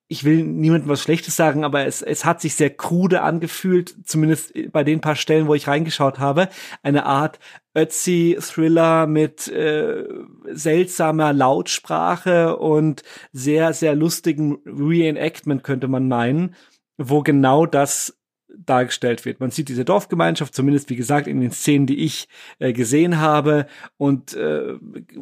ich 0.08 0.24
will 0.24 0.44
niemandem 0.44 0.90
was 0.90 1.02
Schlechtes 1.02 1.36
sagen, 1.36 1.64
aber 1.64 1.86
es, 1.86 2.02
es 2.02 2.26
hat 2.26 2.40
sich 2.40 2.56
sehr 2.56 2.70
krude 2.70 3.22
angefühlt, 3.22 3.96
zumindest 4.06 4.54
bei 4.72 4.84
den 4.84 5.02
paar 5.02 5.16
Stellen, 5.16 5.48
wo 5.48 5.56
ich 5.56 5.68
reingeschaut 5.68 6.20
habe. 6.20 6.50
Eine 6.84 7.06
Art 7.06 7.40
Ötzi-Thriller 7.76 9.08
mit 9.08 9.48
äh, 9.48 10.04
seltsamer 10.52 11.34
Lautsprache 11.34 12.58
und 12.58 13.02
sehr, 13.34 13.74
sehr 13.74 13.96
lustigen 13.96 14.60
Reenactment, 14.66 15.64
könnte 15.64 15.88
man 15.88 16.08
meinen, 16.08 16.56
wo 16.98 17.24
genau 17.24 17.66
das 17.66 18.16
dargestellt 18.58 19.26
wird. 19.26 19.40
Man 19.40 19.52
sieht 19.52 19.70
diese 19.70 19.86
Dorfgemeinschaft, 19.86 20.54
zumindest 20.54 20.90
wie 20.90 20.96
gesagt 20.96 21.28
in 21.28 21.42
den 21.42 21.52
Szenen, 21.52 21.88
die 21.88 22.00
ich 22.00 22.28
äh, 22.60 22.74
gesehen 22.74 23.20
habe, 23.20 23.68
und 23.98 24.34
äh, 24.34 24.76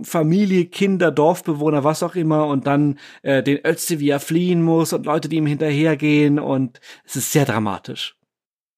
Familie, 0.03 0.65
Kinder, 0.65 1.11
Dorfbewohner, 1.11 1.83
was 1.83 2.03
auch 2.03 2.15
immer, 2.15 2.47
und 2.47 2.67
dann 2.67 2.99
äh, 3.21 3.43
den 3.43 3.59
Ötzi, 3.65 3.99
wie 3.99 4.09
er 4.09 4.19
fliehen 4.19 4.61
muss 4.61 4.93
und 4.93 5.05
Leute, 5.05 5.29
die 5.29 5.37
ihm 5.37 5.45
hinterhergehen, 5.45 6.39
und 6.39 6.79
es 7.05 7.15
ist 7.15 7.31
sehr 7.31 7.45
dramatisch. 7.45 8.15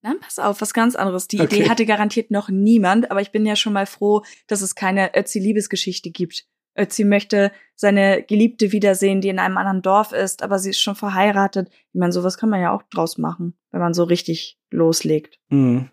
Dann 0.02 0.20
pass 0.20 0.38
auf, 0.38 0.62
was 0.62 0.76
ganz 0.76 0.96
anderes. 0.96 1.28
Die 1.28 1.42
okay. 1.42 1.56
Idee 1.56 1.70
hatte 1.70 1.86
garantiert 1.88 2.30
noch 2.30 2.48
niemand, 2.50 3.10
aber 3.10 3.22
ich 3.22 3.32
bin 3.32 3.44
ja 3.44 3.56
schon 3.56 3.74
mal 3.74 3.88
froh, 3.88 4.22
dass 4.46 4.62
es 4.62 4.76
keine 4.76 5.16
Ötzi-Liebesgeschichte 5.16 6.12
gibt. 6.12 6.46
Ötzi 6.78 7.04
möchte 7.06 7.52
seine 7.76 8.24
Geliebte 8.24 8.72
wiedersehen, 8.72 9.22
die 9.22 9.30
in 9.30 9.40
einem 9.40 9.58
anderen 9.58 9.82
Dorf 9.82 10.12
ist, 10.12 10.44
aber 10.44 10.60
sie 10.60 10.72
ist 10.72 10.80
schon 10.82 10.96
verheiratet. 10.96 11.70
Ich 11.70 12.00
meine, 12.00 12.12
sowas 12.12 12.38
kann 12.38 12.50
man 12.50 12.62
ja 12.62 12.72
auch 12.72 12.84
draus 12.84 13.18
machen, 13.18 13.58
wenn 13.72 13.82
man 13.82 13.94
so 13.94 14.04
richtig 14.04 14.58
loslegt. 14.72 15.40
Mhm. 15.50 15.90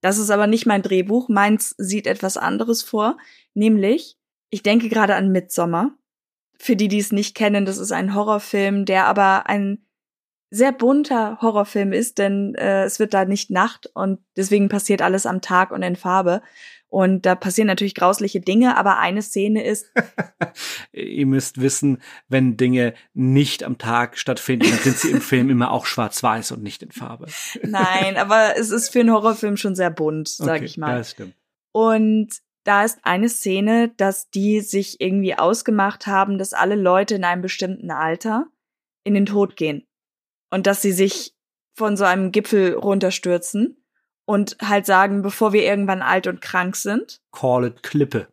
Das 0.00 0.18
ist 0.18 0.30
aber 0.30 0.46
nicht 0.46 0.66
mein 0.66 0.82
Drehbuch. 0.82 1.28
Meins 1.28 1.74
sieht 1.78 2.06
etwas 2.06 2.36
anderes 2.36 2.82
vor, 2.82 3.16
nämlich, 3.54 4.18
ich 4.50 4.62
denke 4.62 4.88
gerade 4.88 5.14
an 5.14 5.30
Midsommer. 5.30 5.92
für 6.58 6.76
die, 6.76 6.86
die 6.86 6.98
es 7.00 7.10
nicht 7.10 7.34
kennen, 7.34 7.64
das 7.66 7.78
ist 7.78 7.90
ein 7.90 8.14
Horrorfilm, 8.14 8.84
der 8.84 9.06
aber 9.06 9.48
ein 9.48 9.84
sehr 10.50 10.70
bunter 10.70 11.38
Horrorfilm 11.40 11.92
ist, 11.92 12.18
denn 12.18 12.54
äh, 12.54 12.84
es 12.84 13.00
wird 13.00 13.14
da 13.14 13.24
nicht 13.24 13.50
Nacht 13.50 13.90
und 13.94 14.20
deswegen 14.36 14.68
passiert 14.68 15.02
alles 15.02 15.26
am 15.26 15.40
Tag 15.40 15.72
und 15.72 15.82
in 15.82 15.96
Farbe. 15.96 16.40
Und 16.92 17.24
da 17.24 17.34
passieren 17.34 17.68
natürlich 17.68 17.94
grausliche 17.94 18.42
Dinge, 18.42 18.76
aber 18.76 18.98
eine 18.98 19.22
Szene 19.22 19.64
ist. 19.64 19.90
Ihr 20.92 21.24
müsst 21.24 21.58
wissen, 21.58 22.02
wenn 22.28 22.58
Dinge 22.58 22.92
nicht 23.14 23.64
am 23.64 23.78
Tag 23.78 24.18
stattfinden, 24.18 24.68
dann 24.68 24.78
sind 24.78 24.98
sie 24.98 25.10
im 25.10 25.22
Film 25.22 25.48
immer 25.48 25.70
auch 25.70 25.86
schwarz-weiß 25.86 26.52
und 26.52 26.62
nicht 26.62 26.82
in 26.82 26.92
Farbe. 26.92 27.28
Nein, 27.62 28.18
aber 28.18 28.58
es 28.58 28.68
ist 28.68 28.90
für 28.90 29.00
einen 29.00 29.10
Horrorfilm 29.10 29.56
schon 29.56 29.74
sehr 29.74 29.88
bunt, 29.88 30.28
sag 30.28 30.56
okay, 30.56 30.64
ich 30.66 30.76
mal. 30.76 30.90
Ja, 30.90 30.98
das 30.98 31.12
stimmt. 31.12 31.34
Und 31.72 32.28
da 32.64 32.84
ist 32.84 32.98
eine 33.04 33.30
Szene, 33.30 33.94
dass 33.96 34.28
die 34.28 34.60
sich 34.60 35.00
irgendwie 35.00 35.34
ausgemacht 35.34 36.06
haben, 36.06 36.36
dass 36.36 36.52
alle 36.52 36.76
Leute 36.76 37.14
in 37.14 37.24
einem 37.24 37.40
bestimmten 37.40 37.90
Alter 37.90 38.48
in 39.02 39.14
den 39.14 39.24
Tod 39.24 39.56
gehen. 39.56 39.86
Und 40.50 40.66
dass 40.66 40.82
sie 40.82 40.92
sich 40.92 41.34
von 41.74 41.96
so 41.96 42.04
einem 42.04 42.32
Gipfel 42.32 42.74
runterstürzen 42.74 43.81
und 44.24 44.56
halt 44.62 44.86
sagen, 44.86 45.22
bevor 45.22 45.52
wir 45.52 45.64
irgendwann 45.64 46.02
alt 46.02 46.26
und 46.26 46.40
krank 46.40 46.76
sind. 46.76 47.20
Call 47.32 47.66
it 47.66 47.82
Klippe. 47.82 48.28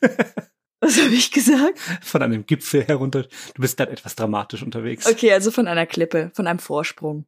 Was 0.80 0.98
habe 0.98 1.14
ich 1.14 1.30
gesagt? 1.30 1.78
Von 2.00 2.22
einem 2.22 2.46
Gipfel 2.46 2.84
herunter. 2.84 3.24
Du 3.54 3.60
bist 3.60 3.78
dann 3.78 3.88
etwas 3.88 4.16
dramatisch 4.16 4.62
unterwegs. 4.62 5.06
Okay, 5.06 5.32
also 5.32 5.50
von 5.50 5.68
einer 5.68 5.86
Klippe, 5.86 6.30
von 6.34 6.46
einem 6.46 6.58
Vorsprung. 6.58 7.26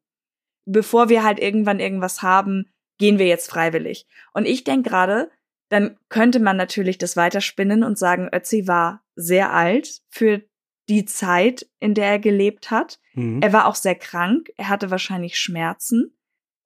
Bevor 0.65 1.09
wir 1.11 1.23
halt 1.23 1.39
irgendwann 1.39 1.81
irgendwas 1.81 2.23
haben, 2.23 2.73
gehen 2.99 3.19
wir 3.19 3.27
jetzt 3.27 3.51
freiwillig. 3.51 4.07
Und 4.33 4.47
ich 4.47 4.65
denk 4.65 4.87
gerade, 4.87 5.31
dann 5.69 5.99
könnte 6.09 6.41
man 6.41 6.57
natürlich 6.57 6.99
das 6.99 7.17
weiterspinnen 7.17 7.85
und 7.85 7.99
sagen, 7.99 8.31
Ötzi 8.33 8.67
war 8.69 9.03
sehr 9.17 9.53
alt 9.53 10.01
für 10.09 10.43
die 10.89 11.05
Zeit, 11.05 11.67
in 11.79 11.95
der 11.95 12.07
er 12.07 12.19
gelebt 12.19 12.71
hat. 12.71 13.01
Mhm. 13.15 13.41
Er 13.43 13.53
war 13.53 13.67
auch 13.67 13.75
sehr 13.75 13.95
krank, 13.95 14.51
er 14.57 14.69
hatte 14.69 14.91
wahrscheinlich 14.91 15.39
Schmerzen. 15.39 16.17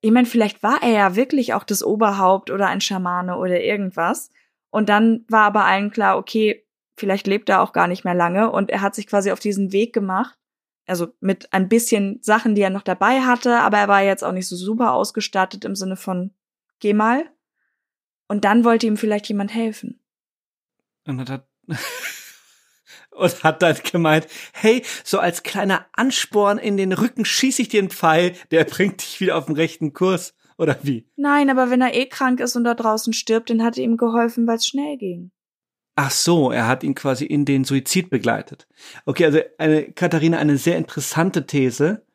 Ich 0.07 0.13
meine, 0.13 0.25
vielleicht 0.25 0.63
war 0.63 0.81
er 0.81 0.91
ja 0.91 1.15
wirklich 1.17 1.53
auch 1.53 1.65
das 1.65 1.83
Oberhaupt 1.83 2.49
oder 2.49 2.67
ein 2.67 2.79
Schamane 2.79 3.37
oder 3.37 3.59
irgendwas. 3.59 4.29
Und 4.69 4.87
dann 4.87 5.25
war 5.27 5.43
aber 5.43 5.65
allen 5.65 5.91
klar, 5.91 6.17
okay, 6.17 6.65
vielleicht 6.95 7.27
lebt 7.27 7.49
er 7.49 7.61
auch 7.61 7.73
gar 7.73 7.89
nicht 7.89 8.05
mehr 8.05 8.13
lange 8.13 8.49
und 8.49 8.69
er 8.69 8.79
hat 8.79 8.95
sich 8.95 9.05
quasi 9.05 9.31
auf 9.31 9.41
diesen 9.41 9.73
Weg 9.73 9.91
gemacht. 9.91 10.39
Also 10.85 11.09
mit 11.19 11.51
ein 11.51 11.67
bisschen 11.67 12.19
Sachen, 12.21 12.55
die 12.55 12.61
er 12.61 12.69
noch 12.69 12.83
dabei 12.83 13.19
hatte, 13.19 13.59
aber 13.59 13.79
er 13.79 13.89
war 13.89 14.01
jetzt 14.01 14.23
auch 14.23 14.31
nicht 14.31 14.47
so 14.47 14.55
super 14.55 14.93
ausgestattet 14.93 15.65
im 15.65 15.75
Sinne 15.75 15.97
von, 15.97 16.33
geh 16.79 16.93
mal. 16.93 17.25
Und 18.29 18.45
dann 18.45 18.63
wollte 18.63 18.87
ihm 18.87 18.95
vielleicht 18.95 19.27
jemand 19.27 19.53
helfen. 19.53 19.99
Und 21.05 21.29
hat, 21.29 21.49
und 23.17 23.43
hat 23.43 23.61
dann 23.61 23.75
gemeint, 23.91 24.27
hey, 24.53 24.83
so 25.03 25.19
als 25.19 25.43
kleiner 25.43 25.85
Ansporn 25.93 26.57
in 26.57 26.77
den 26.77 26.93
Rücken 26.93 27.25
schieße 27.25 27.61
ich 27.61 27.69
dir 27.69 27.81
einen 27.81 27.89
Pfeil, 27.89 28.33
der 28.51 28.63
bringt 28.63 29.01
dich 29.01 29.19
wieder 29.19 29.37
auf 29.37 29.45
den 29.45 29.55
rechten 29.55 29.93
Kurs. 29.93 30.33
Oder 30.57 30.77
wie? 30.81 31.07
Nein, 31.15 31.49
aber 31.51 31.69
wenn 31.69 31.81
er 31.81 31.93
eh 31.93 32.07
krank 32.07 32.39
ist 32.39 32.55
und 32.55 32.63
da 32.63 32.73
draußen 32.73 33.13
stirbt, 33.13 33.49
dann 33.49 33.63
hat 33.63 33.77
er 33.77 33.83
ihm 33.83 33.97
geholfen, 33.97 34.47
weil 34.47 34.55
es 34.55 34.65
schnell 34.65 34.97
ging. 34.97 35.31
Ach 35.95 36.11
so, 36.11 36.51
er 36.51 36.67
hat 36.67 36.83
ihn 36.83 36.95
quasi 36.95 37.25
in 37.25 37.45
den 37.45 37.63
Suizid 37.63 38.09
begleitet. 38.09 38.67
Okay, 39.05 39.25
also 39.25 39.39
eine 39.57 39.91
Katharina, 39.91 40.37
eine 40.37 40.57
sehr 40.57 40.77
interessante 40.77 41.45
These. 41.45 42.05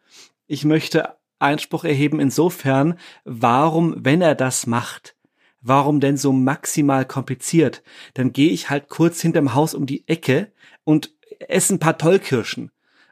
Ich 0.46 0.64
möchte 0.64 1.16
Einspruch 1.40 1.84
erheben 1.84 2.20
insofern, 2.20 2.98
warum, 3.24 3.96
wenn 3.98 4.22
er 4.22 4.36
das 4.36 4.66
macht, 4.66 5.16
warum 5.60 6.00
denn 6.00 6.16
so 6.16 6.32
maximal 6.32 7.04
kompliziert? 7.04 7.82
Dann 8.14 8.32
gehe 8.32 8.50
ich 8.50 8.70
halt 8.70 8.88
kurz 8.88 9.20
hinterm 9.20 9.54
Haus 9.54 9.74
um 9.74 9.86
die 9.86 10.06
Ecke 10.06 10.52
und 10.84 11.12
esse 11.48 11.74
ein 11.74 11.78
paar 11.78 11.98
Tollkirschen. 11.98 12.70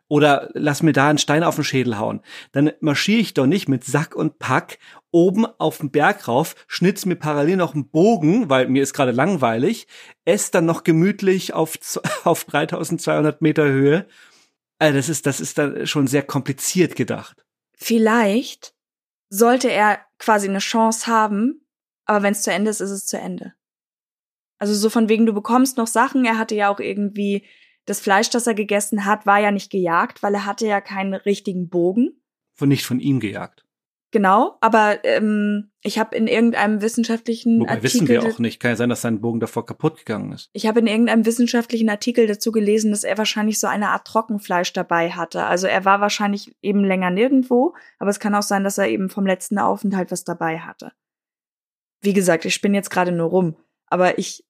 Oder 0.08 0.50
lass 0.54 0.82
mir 0.82 0.92
da 0.92 1.08
einen 1.08 1.18
Stein 1.18 1.44
auf 1.44 1.54
den 1.54 1.62
Schädel 1.62 1.98
hauen. 1.98 2.20
Dann 2.50 2.72
marschiere 2.80 3.20
ich 3.20 3.32
doch 3.32 3.46
nicht 3.46 3.68
mit 3.68 3.84
Sack 3.84 4.16
und 4.16 4.40
Pack 4.40 4.78
oben 5.12 5.46
auf 5.46 5.78
den 5.78 5.92
Berg 5.92 6.26
rauf, 6.26 6.56
schnitz 6.66 7.06
mir 7.06 7.14
parallel 7.14 7.56
noch 7.56 7.74
einen 7.74 7.88
Bogen, 7.88 8.50
weil 8.50 8.68
mir 8.68 8.82
ist 8.82 8.92
gerade 8.92 9.12
langweilig, 9.12 9.86
ess 10.24 10.50
dann 10.50 10.66
noch 10.66 10.82
gemütlich 10.82 11.52
auf, 11.52 11.78
auf 12.24 12.44
3200 12.44 13.40
Meter 13.40 13.64
Höhe. 13.64 14.06
Also 14.80 14.96
das 14.96 15.08
ist, 15.08 15.26
das 15.26 15.40
ist 15.40 15.58
dann 15.58 15.86
schon 15.86 16.08
sehr 16.08 16.22
kompliziert 16.24 16.96
gedacht. 16.96 17.44
Vielleicht 17.74 18.74
sollte 19.28 19.70
er 19.70 20.00
quasi 20.18 20.48
eine 20.48 20.58
Chance 20.58 21.06
haben, 21.06 21.64
aber 22.04 22.22
wenn 22.24 22.32
es 22.32 22.42
zu 22.42 22.52
Ende 22.52 22.70
ist, 22.70 22.80
ist 22.80 22.90
es 22.90 23.06
zu 23.06 23.16
Ende. 23.16 23.54
Also 24.58 24.74
so 24.74 24.90
von 24.90 25.08
wegen, 25.08 25.24
du 25.24 25.32
bekommst 25.32 25.76
noch 25.76 25.86
Sachen. 25.86 26.24
Er 26.24 26.36
hatte 26.36 26.54
ja 26.54 26.68
auch 26.68 26.80
irgendwie 26.80 27.46
das 27.90 28.00
Fleisch, 28.00 28.30
das 28.30 28.46
er 28.46 28.54
gegessen 28.54 29.04
hat, 29.04 29.26
war 29.26 29.40
ja 29.40 29.50
nicht 29.50 29.70
gejagt, 29.70 30.22
weil 30.22 30.34
er 30.34 30.46
hatte 30.46 30.66
ja 30.66 30.80
keinen 30.80 31.14
richtigen 31.14 31.68
Bogen. 31.68 32.22
Von 32.54 32.68
nicht 32.68 32.86
von 32.86 33.00
ihm 33.00 33.20
gejagt. 33.20 33.64
Genau, 34.12 34.56
aber 34.60 35.04
ähm, 35.04 35.70
ich 35.82 35.98
habe 35.98 36.16
in 36.16 36.26
irgendeinem 36.26 36.82
wissenschaftlichen 36.82 37.60
Wobei 37.60 37.74
Artikel 37.74 37.84
wissen 37.84 38.08
wir 38.08 38.22
auch 38.24 38.38
nicht. 38.40 38.58
Kann 38.58 38.72
ja 38.72 38.76
sein, 38.76 38.88
dass 38.88 39.02
sein 39.02 39.20
Bogen 39.20 39.38
davor 39.38 39.64
kaputt 39.66 39.98
gegangen 39.98 40.32
ist. 40.32 40.50
Ich 40.52 40.66
habe 40.66 40.80
in 40.80 40.88
irgendeinem 40.88 41.24
wissenschaftlichen 41.26 41.88
Artikel 41.88 42.26
dazu 42.26 42.50
gelesen, 42.50 42.90
dass 42.90 43.04
er 43.04 43.18
wahrscheinlich 43.18 43.60
so 43.60 43.68
eine 43.68 43.90
Art 43.90 44.06
Trockenfleisch 44.06 44.72
dabei 44.72 45.10
hatte. 45.10 45.44
Also 45.44 45.68
er 45.68 45.84
war 45.84 46.00
wahrscheinlich 46.00 46.56
eben 46.60 46.84
länger 46.84 47.10
nirgendwo, 47.10 47.74
aber 48.00 48.10
es 48.10 48.18
kann 48.18 48.34
auch 48.34 48.42
sein, 48.42 48.64
dass 48.64 48.78
er 48.78 48.88
eben 48.88 49.10
vom 49.10 49.26
letzten 49.26 49.58
Aufenthalt 49.58 50.10
was 50.10 50.24
dabei 50.24 50.58
hatte. 50.58 50.92
Wie 52.00 52.12
gesagt, 52.12 52.44
ich 52.44 52.54
spinne 52.54 52.76
jetzt 52.76 52.90
gerade 52.90 53.12
nur 53.12 53.28
rum, 53.28 53.56
aber 53.86 54.18
ich 54.18 54.44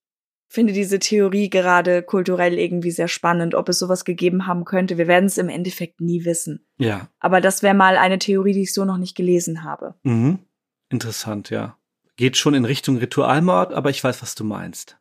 finde 0.51 0.73
diese 0.73 0.99
Theorie 0.99 1.49
gerade 1.49 2.03
kulturell 2.03 2.59
irgendwie 2.59 2.91
sehr 2.91 3.07
spannend, 3.07 3.55
ob 3.55 3.69
es 3.69 3.79
sowas 3.79 4.05
gegeben 4.05 4.49
haben 4.49 4.65
könnte. 4.65 4.99
Wir 4.99 5.07
werden 5.07 5.27
es 5.27 5.39
im 5.39 5.49
Endeffekt 5.49 6.01
nie 6.01 6.25
wissen. 6.25 6.67
Ja. 6.77 7.09
Aber 7.21 7.41
das 7.41 7.63
wäre 7.63 7.75
mal 7.75 7.97
eine 7.97 8.19
Theorie, 8.19 8.53
die 8.53 8.63
ich 8.63 8.75
so 8.75 8.85
noch 8.85 8.99
nicht 8.99 9.17
gelesen 9.17 9.63
habe. 9.63 9.95
Mhm. 10.03 10.41
Interessant, 10.89 11.51
ja. 11.51 11.77
Geht 12.17 12.37
schon 12.37 12.55
in 12.55 12.65
Richtung 12.65 12.97
Ritualmord, 12.97 13.73
aber 13.73 13.91
ich 13.91 14.03
weiß, 14.03 14.23
was 14.23 14.35
du 14.35 14.43
meinst. 14.43 14.99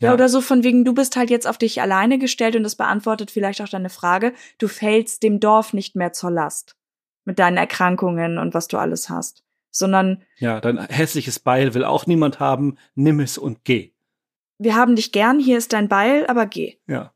Ja. 0.00 0.08
ja, 0.08 0.14
oder 0.14 0.30
so 0.30 0.40
von 0.40 0.64
wegen, 0.64 0.86
du 0.86 0.94
bist 0.94 1.16
halt 1.16 1.28
jetzt 1.28 1.46
auf 1.46 1.58
dich 1.58 1.82
alleine 1.82 2.18
gestellt 2.18 2.56
und 2.56 2.62
das 2.62 2.76
beantwortet 2.76 3.30
vielleicht 3.30 3.60
auch 3.60 3.68
deine 3.68 3.90
Frage. 3.90 4.32
Du 4.56 4.68
fällst 4.68 5.22
dem 5.22 5.38
Dorf 5.38 5.74
nicht 5.74 5.96
mehr 5.96 6.14
zur 6.14 6.30
Last. 6.30 6.76
Mit 7.26 7.38
deinen 7.38 7.58
Erkrankungen 7.58 8.38
und 8.38 8.54
was 8.54 8.68
du 8.68 8.78
alles 8.78 9.10
hast. 9.10 9.44
Sondern. 9.70 10.24
Ja, 10.38 10.62
dein 10.62 10.78
hässliches 10.78 11.40
Beil 11.40 11.74
will 11.74 11.84
auch 11.84 12.06
niemand 12.06 12.40
haben. 12.40 12.78
Nimm 12.94 13.20
es 13.20 13.36
und 13.36 13.64
geh 13.64 13.92
wir 14.58 14.74
haben 14.74 14.96
dich 14.96 15.12
gern, 15.12 15.38
hier 15.38 15.58
ist 15.58 15.72
dein 15.72 15.88
Beil, 15.88 16.26
aber 16.26 16.46
geh. 16.46 16.76
Ja. 16.86 17.14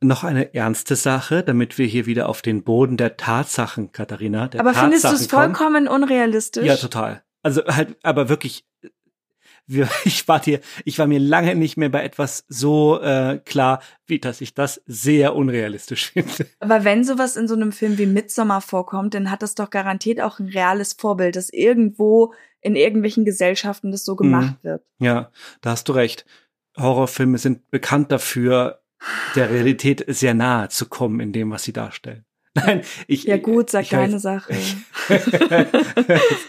Noch 0.00 0.22
eine 0.22 0.54
ernste 0.54 0.94
Sache, 0.94 1.42
damit 1.42 1.76
wir 1.76 1.86
hier 1.86 2.06
wieder 2.06 2.28
auf 2.28 2.40
den 2.42 2.62
Boden 2.62 2.96
der 2.96 3.16
Tatsachen, 3.16 3.90
Katharina. 3.90 4.46
Der 4.46 4.60
aber 4.60 4.72
Tatsachen 4.72 4.92
findest 4.92 5.04
du 5.12 5.16
es 5.16 5.26
vollkommen 5.26 5.88
unrealistisch? 5.88 6.64
Ja, 6.64 6.76
total. 6.76 7.24
Also 7.42 7.64
halt, 7.66 7.96
aber 8.04 8.28
wirklich, 8.28 8.64
wir, 9.68 9.88
ich 10.04 10.26
war 10.26 10.40
dir, 10.40 10.60
ich 10.84 10.98
war 10.98 11.06
mir 11.06 11.20
lange 11.20 11.54
nicht 11.54 11.76
mehr 11.76 11.90
bei 11.90 12.02
etwas 12.02 12.44
so 12.48 13.00
äh, 13.00 13.38
klar, 13.44 13.80
wie 14.06 14.18
dass 14.18 14.40
ich 14.40 14.54
das 14.54 14.82
sehr 14.86 15.36
unrealistisch 15.36 16.06
finde. 16.12 16.46
Aber 16.58 16.84
wenn 16.84 17.04
sowas 17.04 17.36
in 17.36 17.46
so 17.46 17.54
einem 17.54 17.70
Film 17.70 17.98
wie 17.98 18.06
Midsommar 18.06 18.60
vorkommt, 18.60 19.14
dann 19.14 19.30
hat 19.30 19.42
das 19.42 19.54
doch 19.54 19.70
garantiert 19.70 20.20
auch 20.20 20.40
ein 20.40 20.48
reales 20.48 20.94
Vorbild, 20.94 21.36
das 21.36 21.50
irgendwo 21.50 22.34
in 22.60 22.74
irgendwelchen 22.74 23.24
Gesellschaften 23.24 23.92
das 23.92 24.04
so 24.04 24.16
gemacht 24.16 24.56
mhm. 24.62 24.68
wird. 24.68 24.82
Ja, 24.98 25.30
da 25.60 25.70
hast 25.70 25.88
du 25.88 25.92
recht. 25.92 26.26
Horrorfilme 26.76 27.38
sind 27.38 27.70
bekannt 27.70 28.10
dafür, 28.10 28.80
der 29.36 29.50
Realität 29.50 30.04
sehr 30.08 30.34
nahe 30.34 30.68
zu 30.68 30.86
kommen 30.86 31.20
in 31.20 31.32
dem, 31.32 31.50
was 31.50 31.64
sie 31.64 31.72
darstellen. 31.72 32.24
Nein, 32.54 32.82
ich. 33.06 33.24
Ja 33.24 33.36
gut, 33.36 33.70
sag 33.70 33.88
deine 33.88 34.18
Sache. 34.18 34.54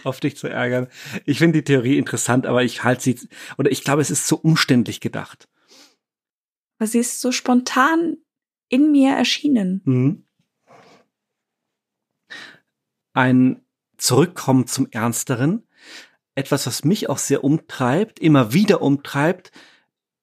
auf 0.03 0.19
dich 0.19 0.37
zu 0.37 0.47
ärgern. 0.47 0.87
Ich 1.25 1.39
finde 1.39 1.59
die 1.59 1.63
Theorie 1.63 1.97
interessant, 1.97 2.45
aber 2.45 2.63
ich 2.63 2.83
halte 2.83 3.03
sie, 3.03 3.19
oder 3.57 3.71
ich 3.71 3.83
glaube, 3.83 4.01
es 4.01 4.09
ist 4.09 4.27
zu 4.27 4.39
umständlich 4.39 5.01
gedacht. 5.01 5.47
Aber 6.77 6.87
sie 6.87 6.99
ist 6.99 7.21
so 7.21 7.31
spontan 7.31 8.17
in 8.69 8.91
mir 8.91 9.11
erschienen. 9.11 9.81
Mhm. 9.83 10.23
Ein 13.13 13.61
Zurückkommen 13.97 14.65
zum 14.65 14.87
Ernsteren 14.91 15.67
etwas, 16.39 16.65
was 16.65 16.85
mich 16.85 17.09
auch 17.09 17.17
sehr 17.17 17.43
umtreibt, 17.43 18.19
immer 18.19 18.53
wieder 18.53 18.81
umtreibt, 18.81 19.51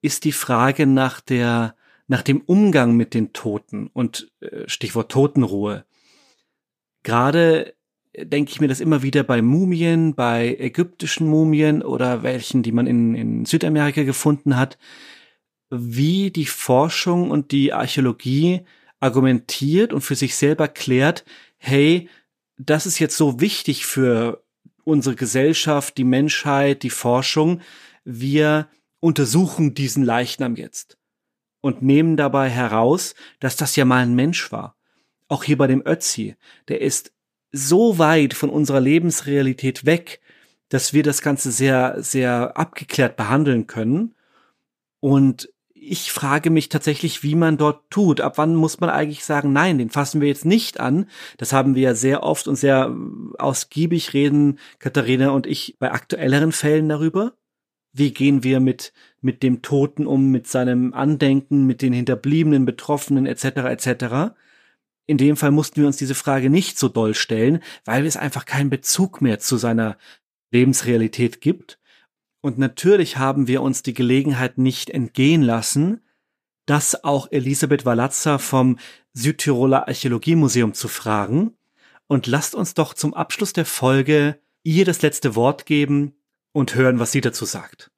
ist 0.01 0.23
die 0.23 0.31
Frage 0.31 0.87
nach 0.87 1.21
der, 1.21 1.75
nach 2.07 2.21
dem 2.21 2.41
Umgang 2.41 2.95
mit 2.95 3.13
den 3.13 3.33
Toten 3.33 3.87
und 3.93 4.31
äh, 4.39 4.67
Stichwort 4.67 5.11
Totenruhe. 5.11 5.85
Gerade 7.03 7.75
denke 8.17 8.51
ich 8.51 8.59
mir 8.59 8.67
das 8.67 8.79
immer 8.79 9.03
wieder 9.03 9.23
bei 9.23 9.41
Mumien, 9.41 10.15
bei 10.15 10.55
ägyptischen 10.59 11.27
Mumien 11.27 11.83
oder 11.83 12.23
welchen, 12.23 12.63
die 12.63 12.71
man 12.71 12.87
in, 12.87 13.13
in 13.15 13.45
Südamerika 13.45 14.03
gefunden 14.03 14.57
hat, 14.57 14.77
wie 15.69 16.31
die 16.31 16.45
Forschung 16.45 17.29
und 17.29 17.51
die 17.51 17.73
Archäologie 17.73 18.61
argumentiert 18.99 19.93
und 19.93 20.01
für 20.01 20.15
sich 20.15 20.35
selber 20.35 20.67
klärt, 20.67 21.25
hey, 21.57 22.09
das 22.57 22.85
ist 22.85 22.99
jetzt 22.99 23.17
so 23.17 23.39
wichtig 23.39 23.85
für 23.85 24.43
unsere 24.83 25.15
Gesellschaft, 25.15 25.97
die 25.97 26.05
Menschheit, 26.05 26.83
die 26.83 26.89
Forschung, 26.89 27.61
wir 28.03 28.67
untersuchen 28.99 29.73
diesen 29.73 30.03
Leichnam 30.03 30.55
jetzt. 30.55 30.96
Und 31.67 31.81
nehmen 31.81 32.15
dabei 32.15 32.49
heraus, 32.49 33.13
dass 33.39 33.57
das 33.57 33.75
ja 33.75 33.85
mal 33.85 34.01
ein 34.01 34.15
Mensch 34.15 34.51
war. 34.51 34.77
Auch 35.27 35.43
hier 35.43 35.57
bei 35.57 35.67
dem 35.67 35.85
Ötzi, 35.85 36.35
der 36.69 36.81
ist 36.81 37.11
so 37.51 37.99
weit 37.99 38.33
von 38.33 38.49
unserer 38.49 38.79
Lebensrealität 38.79 39.85
weg, 39.85 40.21
dass 40.69 40.93
wir 40.93 41.03
das 41.03 41.21
Ganze 41.21 41.51
sehr, 41.51 42.01
sehr 42.01 42.57
abgeklärt 42.57 43.17
behandeln 43.17 43.67
können. 43.67 44.15
Und 45.01 45.49
ich 45.73 46.11
frage 46.11 46.49
mich 46.49 46.69
tatsächlich, 46.69 47.21
wie 47.21 47.35
man 47.35 47.57
dort 47.57 47.89
tut. 47.89 48.21
Ab 48.21 48.37
wann 48.37 48.55
muss 48.55 48.79
man 48.79 48.89
eigentlich 48.89 49.25
sagen, 49.25 49.51
nein, 49.51 49.77
den 49.77 49.89
fassen 49.89 50.21
wir 50.21 50.27
jetzt 50.27 50.45
nicht 50.45 50.79
an. 50.79 51.09
Das 51.37 51.53
haben 51.53 51.75
wir 51.75 51.81
ja 51.81 51.95
sehr 51.95 52.23
oft 52.23 52.47
und 52.47 52.55
sehr 52.55 52.95
ausgiebig 53.37 54.13
reden, 54.13 54.59
Katharina 54.79 55.31
und 55.31 55.47
ich, 55.47 55.75
bei 55.79 55.91
aktuelleren 55.91 56.53
Fällen 56.53 56.89
darüber. 56.89 57.33
Wie 57.97 58.11
gehen 58.11 58.43
wir 58.43 58.59
mit, 58.59 58.93
mit 59.21 59.41
dem 59.41 59.61
Toten 59.63 60.05
um, 60.05 60.29
mit 60.29 60.47
seinem 60.47 60.93
Andenken, 60.93 61.65
mit 61.65 61.81
den 61.81 61.93
Hinterbliebenen, 61.93 62.65
Betroffenen 62.65 63.25
etc. 63.25 63.45
etc. 63.45 64.35
In 65.07 65.17
dem 65.17 65.35
Fall 65.35 65.51
mussten 65.51 65.81
wir 65.81 65.87
uns 65.87 65.97
diese 65.97 66.13
Frage 66.13 66.49
nicht 66.49 66.77
so 66.77 66.89
doll 66.89 67.15
stellen, 67.15 67.63
weil 67.85 68.05
es 68.05 68.17
einfach 68.17 68.45
keinen 68.45 68.69
Bezug 68.69 69.21
mehr 69.21 69.39
zu 69.39 69.57
seiner 69.57 69.97
Lebensrealität 70.51 71.41
gibt. 71.41 71.79
Und 72.41 72.59
natürlich 72.59 73.17
haben 73.17 73.47
wir 73.47 73.63
uns 73.63 73.81
die 73.81 73.95
Gelegenheit 73.95 74.59
nicht 74.59 74.91
entgehen 74.91 75.41
lassen, 75.41 76.01
das 76.67 77.03
auch 77.03 77.31
Elisabeth 77.31 77.85
Walazza 77.85 78.37
vom 78.37 78.77
Südtiroler 79.13 79.87
Archäologiemuseum 79.87 80.73
zu 80.73 80.87
fragen. 80.87 81.53
Und 82.05 82.27
lasst 82.27 82.53
uns 82.53 82.75
doch 82.75 82.93
zum 82.93 83.13
Abschluss 83.13 83.53
der 83.53 83.65
Folge 83.65 84.39
ihr 84.63 84.85
das 84.85 85.01
letzte 85.01 85.35
Wort 85.35 85.65
geben 85.65 86.13
und 86.57 86.73
hören, 86.73 86.99
was 86.99 87.11
sie 87.11 87.21
dazu 87.21 87.45
sagt. 87.45 87.91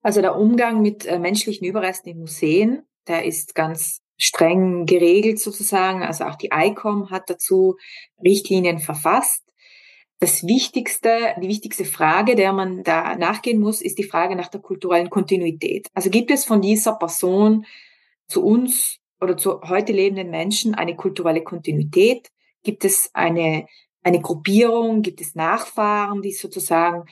Also 0.00 0.20
der 0.20 0.36
Umgang 0.36 0.80
mit 0.80 1.06
äh, 1.06 1.18
menschlichen 1.18 1.66
Überresten 1.66 2.12
in 2.12 2.20
Museen, 2.20 2.82
der 3.08 3.24
ist 3.24 3.56
ganz 3.56 4.00
streng 4.16 4.86
geregelt 4.86 5.40
sozusagen. 5.40 6.02
Also 6.02 6.24
auch 6.24 6.36
die 6.36 6.50
ICOM 6.52 7.10
hat 7.10 7.28
dazu 7.28 7.76
Richtlinien 8.22 8.78
verfasst. 8.78 9.42
Das 10.20 10.46
wichtigste, 10.46 11.34
die 11.42 11.48
wichtigste 11.48 11.84
Frage, 11.84 12.36
der 12.36 12.52
man 12.52 12.84
da 12.84 13.16
nachgehen 13.16 13.60
muss, 13.60 13.82
ist 13.82 13.98
die 13.98 14.04
Frage 14.04 14.36
nach 14.36 14.48
der 14.48 14.60
kulturellen 14.60 15.10
Kontinuität. 15.10 15.88
Also 15.94 16.10
gibt 16.10 16.30
es 16.30 16.44
von 16.44 16.60
dieser 16.60 16.94
Person 16.94 17.66
zu 18.28 18.44
uns 18.44 18.98
oder 19.20 19.36
zu 19.36 19.60
heute 19.62 19.92
lebenden 19.92 20.30
Menschen 20.30 20.76
eine 20.76 20.94
kulturelle 20.94 21.42
Kontinuität? 21.42 22.28
Gibt 22.62 22.84
es 22.84 23.10
eine, 23.14 23.66
eine 24.04 24.20
Gruppierung? 24.20 25.02
Gibt 25.02 25.20
es 25.20 25.34
Nachfahren, 25.34 26.22
die 26.22 26.32
sozusagen 26.32 27.04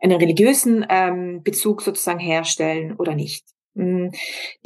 einen 0.00 0.18
religiösen 0.18 0.86
ähm, 0.88 1.42
Bezug 1.42 1.82
sozusagen 1.82 2.20
herstellen 2.20 2.96
oder 2.96 3.14
nicht? 3.14 3.44
Hm, 3.78 4.10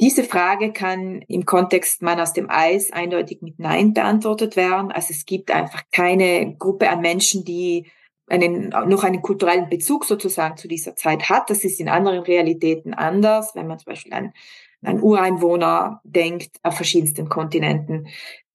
diese 0.01 0.23
Frage 0.23 0.73
kann 0.73 1.21
im 1.27 1.45
Kontext 1.45 2.01
Mann 2.01 2.19
aus 2.19 2.33
dem 2.33 2.49
Eis 2.49 2.91
eindeutig 2.91 3.41
mit 3.41 3.59
Nein 3.59 3.93
beantwortet 3.93 4.55
werden. 4.55 4.91
Also 4.91 5.09
es 5.11 5.25
gibt 5.25 5.51
einfach 5.51 5.83
keine 5.91 6.55
Gruppe 6.57 6.89
an 6.89 7.01
Menschen, 7.01 7.45
die 7.45 7.85
einen, 8.27 8.69
noch 8.69 9.03
einen 9.03 9.21
kulturellen 9.21 9.69
Bezug 9.69 10.05
sozusagen 10.05 10.57
zu 10.57 10.67
dieser 10.67 10.95
Zeit 10.95 11.29
hat. 11.29 11.49
Das 11.49 11.63
ist 11.63 11.79
in 11.79 11.89
anderen 11.89 12.19
Realitäten 12.19 12.93
anders, 12.93 13.53
wenn 13.53 13.67
man 13.67 13.77
zum 13.77 13.91
Beispiel 13.91 14.13
an, 14.13 14.33
an 14.81 15.01
Ureinwohner 15.01 16.01
denkt 16.03 16.57
auf 16.63 16.75
verschiedensten 16.75 17.29
Kontinenten. 17.29 18.07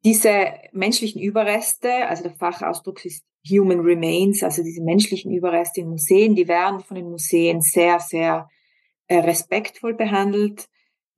Diese 0.05 0.55
menschlichen 0.73 1.21
Überreste, 1.21 2.07
also 2.09 2.23
der 2.23 2.35
Fachausdruck 2.35 3.05
ist 3.05 3.25
Human 3.49 3.81
Remains, 3.81 4.43
also 4.43 4.63
diese 4.63 4.83
menschlichen 4.83 5.33
Überreste 5.33 5.81
in 5.81 5.89
Museen, 5.89 6.35
die 6.35 6.49
werden 6.49 6.81
von 6.81 6.97
den 6.97 7.11
Museen 7.11 7.61
sehr, 7.61 7.99
sehr 8.01 8.49
äh, 9.07 9.19
respektvoll 9.19 9.95
behandelt. 9.95 10.69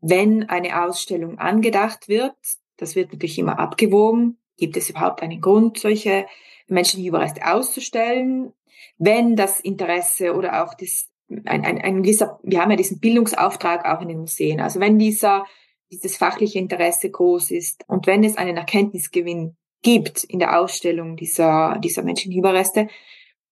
Wenn 0.01 0.49
eine 0.49 0.83
Ausstellung 0.85 1.39
angedacht 1.39 2.09
wird, 2.09 2.35
das 2.77 2.95
wird 2.95 3.13
natürlich 3.13 3.39
immer 3.39 3.59
abgewogen, 3.59 4.39
gibt 4.57 4.77
es 4.77 4.89
überhaupt 4.89 5.23
einen 5.23 5.41
Grund, 5.41 5.79
solche 5.79 6.27
menschlichen 6.69 7.07
Überreste 7.07 7.47
auszustellen? 7.47 8.53
Wenn 8.97 9.37
das 9.37 9.61
Interesse 9.61 10.35
oder 10.35 10.65
auch 10.65 10.75
das, 10.75 11.09
ein, 11.29 11.65
ein, 11.65 11.79
ein 11.79 12.03
gewisser, 12.03 12.39
wir 12.43 12.61
haben 12.61 12.71
ja 12.71 12.77
diesen 12.77 13.01
Bildungsauftrag 13.01 13.85
auch 13.85 14.01
in 14.01 14.09
den 14.09 14.21
Museen, 14.21 14.61
also 14.61 14.81
wenn 14.81 14.99
dieser, 14.99 15.45
dieses 15.91 16.17
fachliche 16.17 16.59
Interesse 16.59 17.11
groß 17.11 17.51
ist 17.51 17.85
und 17.89 18.07
wenn 18.07 18.25
es 18.25 18.37
einen 18.37 18.57
Erkenntnisgewinn 18.57 19.57
gibt 19.83 20.25
in 20.25 20.39
der 20.39 20.61
Ausstellung 20.61 21.17
dieser, 21.17 21.79
dieser 21.79 22.03
menschlichen 22.03 22.39
Überreste, 22.39 22.89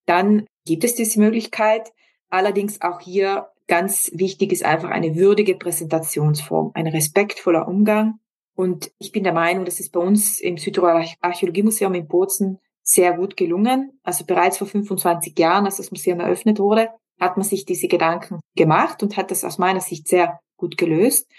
dann 0.07 0.47
gibt 0.65 0.85
es 0.85 0.95
diese 0.95 1.21
Möglichkeit. 1.21 1.93
Allerdings 2.31 2.81
auch 2.83 3.01
hier 3.01 3.49
ganz 3.67 4.11
wichtig 4.15 4.53
ist 4.53 4.65
einfach 4.65 4.91
eine 4.91 5.17
würdige 5.17 5.55
Präsentationsform, 5.55 6.73
ein 6.75 6.87
respektvoller 6.87 7.69
Umgang. 7.69 8.19
Und 8.55 8.91
ich 8.99 9.13
bin 9.13 9.25
der 9.25 9.33
Meinung, 9.33 9.65
das 9.65 9.81
ist 9.81 9.93
bei 9.93 10.01
uns 10.01 10.41
im 10.41 10.57
Südtiroler 10.57 11.07
Archäologiemuseum 11.21 11.95
in 11.95 12.09
Bozen 12.09 12.59
sehr 12.83 13.13
gut 13.13 13.37
gelungen. 13.37 14.01
Also 14.03 14.25
bereits 14.25 14.59
vor 14.59 14.67
25 14.67 15.39
Jahren, 15.39 15.67
als 15.67 15.77
das 15.77 15.91
Museum 15.91 16.21
eröffnet 16.21 16.59
wurde, 16.59 16.89
hat 17.21 17.37
man 17.37 17.45
sich 17.45 17.65
diese 17.67 17.89
Gedanken 17.89 18.41
gemacht 18.57 19.03
und 19.03 19.17
hat 19.17 19.31
das 19.31 19.45
aus 19.45 19.59
meiner 19.59 19.81
Sicht 19.81 20.09
sehr 20.09 20.41
gut 20.57 20.77
gelöst. 20.77 21.31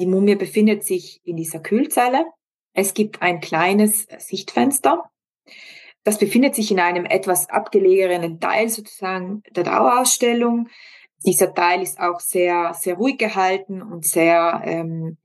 Die 0.00 0.06
Mumie 0.06 0.36
befindet 0.36 0.84
sich 0.84 1.20
in 1.24 1.36
dieser 1.36 1.60
Kühlzelle 1.60 2.24
es 2.78 2.94
gibt 2.94 3.22
ein 3.22 3.40
kleines 3.40 4.06
Sichtfenster. 4.18 5.10
Das 6.04 6.18
befindet 6.18 6.54
sich 6.54 6.70
in 6.70 6.78
einem 6.78 7.06
etwas 7.06 7.50
abgelegenen 7.50 8.38
Teil 8.38 8.68
sozusagen 8.68 9.42
der 9.50 9.64
Dauerausstellung. 9.64 10.68
Dieser 11.26 11.52
Teil 11.52 11.82
ist 11.82 11.98
auch 11.98 12.20
sehr, 12.20 12.74
sehr 12.74 12.94
ruhig 12.94 13.18
gehalten 13.18 13.82
und 13.82 14.04
sehr, 14.04 14.62
ähm, 14.64 15.18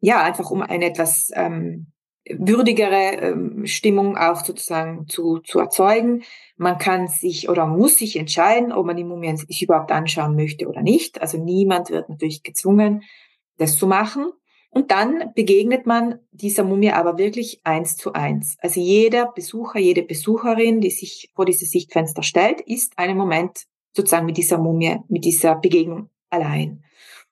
ja, 0.00 0.20
einfach 0.24 0.50
um 0.50 0.62
eine 0.62 0.86
etwas 0.86 1.30
ähm, 1.34 1.92
würdigere 2.28 3.12
ähm, 3.20 3.66
Stimmung 3.66 4.16
auch 4.16 4.44
sozusagen 4.44 5.06
zu, 5.06 5.38
zu 5.38 5.60
erzeugen. 5.60 6.24
Man 6.56 6.78
kann 6.78 7.06
sich 7.06 7.48
oder 7.48 7.66
muss 7.66 7.96
sich 7.96 8.16
entscheiden, 8.16 8.72
ob 8.72 8.86
man 8.86 8.96
die 8.96 9.04
Mumien 9.04 9.36
sich 9.36 9.62
überhaupt 9.62 9.92
anschauen 9.92 10.34
möchte 10.34 10.66
oder 10.66 10.82
nicht. 10.82 11.22
Also 11.22 11.38
niemand 11.38 11.90
wird 11.90 12.08
natürlich 12.08 12.42
gezwungen, 12.42 13.04
das 13.58 13.76
zu 13.76 13.86
machen. 13.86 14.32
Und 14.70 14.90
dann 14.90 15.32
begegnet 15.34 15.86
man 15.86 16.18
dieser 16.30 16.64
Mumie 16.64 16.90
aber 16.90 17.16
wirklich 17.18 17.60
eins 17.64 17.96
zu 17.96 18.12
eins. 18.12 18.56
Also 18.60 18.80
jeder 18.80 19.32
Besucher, 19.32 19.78
jede 19.78 20.02
Besucherin, 20.02 20.80
die 20.80 20.90
sich 20.90 21.30
vor 21.34 21.46
dieses 21.46 21.70
Sichtfenster 21.70 22.22
stellt, 22.22 22.60
ist 22.60 22.98
einen 22.98 23.16
Moment 23.16 23.64
sozusagen 23.94 24.26
mit 24.26 24.36
dieser 24.36 24.58
Mumie, 24.58 24.98
mit 25.08 25.24
dieser 25.24 25.54
Begegnung 25.54 26.10
allein. 26.28 26.84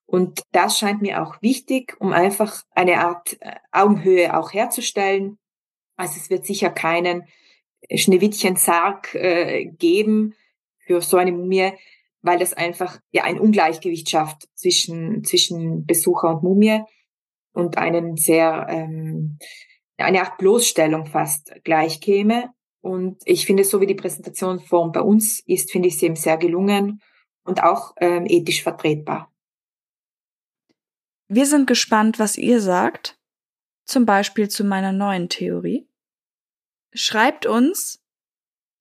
Und 0.06 0.42
das 0.52 0.78
scheint 0.78 1.02
mir 1.02 1.22
auch 1.22 1.42
wichtig, 1.42 1.96
um 1.98 2.12
einfach 2.12 2.62
eine 2.70 3.00
Art 3.00 3.36
äh, 3.40 3.56
Augenhöhe 3.72 4.36
auch 4.36 4.52
herzustellen. 4.52 5.38
Also 5.96 6.14
es 6.18 6.30
wird 6.30 6.46
sicher 6.46 6.70
keinen 6.70 7.24
Schneewittchen-Sarg 7.92 9.14
äh, 9.14 9.66
geben 9.66 10.34
für 10.78 11.02
so 11.02 11.16
eine 11.16 11.32
Mumie, 11.32 11.72
weil 12.26 12.38
das 12.38 12.52
einfach 12.52 12.98
ja 13.12 13.22
ein 13.22 13.38
Ungleichgewicht 13.38 14.10
schafft 14.10 14.48
zwischen, 14.54 15.22
zwischen 15.22 15.86
Besucher 15.86 16.28
und 16.30 16.42
Mumie 16.42 16.82
und 17.52 17.78
einen 17.78 18.16
sehr, 18.16 18.66
ähm, 18.68 19.38
eine 19.96 20.20
Art 20.20 20.36
Bloßstellung 20.36 21.06
fast 21.06 21.54
gleich 21.62 22.00
käme. 22.00 22.50
Und 22.80 23.22
ich 23.24 23.46
finde, 23.46 23.64
so 23.64 23.80
wie 23.80 23.86
die 23.86 23.94
Präsentationsform 23.94 24.90
bei 24.92 25.00
uns 25.00 25.40
ist, 25.46 25.70
finde 25.70 25.88
ich 25.88 25.98
sie 25.98 26.06
eben 26.06 26.16
sehr 26.16 26.36
gelungen 26.36 27.00
und 27.44 27.62
auch 27.62 27.94
ähm, 28.00 28.26
ethisch 28.26 28.62
vertretbar. 28.62 29.32
Wir 31.28 31.46
sind 31.46 31.66
gespannt, 31.66 32.18
was 32.18 32.36
ihr 32.36 32.60
sagt. 32.60 33.18
Zum 33.84 34.04
Beispiel 34.04 34.48
zu 34.48 34.64
meiner 34.64 34.90
neuen 34.90 35.28
Theorie. 35.28 35.88
Schreibt 36.92 37.46
uns, 37.46 38.02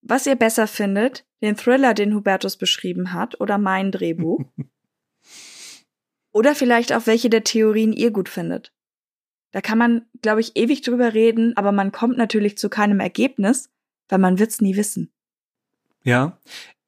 was 0.06 0.26
ihr 0.28 0.36
besser 0.36 0.68
findet, 0.68 1.26
den 1.42 1.58
Thriller, 1.58 1.94
den 1.94 2.14
Hubertus 2.14 2.58
beschrieben 2.58 3.12
hat, 3.14 3.42
oder 3.42 3.58
mein 3.58 3.92
Drehbuch. 3.92 4.42
Oder 6.32 6.54
vielleicht 6.54 6.92
auch 6.92 7.08
welche 7.08 7.30
der 7.30 7.46
Theorien 7.46 7.94
ihr 7.94 8.12
gut 8.12 8.28
findet. 8.28 8.74
Da 9.52 9.62
kann 9.62 9.78
man, 9.78 10.06
glaube 10.22 10.42
ich, 10.42 10.58
ewig 10.58 10.82
drüber 10.82 11.14
reden, 11.14 11.56
aber 11.56 11.72
man 11.72 11.94
kommt 11.94 12.18
natürlich 12.18 12.58
zu 12.58 12.68
keinem 12.68 13.00
Ergebnis, 13.00 13.70
weil 14.10 14.20
man 14.20 14.38
wird's 14.38 14.60
nie 14.60 14.76
wissen. 14.76 15.14
Ja, 16.04 16.38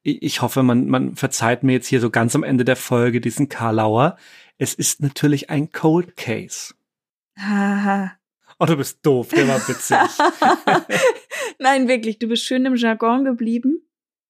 ich 0.03 0.41
hoffe, 0.41 0.63
man, 0.63 0.87
man 0.87 1.15
verzeiht 1.15 1.63
mir 1.63 1.71
jetzt 1.71 1.87
hier 1.87 2.01
so 2.01 2.09
ganz 2.09 2.35
am 2.35 2.43
Ende 2.43 2.65
der 2.65 2.75
Folge 2.75 3.21
diesen 3.21 3.47
Karlauer. 3.47 4.17
Es 4.57 4.73
ist 4.73 5.01
natürlich 5.01 5.49
ein 5.49 5.71
Cold 5.71 6.17
Case. 6.17 6.73
Haha. 7.39 8.17
oh, 8.59 8.65
du 8.65 8.75
bist 8.75 8.99
doof, 9.05 9.29
der 9.29 9.47
war 9.47 9.65
witzig. 9.65 9.97
Nein, 11.59 11.87
wirklich, 11.87 12.19
du 12.19 12.27
bist 12.27 12.43
schön 12.43 12.65
im 12.65 12.75
Jargon 12.75 13.25
geblieben. 13.25 13.81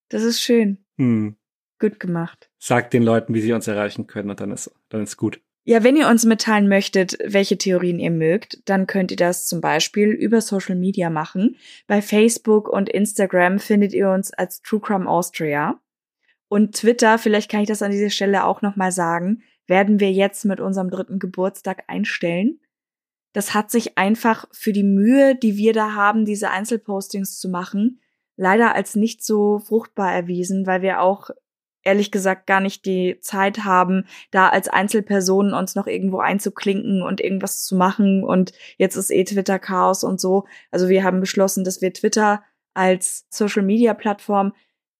Das 0.08 0.22
ist 0.22 0.40
schön. 0.40 0.78
Hm. 0.96 1.36
Gut 1.78 2.00
gemacht. 2.00 2.50
Sag 2.58 2.90
den 2.90 3.02
Leuten, 3.02 3.34
wie 3.34 3.40
sie 3.40 3.52
uns 3.52 3.68
erreichen 3.68 4.06
können 4.06 4.30
und 4.30 4.40
dann 4.40 4.50
ist, 4.50 4.70
dann 4.88 5.02
ist 5.02 5.16
gut. 5.16 5.40
Ja, 5.64 5.84
wenn 5.84 5.96
ihr 5.96 6.08
uns 6.08 6.24
mitteilen 6.24 6.66
möchtet, 6.66 7.18
welche 7.22 7.58
Theorien 7.58 7.98
ihr 7.98 8.10
mögt, 8.10 8.66
dann 8.70 8.86
könnt 8.86 9.10
ihr 9.10 9.18
das 9.18 9.46
zum 9.46 9.60
Beispiel 9.60 10.08
über 10.08 10.40
Social 10.40 10.76
Media 10.76 11.10
machen. 11.10 11.56
Bei 11.86 12.00
Facebook 12.00 12.70
und 12.70 12.88
Instagram 12.88 13.58
findet 13.58 13.92
ihr 13.92 14.08
uns 14.10 14.32
als 14.32 14.62
True 14.62 14.80
Crime 14.80 15.06
Austria. 15.06 15.78
Und 16.48 16.74
Twitter, 16.74 17.18
vielleicht 17.18 17.50
kann 17.50 17.60
ich 17.60 17.68
das 17.68 17.82
an 17.82 17.90
dieser 17.90 18.08
Stelle 18.08 18.44
auch 18.44 18.62
nochmal 18.62 18.92
sagen, 18.92 19.42
werden 19.66 20.00
wir 20.00 20.10
jetzt 20.10 20.46
mit 20.46 20.58
unserem 20.58 20.88
dritten 20.88 21.18
Geburtstag 21.18 21.84
einstellen. 21.86 22.60
Das 23.38 23.54
hat 23.54 23.70
sich 23.70 23.96
einfach 23.96 24.46
für 24.50 24.72
die 24.72 24.82
Mühe, 24.82 25.36
die 25.36 25.56
wir 25.56 25.72
da 25.72 25.94
haben, 25.94 26.24
diese 26.24 26.50
Einzelpostings 26.50 27.38
zu 27.38 27.48
machen, 27.48 28.00
leider 28.36 28.74
als 28.74 28.96
nicht 28.96 29.24
so 29.24 29.60
fruchtbar 29.60 30.12
erwiesen, 30.12 30.66
weil 30.66 30.82
wir 30.82 31.00
auch 31.00 31.30
ehrlich 31.84 32.10
gesagt 32.10 32.48
gar 32.48 32.60
nicht 32.60 32.84
die 32.84 33.20
Zeit 33.20 33.58
haben, 33.58 34.06
da 34.32 34.48
als 34.48 34.66
Einzelpersonen 34.66 35.54
uns 35.54 35.76
noch 35.76 35.86
irgendwo 35.86 36.18
einzuklinken 36.18 37.00
und 37.00 37.20
irgendwas 37.20 37.62
zu 37.62 37.76
machen. 37.76 38.24
Und 38.24 38.54
jetzt 38.76 38.96
ist 38.96 39.12
eh 39.12 39.22
Twitter 39.22 39.60
Chaos 39.60 40.02
und 40.02 40.20
so. 40.20 40.44
Also 40.72 40.88
wir 40.88 41.04
haben 41.04 41.20
beschlossen, 41.20 41.62
dass 41.62 41.80
wir 41.80 41.92
Twitter 41.92 42.42
als 42.74 43.24
Social 43.30 43.62
Media 43.62 43.94
Plattform 43.94 44.52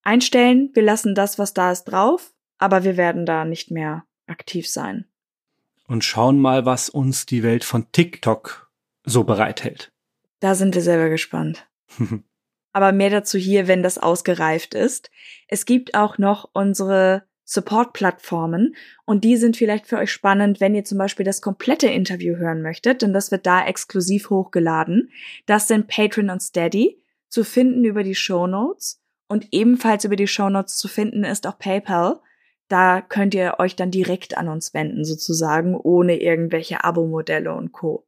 einstellen. 0.05 0.71
Wir 0.75 0.85
lassen 0.85 1.17
das, 1.17 1.41
was 1.41 1.55
da 1.55 1.73
ist, 1.73 1.87
drauf, 1.87 2.33
aber 2.59 2.85
wir 2.85 2.97
werden 2.97 3.27
da 3.27 3.45
nicht 3.45 3.73
mehr 3.73 4.05
aktiv 4.29 4.69
sein. 4.69 5.07
Und 5.89 6.05
schauen 6.05 6.39
mal, 6.39 6.65
was 6.65 6.89
uns 6.89 7.27
die 7.27 7.43
Welt 7.43 7.65
von 7.65 7.91
TikTok 7.91 8.71
so 9.05 9.25
bereithält. 9.25 9.91
Da 10.39 10.55
sind 10.55 10.75
wir 10.75 10.83
selber 10.83 11.09
gespannt. 11.09 11.67
aber 12.73 12.93
mehr 12.93 13.11
dazu 13.11 13.39
hier, 13.39 13.67
wenn 13.67 13.83
das 13.83 13.99
ausgereift 13.99 14.75
ist. 14.75 15.11
Es 15.49 15.67
gibt 15.67 15.95
auch 15.95 16.19
noch 16.19 16.49
unsere 16.53 17.25
Support-Plattformen 17.45 18.77
und 19.05 19.25
die 19.25 19.37
sind 19.37 19.57
vielleicht 19.57 19.87
für 19.87 19.97
euch 19.97 20.13
spannend, 20.13 20.61
wenn 20.61 20.77
ihr 20.77 20.85
zum 20.85 20.99
Beispiel 20.99 21.25
das 21.25 21.41
komplette 21.41 21.89
Interview 21.89 22.37
hören 22.37 22.63
möchtet, 22.63 23.03
denn 23.03 23.13
das 23.13 23.31
wird 23.31 23.47
da 23.47 23.67
exklusiv 23.67 24.31
hochgeladen. 24.31 25.11
Das 25.47 25.67
sind 25.67 25.89
Patreon 25.89 26.31
und 26.31 26.41
Steady, 26.41 27.03
zu 27.29 27.43
finden 27.43 27.85
über 27.85 28.05
die 28.05 28.15
Show 28.15 28.47
Notes 28.47 29.01
und 29.29 29.49
ebenfalls 29.51 30.05
über 30.05 30.17
die 30.17 30.29
Show 30.29 30.49
Notes 30.49 30.77
zu 30.77 30.89
finden 30.89 31.25
ist 31.25 31.47
auch 31.47 31.59
PayPal. 31.59 32.21
Da 32.69 33.01
könnt 33.01 33.35
ihr 33.35 33.57
euch 33.59 33.77
dann 33.77 33.91
direkt 33.91 34.37
an 34.37 34.49
uns 34.49 34.75
wenden, 34.75 35.05
sozusagen, 35.05 35.75
ohne 35.75 36.21
irgendwelche 36.21 36.85
Abo-Modelle 36.85 37.55
und 37.55 37.73
Co. 37.73 38.05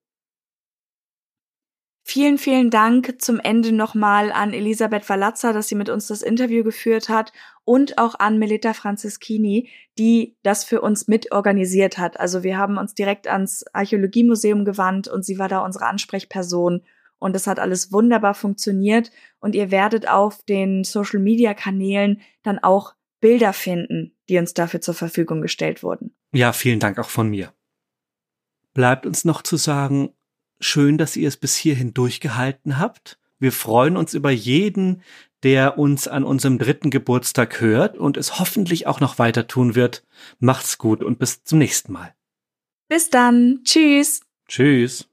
Vielen, 2.12 2.38
vielen 2.38 2.70
Dank 2.70 3.22
zum 3.22 3.38
Ende 3.38 3.72
nochmal 3.72 4.32
an 4.32 4.52
Elisabeth 4.52 5.08
Valazza, 5.08 5.52
dass 5.52 5.68
sie 5.68 5.76
mit 5.76 5.88
uns 5.88 6.08
das 6.08 6.22
Interview 6.22 6.64
geführt 6.64 7.08
hat 7.08 7.32
und 7.64 7.98
auch 7.98 8.18
an 8.18 8.38
Melita 8.38 8.74
Franceschini, 8.74 9.68
die 9.96 10.36
das 10.42 10.64
für 10.64 10.80
uns 10.80 11.06
mitorganisiert 11.06 11.98
hat. 11.98 12.18
Also 12.18 12.42
wir 12.42 12.58
haben 12.58 12.78
uns 12.78 12.94
direkt 12.94 13.28
ans 13.28 13.64
Archäologiemuseum 13.72 14.64
gewandt 14.64 15.06
und 15.06 15.24
sie 15.24 15.38
war 15.38 15.48
da 15.48 15.64
unsere 15.64 15.86
Ansprechperson 15.86 16.82
und 17.20 17.36
es 17.36 17.46
hat 17.46 17.60
alles 17.60 17.92
wunderbar 17.92 18.34
funktioniert 18.34 19.12
und 19.38 19.54
ihr 19.54 19.70
werdet 19.70 20.08
auf 20.08 20.42
den 20.42 20.82
Social 20.82 21.20
Media 21.20 21.54
Kanälen 21.54 22.22
dann 22.42 22.58
auch 22.58 22.94
Bilder 23.20 23.52
finden, 23.52 24.16
die 24.28 24.38
uns 24.38 24.54
dafür 24.54 24.80
zur 24.80 24.94
Verfügung 24.94 25.42
gestellt 25.42 25.82
wurden. 25.82 26.14
Ja, 26.32 26.52
vielen 26.52 26.80
Dank 26.80 26.98
auch 26.98 27.10
von 27.10 27.28
mir. 27.28 27.52
Bleibt 28.72 29.04
uns 29.04 29.24
noch 29.24 29.42
zu 29.42 29.56
sagen, 29.56 30.14
Schön, 30.60 30.98
dass 30.98 31.16
ihr 31.16 31.26
es 31.26 31.38
bis 31.38 31.56
hierhin 31.56 31.94
durchgehalten 31.94 32.78
habt. 32.78 33.18
Wir 33.38 33.50
freuen 33.50 33.96
uns 33.96 34.12
über 34.12 34.30
jeden, 34.30 35.02
der 35.42 35.78
uns 35.78 36.06
an 36.06 36.22
unserem 36.22 36.58
dritten 36.58 36.90
Geburtstag 36.90 37.62
hört 37.62 37.96
und 37.96 38.18
es 38.18 38.38
hoffentlich 38.38 38.86
auch 38.86 39.00
noch 39.00 39.18
weiter 39.18 39.46
tun 39.46 39.74
wird. 39.74 40.04
Macht's 40.38 40.76
gut 40.76 41.02
und 41.02 41.18
bis 41.18 41.44
zum 41.44 41.58
nächsten 41.58 41.94
Mal. 41.94 42.14
Bis 42.88 43.08
dann. 43.08 43.60
Tschüss. 43.64 44.20
Tschüss. 44.46 45.09